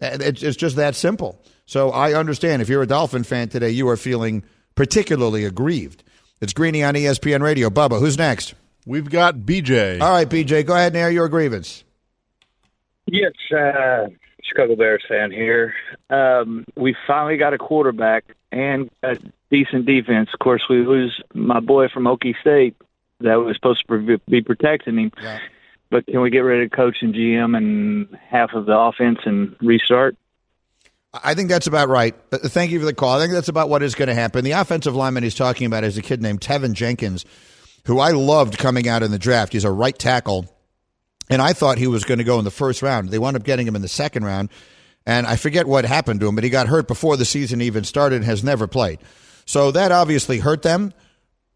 It's 0.00 0.56
just 0.56 0.76
that 0.76 0.94
simple. 0.94 1.44
So 1.68 1.90
I 1.90 2.14
understand 2.14 2.62
if 2.62 2.70
you're 2.70 2.80
a 2.80 2.86
Dolphin 2.86 3.24
fan 3.24 3.50
today, 3.50 3.68
you 3.68 3.86
are 3.90 3.98
feeling 3.98 4.42
particularly 4.74 5.44
aggrieved. 5.44 6.02
It's 6.40 6.54
Greeny 6.54 6.82
on 6.82 6.94
ESPN 6.94 7.42
Radio. 7.42 7.68
Bubba, 7.68 8.00
who's 8.00 8.16
next? 8.16 8.54
We've 8.86 9.10
got 9.10 9.40
BJ. 9.40 10.00
All 10.00 10.10
right, 10.10 10.26
BJ, 10.26 10.64
go 10.64 10.74
ahead 10.74 10.94
and 10.94 10.96
air 10.96 11.10
your 11.10 11.28
grievance. 11.28 11.84
Yes, 13.04 13.32
uh, 13.54 14.06
Chicago 14.42 14.76
Bears 14.76 15.02
fan 15.06 15.30
here. 15.30 15.74
Um, 16.08 16.64
we 16.74 16.96
finally 17.06 17.36
got 17.36 17.52
a 17.52 17.58
quarterback 17.58 18.24
and 18.50 18.88
a 19.02 19.18
decent 19.50 19.84
defense. 19.84 20.30
Of 20.32 20.38
course, 20.38 20.62
we 20.70 20.86
lose 20.86 21.20
my 21.34 21.60
boy 21.60 21.88
from 21.88 22.04
Okie 22.04 22.40
State 22.40 22.76
that 23.20 23.34
was 23.34 23.56
supposed 23.56 23.86
to 23.86 24.18
be 24.26 24.40
protecting 24.40 24.96
him. 24.96 25.12
But 25.90 26.06
can 26.06 26.22
we 26.22 26.30
get 26.30 26.40
rid 26.40 26.64
of 26.64 26.70
coach 26.70 27.02
and 27.02 27.14
GM 27.14 27.54
and 27.54 28.18
half 28.26 28.54
of 28.54 28.64
the 28.64 28.78
offense 28.78 29.18
and 29.26 29.54
restart? 29.60 30.16
I 31.12 31.34
think 31.34 31.48
that's 31.48 31.66
about 31.66 31.88
right. 31.88 32.14
Uh, 32.30 32.38
Thank 32.38 32.70
you 32.70 32.80
for 32.80 32.86
the 32.86 32.94
call. 32.94 33.16
I 33.16 33.20
think 33.20 33.32
that's 33.32 33.48
about 33.48 33.68
what 33.68 33.82
is 33.82 33.94
going 33.94 34.08
to 34.08 34.14
happen. 34.14 34.44
The 34.44 34.52
offensive 34.52 34.94
lineman 34.94 35.22
he's 35.22 35.34
talking 35.34 35.66
about 35.66 35.84
is 35.84 35.96
a 35.96 36.02
kid 36.02 36.20
named 36.20 36.40
Teven 36.40 36.74
Jenkins, 36.74 37.24
who 37.86 37.98
I 37.98 38.10
loved 38.10 38.58
coming 38.58 38.88
out 38.88 39.02
in 39.02 39.10
the 39.10 39.18
draft. 39.18 39.52
He's 39.52 39.64
a 39.64 39.70
right 39.70 39.98
tackle, 39.98 40.46
and 41.30 41.40
I 41.40 41.54
thought 41.54 41.78
he 41.78 41.86
was 41.86 42.04
going 42.04 42.18
to 42.18 42.24
go 42.24 42.38
in 42.38 42.44
the 42.44 42.50
first 42.50 42.82
round. 42.82 43.08
They 43.08 43.18
wound 43.18 43.36
up 43.36 43.44
getting 43.44 43.66
him 43.66 43.76
in 43.76 43.82
the 43.82 43.88
second 43.88 44.24
round, 44.24 44.50
and 45.06 45.26
I 45.26 45.36
forget 45.36 45.66
what 45.66 45.86
happened 45.86 46.20
to 46.20 46.28
him, 46.28 46.34
but 46.34 46.44
he 46.44 46.50
got 46.50 46.68
hurt 46.68 46.86
before 46.86 47.16
the 47.16 47.24
season 47.24 47.62
even 47.62 47.84
started 47.84 48.16
and 48.16 48.24
has 48.26 48.44
never 48.44 48.66
played. 48.66 48.98
So 49.46 49.70
that 49.70 49.92
obviously 49.92 50.38
hurt 50.38 50.60
them, 50.60 50.92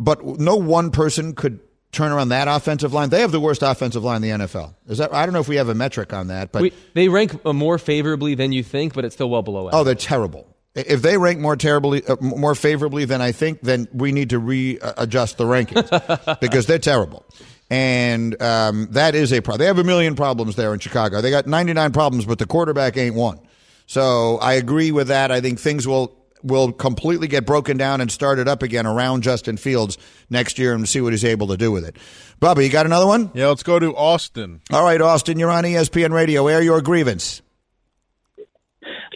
but 0.01 0.25
no 0.25 0.57
one 0.57 0.91
person 0.91 1.35
could 1.35 1.61
turn 1.93 2.11
around 2.11 2.31
that 2.31 2.49
offensive 2.49 2.93
line. 2.93 3.11
They 3.11 3.21
have 3.21 3.33
the 3.33 3.41
worst 3.41 3.63
offensive 3.63 4.03
line 4.03 4.25
in 4.25 4.41
the 4.41 4.47
NFL. 4.47 4.75
Is 4.89 4.99
that? 4.99 5.15
I 5.15 5.25
don't 5.27 5.33
know 5.35 5.41
if 5.41 5.49
we 5.49 5.57
have 5.57 5.69
a 5.69 5.75
metric 5.75 6.13
on 6.13 6.29
that, 6.29 6.51
but 6.51 6.63
We, 6.63 6.73
they 6.95 7.09
rank 7.09 7.39
uh, 7.45 7.53
more 7.53 7.79
favorably 7.79 8.35
than 8.35 8.53
you 8.53 8.63
think, 8.63 8.95
but 8.95 9.05
it's 9.05 9.15
still 9.15 9.31
well 9.31 9.43
below. 9.43 9.69
Oh, 9.73 9.85
they're 9.85 9.95
terrible. 9.95 10.49
If 10.75 11.03
they 11.03 11.19
rank 11.19 11.39
more 11.39 11.55
terribly, 11.55 12.03
uh, 12.07 12.17
more 12.21 12.55
favorably 12.55 13.05
than 13.05 13.21
I 13.21 13.33
think, 13.33 13.61
then 13.61 13.89
we 13.93 14.11
need 14.11 14.31
to 14.31 14.39
readjust 14.39 15.37
the 15.37 15.45
rankings 15.45 16.41
because 16.41 16.65
they're 16.65 16.79
terrible. 16.79 17.27
And 17.69 18.41
um, 18.43 18.89
that 18.93 19.15
is 19.15 19.33
a 19.33 19.43
problem. 19.43 19.59
They 19.61 19.67
have 19.67 19.79
a 19.79 19.85
million 19.85 20.15
problems 20.15 20.57
there 20.57 20.73
in 20.73 20.81
Chicago. 20.81 21.21
They 21.21 21.31
got 21.31 21.47
99 21.47 21.93
problems, 21.93 22.25
but 22.25 22.39
the 22.39 22.47
quarterback 22.47 22.97
ain't 22.97 23.15
one. 23.15 23.39
So 23.87 24.39
I 24.39 24.55
agree 24.55 24.93
with 24.93 25.09
that. 25.09 25.31
I 25.31 25.43
think 25.43 25.61
things 25.61 25.87
will 25.87 26.17
will 26.43 26.73
completely 26.73 27.29
get 27.29 27.47
broken 27.47 27.77
down 27.77 28.01
and 28.01 28.11
started 28.11 28.49
up 28.49 28.63
again 28.63 28.87
around 28.87 29.23
Justin 29.23 29.57
Fields 29.57 29.99
next 30.31 30.59
year 30.59 30.75
and 30.75 30.89
see 30.89 31.01
what 31.01 31.13
he's 31.13 31.25
able 31.25 31.47
to 31.49 31.57
do 31.57 31.71
with 31.71 31.85
it. 31.85 31.97
Bubba, 32.41 32.65
you 32.65 32.71
got 32.71 32.87
another 32.87 33.07
one? 33.07 33.31
Yeah, 33.35 33.49
let's 33.49 33.63
go 33.63 33.79
to 33.79 33.95
Austin. 33.95 34.61
All 34.73 34.85
right, 34.85 35.01
Austin, 35.01 35.39
you're 35.39 35.51
on 35.51 35.65
ESPN 35.65 36.13
Radio. 36.13 36.47
Air 36.49 36.63
your 36.63 36.81
grievance. 36.81 37.43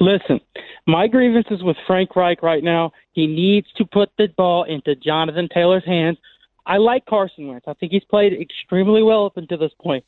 Listen, 0.01 0.41
my 0.87 1.09
grievance 1.09 1.47
is 1.51 1.63
with 1.63 1.77
Frank 1.87 2.15
Reich 2.15 2.43
right 2.43 2.63
now. 2.63 2.93
He 3.13 3.27
needs 3.27 3.67
to 3.79 3.85
put 3.85 4.11
the 4.19 4.29
ball 4.37 4.65
into 4.65 4.95
Jonathan 4.95 5.49
Taylor's 5.53 5.85
hands. 5.85 6.19
I 6.67 6.77
like 6.77 7.07
Carson 7.07 7.49
Wentz. 7.49 7.67
I 7.67 7.75
think 7.75 7.93
he's 7.93 8.05
played 8.05 8.33
extremely 8.33 9.03
well 9.03 9.27
up 9.27 9.37
until 9.37 9.59
this 9.59 9.73
point. 9.83 10.05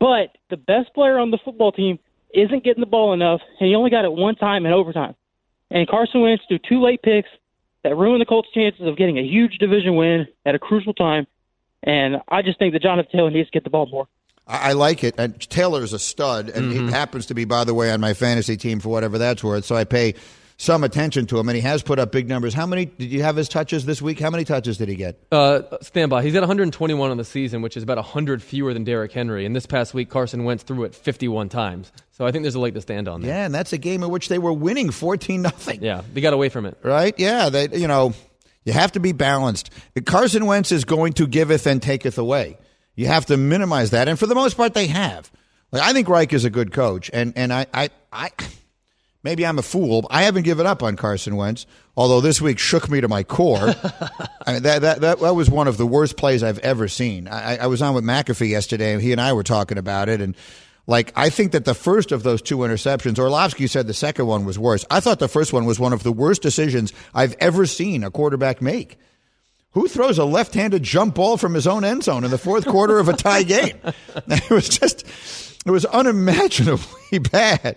But 0.00 0.36
the 0.48 0.56
best 0.56 0.94
player 0.94 1.18
on 1.18 1.30
the 1.30 1.38
football 1.44 1.72
team 1.72 1.98
isn't 2.32 2.64
getting 2.64 2.80
the 2.80 2.86
ball 2.86 3.12
enough, 3.12 3.40
and 3.60 3.68
he 3.68 3.74
only 3.74 3.90
got 3.90 4.04
it 4.04 4.12
one 4.12 4.36
time 4.36 4.64
in 4.64 4.72
overtime. 4.72 5.14
And 5.70 5.86
Carson 5.88 6.22
Wentz 6.22 6.44
threw 6.48 6.58
two 6.58 6.80
late 6.82 7.02
picks 7.02 7.28
that 7.84 7.96
ruined 7.96 8.20
the 8.20 8.26
Colts' 8.26 8.48
chances 8.54 8.86
of 8.86 8.96
getting 8.96 9.18
a 9.18 9.22
huge 9.22 9.58
division 9.58 9.96
win 9.96 10.26
at 10.46 10.54
a 10.54 10.58
crucial 10.58 10.94
time. 10.94 11.26
And 11.82 12.16
I 12.28 12.42
just 12.42 12.58
think 12.58 12.72
that 12.72 12.82
Jonathan 12.82 13.10
Taylor 13.12 13.30
needs 13.30 13.48
to 13.48 13.52
get 13.52 13.64
the 13.64 13.70
ball 13.70 13.86
more. 13.86 14.08
I, 14.46 14.70
I 14.70 14.72
like 14.72 15.04
it. 15.04 15.14
And 15.18 15.38
Taylor 15.48 15.82
is 15.82 15.92
a 15.92 15.98
stud, 15.98 16.48
and 16.48 16.72
Mm-hmm. 16.72 16.86
he 16.86 16.92
happens 16.92 17.26
to 17.26 17.34
be, 17.34 17.44
by 17.44 17.64
the 17.64 17.74
way, 17.74 17.92
on 17.92 18.00
my 18.00 18.14
fantasy 18.14 18.56
team 18.56 18.80
for 18.80 18.88
whatever 18.88 19.18
that's 19.18 19.44
worth. 19.44 19.64
So 19.64 19.76
I 19.76 19.84
pay 19.84 20.14
some 20.60 20.82
attention 20.84 21.24
to 21.26 21.38
him, 21.38 21.48
and 21.48 21.54
he 21.56 21.62
has 21.62 21.82
put 21.82 21.98
up 22.00 22.10
big 22.12 22.28
numbers. 22.28 22.52
How 22.52 22.66
many 22.66 22.86
did 22.86 23.10
you 23.10 23.22
have 23.22 23.36
his 23.36 23.48
touches 23.48 23.86
this 23.86 24.02
week? 24.02 24.18
How 24.18 24.28
many 24.28 24.44
touches 24.44 24.76
did 24.76 24.88
he 24.88 24.96
get? 24.96 25.16
Uh, 25.30 25.62
stand 25.80 26.10
by. 26.10 26.22
He's 26.22 26.34
at 26.34 26.40
121 26.40 27.10
on 27.10 27.16
the 27.16 27.24
season, 27.24 27.62
which 27.62 27.76
is 27.76 27.84
about 27.84 27.96
100 27.96 28.42
fewer 28.42 28.74
than 28.74 28.82
Derrick 28.84 29.12
Henry. 29.12 29.46
And 29.46 29.54
this 29.54 29.66
past 29.66 29.94
week, 29.94 30.10
Carson 30.10 30.42
Wentz 30.44 30.64
threw 30.64 30.82
it 30.82 30.94
51 30.96 31.48
times. 31.48 31.92
So 32.10 32.26
I 32.26 32.32
think 32.32 32.42
there's 32.42 32.56
a 32.56 32.60
leg 32.60 32.74
to 32.74 32.80
stand 32.80 33.06
on 33.06 33.22
there. 33.22 33.30
Yeah, 33.30 33.46
and 33.46 33.54
that's 33.54 33.72
a 33.72 33.78
game 33.78 34.02
in 34.02 34.10
which 34.10 34.28
they 34.28 34.38
were 34.40 34.52
winning 34.52 34.90
fourteen 34.90 35.40
nothing. 35.42 35.80
Yeah, 35.82 36.02
they 36.12 36.20
got 36.20 36.32
away 36.32 36.48
from 36.48 36.66
it. 36.66 36.76
right? 36.82 37.14
Yeah, 37.16 37.48
they 37.48 37.68
you 37.68 37.86
know 37.86 38.12
you 38.64 38.72
have 38.72 38.90
to 38.92 39.00
be 39.00 39.12
balanced. 39.12 39.70
Carson 40.04 40.44
Wentz 40.46 40.72
is 40.72 40.84
going 40.84 41.12
to 41.14 41.28
giveth 41.28 41.68
and 41.68 41.80
taketh 41.80 42.18
away. 42.18 42.58
You 42.96 43.06
have 43.06 43.26
to 43.26 43.36
minimize 43.36 43.90
that, 43.90 44.08
and 44.08 44.18
for 44.18 44.26
the 44.26 44.34
most 44.34 44.56
part, 44.56 44.74
they 44.74 44.88
have. 44.88 45.30
Like 45.70 45.82
I 45.82 45.92
think 45.92 46.08
Reich 46.08 46.32
is 46.32 46.44
a 46.44 46.50
good 46.50 46.72
coach, 46.72 47.08
and 47.12 47.32
and 47.36 47.52
I 47.52 47.66
I. 47.72 47.90
I 48.12 48.30
Maybe 49.28 49.44
I'm 49.44 49.58
a 49.58 49.62
fool. 49.62 50.00
But 50.00 50.12
I 50.12 50.22
haven't 50.22 50.44
given 50.44 50.66
up 50.66 50.82
on 50.82 50.96
Carson 50.96 51.36
Wentz, 51.36 51.66
although 51.98 52.22
this 52.22 52.40
week 52.40 52.58
shook 52.58 52.88
me 52.88 53.02
to 53.02 53.08
my 53.08 53.22
core. 53.22 53.58
I 54.46 54.54
mean, 54.54 54.62
that, 54.62 54.80
that, 54.80 55.02
that, 55.02 55.20
that 55.20 55.36
was 55.36 55.50
one 55.50 55.68
of 55.68 55.76
the 55.76 55.86
worst 55.86 56.16
plays 56.16 56.42
I've 56.42 56.58
ever 56.60 56.88
seen. 56.88 57.28
I, 57.28 57.58
I 57.58 57.66
was 57.66 57.82
on 57.82 57.94
with 57.94 58.04
McAfee 58.04 58.48
yesterday, 58.48 58.94
and 58.94 59.02
he 59.02 59.12
and 59.12 59.20
I 59.20 59.34
were 59.34 59.42
talking 59.42 59.76
about 59.76 60.08
it. 60.08 60.22
And, 60.22 60.34
like, 60.86 61.12
I 61.14 61.28
think 61.28 61.52
that 61.52 61.66
the 61.66 61.74
first 61.74 62.10
of 62.10 62.22
those 62.22 62.40
two 62.40 62.56
interceptions, 62.56 63.18
Orlovsky 63.18 63.66
said 63.66 63.86
the 63.86 63.92
second 63.92 64.24
one 64.24 64.46
was 64.46 64.58
worse. 64.58 64.86
I 64.90 65.00
thought 65.00 65.18
the 65.18 65.28
first 65.28 65.52
one 65.52 65.66
was 65.66 65.78
one 65.78 65.92
of 65.92 66.04
the 66.04 66.12
worst 66.12 66.40
decisions 66.40 66.94
I've 67.14 67.36
ever 67.38 67.66
seen 67.66 68.04
a 68.04 68.10
quarterback 68.10 68.62
make. 68.62 68.96
Who 69.72 69.88
throws 69.88 70.16
a 70.16 70.24
left 70.24 70.54
handed 70.54 70.84
jump 70.84 71.16
ball 71.16 71.36
from 71.36 71.52
his 71.52 71.66
own 71.66 71.84
end 71.84 72.02
zone 72.02 72.24
in 72.24 72.30
the 72.30 72.38
fourth 72.38 72.64
quarter 72.64 72.98
of 72.98 73.10
a 73.10 73.12
tie 73.12 73.42
game? 73.42 73.76
It 74.26 74.48
was 74.48 74.70
just, 74.70 75.04
it 75.66 75.70
was 75.70 75.84
unimaginably 75.84 77.18
bad, 77.30 77.76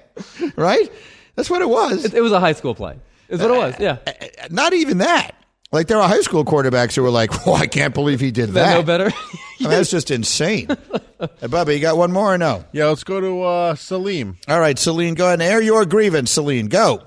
right? 0.56 0.90
That's 1.36 1.50
what 1.50 1.62
it 1.62 1.70
was. 1.70 2.06
It, 2.06 2.14
it 2.14 2.22
was 2.22 2.32
a 2.32 2.40
high 2.40 2.54
school 2.54 2.76
play. 2.76 2.98
Is 3.30 3.42
what 3.42 3.52
it 3.52 3.58
was. 3.58 3.76
Yeah. 3.80 3.98
Not 4.50 4.74
even 4.74 5.00
that. 5.00 5.32
Like 5.72 5.88
there 5.88 5.98
are 5.98 6.08
high 6.08 6.20
school 6.20 6.44
quarterbacks 6.44 6.96
who 6.96 7.02
were 7.02 7.10
like, 7.10 7.32
"Oh, 7.48 7.54
I 7.54 7.66
can't 7.66 7.94
believe 7.94 8.20
he 8.20 8.32
did 8.32 8.50
Is 8.50 8.54
that." 8.56 8.74
that 8.74 8.76
no 8.76 8.84
better? 8.84 9.06
I 9.60 9.64
mean, 9.64 9.70
that's 9.70 9.90
just 9.90 10.12
insane. 10.12 10.68
hey, 10.68 11.48
Bubba, 11.48 11.74
you 11.74 11.80
got 11.80 11.96
one 11.96 12.12
more 12.12 12.34
or 12.34 12.38
no? 12.38 12.66
Yeah, 12.74 12.88
let's 12.88 13.06
go 13.06 13.22
to 13.22 13.42
uh, 13.44 13.76
Salim. 13.76 14.38
All 14.50 14.60
right, 14.60 14.78
Salim, 14.78 15.14
go 15.14 15.28
ahead 15.28 15.40
and 15.40 15.50
air 15.50 15.62
your 15.62 15.86
grievance. 15.86 16.32
Salim, 16.32 16.68
go. 16.68 17.04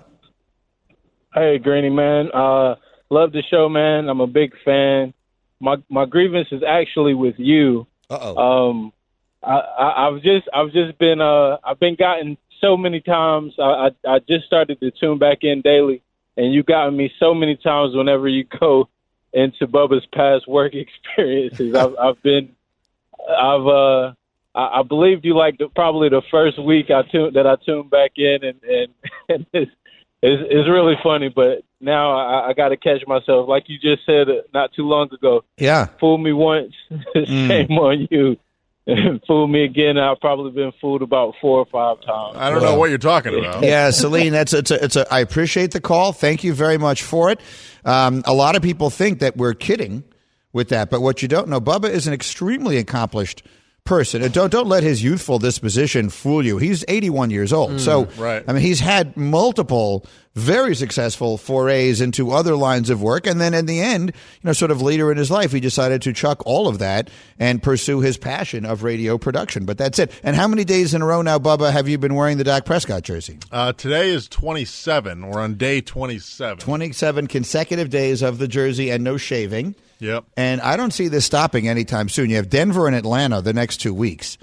Hey, 1.35 1.59
Greeny 1.59 1.91
man, 1.91 2.31
uh, 2.33 2.77
love 3.11 3.33
the 3.33 3.43
show, 3.51 3.69
man. 3.69 4.09
I'm 4.09 4.21
a 4.21 4.27
big 4.27 4.53
fan. 4.65 5.13
My 5.61 5.77
my 5.91 6.07
grievance 6.07 6.49
is 6.53 6.63
actually 6.67 7.15
with 7.15 7.35
you. 7.39 7.87
Uh 8.09 8.19
oh. 8.21 8.69
Um, 8.71 8.93
I, 9.43 9.53
I 9.59 10.09
I've 10.09 10.23
just 10.23 10.49
I've 10.55 10.73
just 10.73 10.97
been 10.99 11.21
uh 11.21 11.59
I've 11.65 11.81
been 11.81 11.97
gotten 11.97 12.39
so 12.65 12.77
many 12.77 13.01
times. 13.01 13.55
I, 13.59 13.63
I 14.07 14.15
I 14.15 14.19
just 14.21 14.47
started 14.47 14.81
to 14.81 14.91
tune 14.91 15.19
back 15.19 15.39
in 15.43 15.61
daily, 15.61 16.03
and 16.37 16.53
you 16.53 16.63
gotten 16.63 16.97
me 16.97 17.13
so 17.21 17.35
many 17.35 17.57
times 17.57 17.95
whenever 17.95 18.29
you 18.29 18.45
go 18.45 18.89
into 19.33 19.67
Bubba's 19.67 20.07
past 20.13 20.49
work 20.49 20.75
experiences. 20.87 21.75
I've 21.75 21.95
I've 21.99 22.23
been 22.23 22.55
I've 23.29 23.67
uh 23.67 24.13
I, 24.55 24.81
I 24.81 24.83
believed 24.83 25.25
you 25.25 25.37
like 25.37 25.59
the, 25.59 25.69
probably 25.69 26.09
the 26.09 26.23
first 26.31 26.63
week 26.63 26.91
I 26.91 27.03
tuned 27.03 27.37
that 27.37 27.47
I 27.47 27.57
tuned 27.57 27.91
back 27.91 28.13
in, 28.17 28.39
and 28.43 28.63
and, 28.63 28.95
and 29.29 29.47
it's, 29.53 29.73
it's 30.23 30.43
it's 30.51 30.69
really 30.69 30.95
funny. 31.03 31.29
But 31.29 31.65
now 31.81 32.17
I, 32.17 32.49
I 32.49 32.53
got 32.55 32.69
to 32.69 32.77
catch 32.77 33.07
myself, 33.07 33.49
like 33.49 33.65
you 33.69 33.79
just 33.79 34.07
said 34.07 34.29
uh, 34.31 34.43
not 34.55 34.73
too 34.73 34.89
long 34.89 35.13
ago. 35.13 35.45
Yeah. 35.59 35.87
Fool 36.01 36.19
me 36.19 36.33
once, 36.33 36.73
shame 37.15 37.73
on 37.73 38.09
you. 38.11 38.39
Fool 39.27 39.49
me 39.49 39.65
again. 39.65 39.97
I've 39.97 40.21
probably 40.21 40.51
been 40.51 40.73
fooled 40.79 41.01
about 41.01 41.35
four 41.41 41.59
or 41.59 41.67
five 41.67 42.05
times. 42.05 42.37
I 42.37 42.51
don't 42.51 42.63
know 42.63 42.79
what 42.79 42.91
you're 42.91 42.99
talking 42.99 43.39
about. 43.39 43.63
Yeah, 43.63 43.91
Salim, 43.91 44.33
that's 44.33 44.53
it's 44.53 44.71
a, 44.71 44.85
it's 44.85 44.97
a. 44.97 45.13
I 45.13 45.21
appreciate 45.21 45.71
the 45.71 45.81
call. 45.81 46.13
Thank 46.13 46.45
you 46.45 46.53
very 46.53 46.77
much 46.77 47.03
for 47.03 47.31
it. 47.31 47.41
Um, 47.87 48.23
a 48.27 48.35
lot 48.35 48.57
of 48.57 48.63
people 48.63 48.91
think 48.91 49.21
that 49.21 49.39
we're 49.39 49.55
kidding 49.55 50.05
with 50.53 50.69
that, 50.69 50.91
but 50.91 51.01
what 51.01 51.23
you 51.23 51.29
don't 51.29 51.49
know, 51.49 51.61
Bubba 51.63 51.89
is 51.89 52.07
an 52.07 52.13
extremely 52.13 52.77
accomplished 52.77 53.43
person. 53.85 54.23
And 54.23 54.33
don't 54.33 54.51
don't 54.51 54.67
let 54.67 54.83
his 54.83 55.03
youthful 55.03 55.39
disposition 55.39 56.09
fool 56.09 56.45
you. 56.45 56.57
He's 56.57 56.85
81 56.89 57.31
years 57.31 57.53
old, 57.53 57.73
Mm, 57.73 57.81
so 57.81 58.05
right. 58.17 58.43
I 58.49 58.53
mean, 58.55 58.63
he's 58.63 58.81
had 58.81 59.15
multiple 59.17 60.07
very 60.35 60.75
successful 60.75 61.37
forays 61.39 62.01
into 62.01 62.33
other 62.33 62.57
lines 62.57 62.91
of 62.91 63.01
work, 63.01 63.25
and 63.27 63.41
then 63.41 63.55
in 63.55 63.67
the 63.67 63.81
end, 63.81 64.09
you 64.09 64.41
know, 64.43 64.53
sort 64.53 64.71
of 64.73 64.83
later 64.83 65.13
in 65.13 65.17
his 65.19 65.31
life, 65.31 65.53
he 65.53 65.61
decided 65.61 66.03
to 66.03 66.13
chuck 66.13 66.43
all 66.45 66.67
of 66.67 66.79
that 66.81 67.09
and 67.39 67.63
pursue 67.63 68.01
his 68.01 68.17
passion 68.17 68.65
of 68.65 68.83
radio 68.83 69.17
production. 69.17 69.65
But 69.65 69.79
that's 69.79 69.99
it. 70.01 70.11
And 70.25 70.35
how 70.35 70.49
many 70.49 70.65
days 70.65 70.93
in 70.93 71.03
a 71.03 71.07
row 71.07 71.23
now, 71.23 71.39
Bubba, 71.39 71.71
have 71.71 71.87
you 71.87 71.99
been 71.99 72.15
wearing 72.17 72.39
the 72.39 72.43
Dak 72.45 72.65
Prescott 72.65 73.03
jersey? 73.05 73.39
Uh, 73.53 73.73
today 73.75 74.09
is 74.11 74.27
27. 74.27 75.27
We're 75.29 75.41
on 75.41 75.55
day 75.55 75.81
27. 75.81 76.59
27 76.59 77.27
consecutive 77.29 77.91
days 77.91 78.21
of 78.23 78.39
the 78.39 78.49
jersey 78.49 78.91
and 78.91 79.05
no 79.05 79.17
shaving. 79.17 79.77
Yep. 80.01 80.25
And 80.37 80.61
I 80.61 80.77
don't 80.77 80.93
see 80.93 81.09
this 81.09 81.25
stopping 81.25 81.69
anytime 81.69 82.09
soon. 82.09 82.31
You 82.31 82.37
have 82.37 82.51
Denver 82.51 82.87
and 82.87 82.97
Atlanta 82.97 83.41
the 83.41 83.53
next 83.53 83.79
two 83.79 83.95
weeks. 83.95 84.37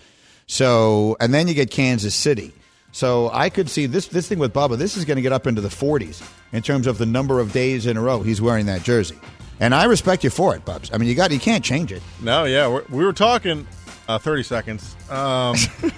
So, 0.47 1.15
and 1.19 1.33
then 1.33 1.47
you 1.47 1.53
get 1.53 1.71
Kansas 1.71 2.15
City. 2.15 2.53
So 2.93 3.29
I 3.31 3.49
could 3.49 3.69
see 3.69 3.85
this 3.85 4.07
this 4.07 4.27
thing 4.27 4.37
with 4.39 4.53
Bubba. 4.53 4.77
This 4.77 4.97
is 4.97 5.05
going 5.05 5.15
to 5.15 5.21
get 5.21 5.31
up 5.31 5.47
into 5.47 5.61
the 5.61 5.69
40s 5.69 6.21
in 6.51 6.61
terms 6.61 6.87
of 6.87 6.97
the 6.97 7.05
number 7.05 7.39
of 7.39 7.53
days 7.53 7.85
in 7.85 7.95
a 7.95 8.01
row 8.01 8.21
he's 8.21 8.41
wearing 8.41 8.65
that 8.65 8.83
jersey. 8.83 9.17
And 9.61 9.73
I 9.73 9.85
respect 9.85 10.23
you 10.23 10.29
for 10.29 10.55
it, 10.55 10.65
Bubs. 10.65 10.89
I 10.91 10.97
mean, 10.97 11.07
you 11.07 11.15
got 11.15 11.31
you 11.31 11.39
can't 11.39 11.63
change 11.63 11.91
it. 11.93 12.01
No, 12.21 12.43
yeah, 12.45 12.67
we're, 12.67 12.83
we 12.89 13.05
were 13.05 13.13
talking 13.13 13.65
uh, 14.09 14.17
30 14.17 14.43
seconds. 14.43 14.95
Um, 15.09 15.55
it- 15.83 15.93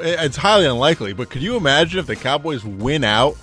it's 0.00 0.36
highly 0.36 0.64
unlikely, 0.64 1.12
but 1.12 1.28
could 1.28 1.42
you 1.42 1.56
imagine 1.56 1.98
if 1.98 2.06
the 2.06 2.16
Cowboys 2.16 2.64
win 2.64 3.02
out 3.04 3.36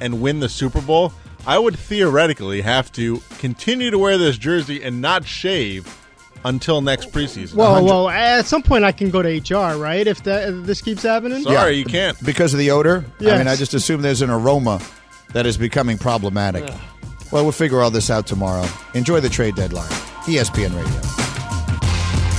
and 0.00 0.20
win 0.20 0.40
the 0.40 0.48
Super 0.48 0.80
Bowl? 0.82 1.12
I 1.46 1.58
would 1.58 1.76
theoretically 1.76 2.60
have 2.60 2.92
to 2.92 3.20
continue 3.38 3.90
to 3.90 3.98
wear 3.98 4.16
this 4.18 4.38
jersey 4.38 4.82
and 4.82 5.00
not 5.00 5.24
shave 5.26 5.98
until 6.44 6.80
next 6.80 7.10
preseason. 7.12 7.54
Well, 7.54 7.84
well, 7.84 8.08
at 8.08 8.46
some 8.46 8.62
point 8.62 8.84
I 8.84 8.92
can 8.92 9.10
go 9.10 9.22
to 9.22 9.28
HR, 9.28 9.76
right? 9.76 10.06
If 10.06 10.22
that 10.24 10.48
if 10.48 10.64
this 10.66 10.80
keeps 10.82 11.02
happening. 11.02 11.42
Sorry, 11.42 11.74
you 11.76 11.84
can't. 11.84 12.22
because 12.24 12.52
of 12.52 12.58
the 12.58 12.70
odor. 12.70 13.04
I 13.20 13.24
Yes. 13.24 13.38
mean, 13.38 13.48
I 13.48 13.56
just 13.56 13.74
assume 13.74 14.02
there's 14.02 14.22
an 14.22 14.30
aroma 14.30 14.80
that 15.32 15.46
is 15.46 15.56
becoming 15.56 15.98
problematic. 15.98 16.64
Well, 17.30 17.44
we'll 17.44 17.52
figure 17.52 17.80
all 17.80 17.90
this 17.90 18.10
out 18.10 18.26
tomorrow. 18.26 18.66
Enjoy 18.94 19.20
the 19.20 19.28
trade 19.30 19.54
deadline. 19.54 19.88
ESPN 20.26 20.74
Radio. 20.76 21.31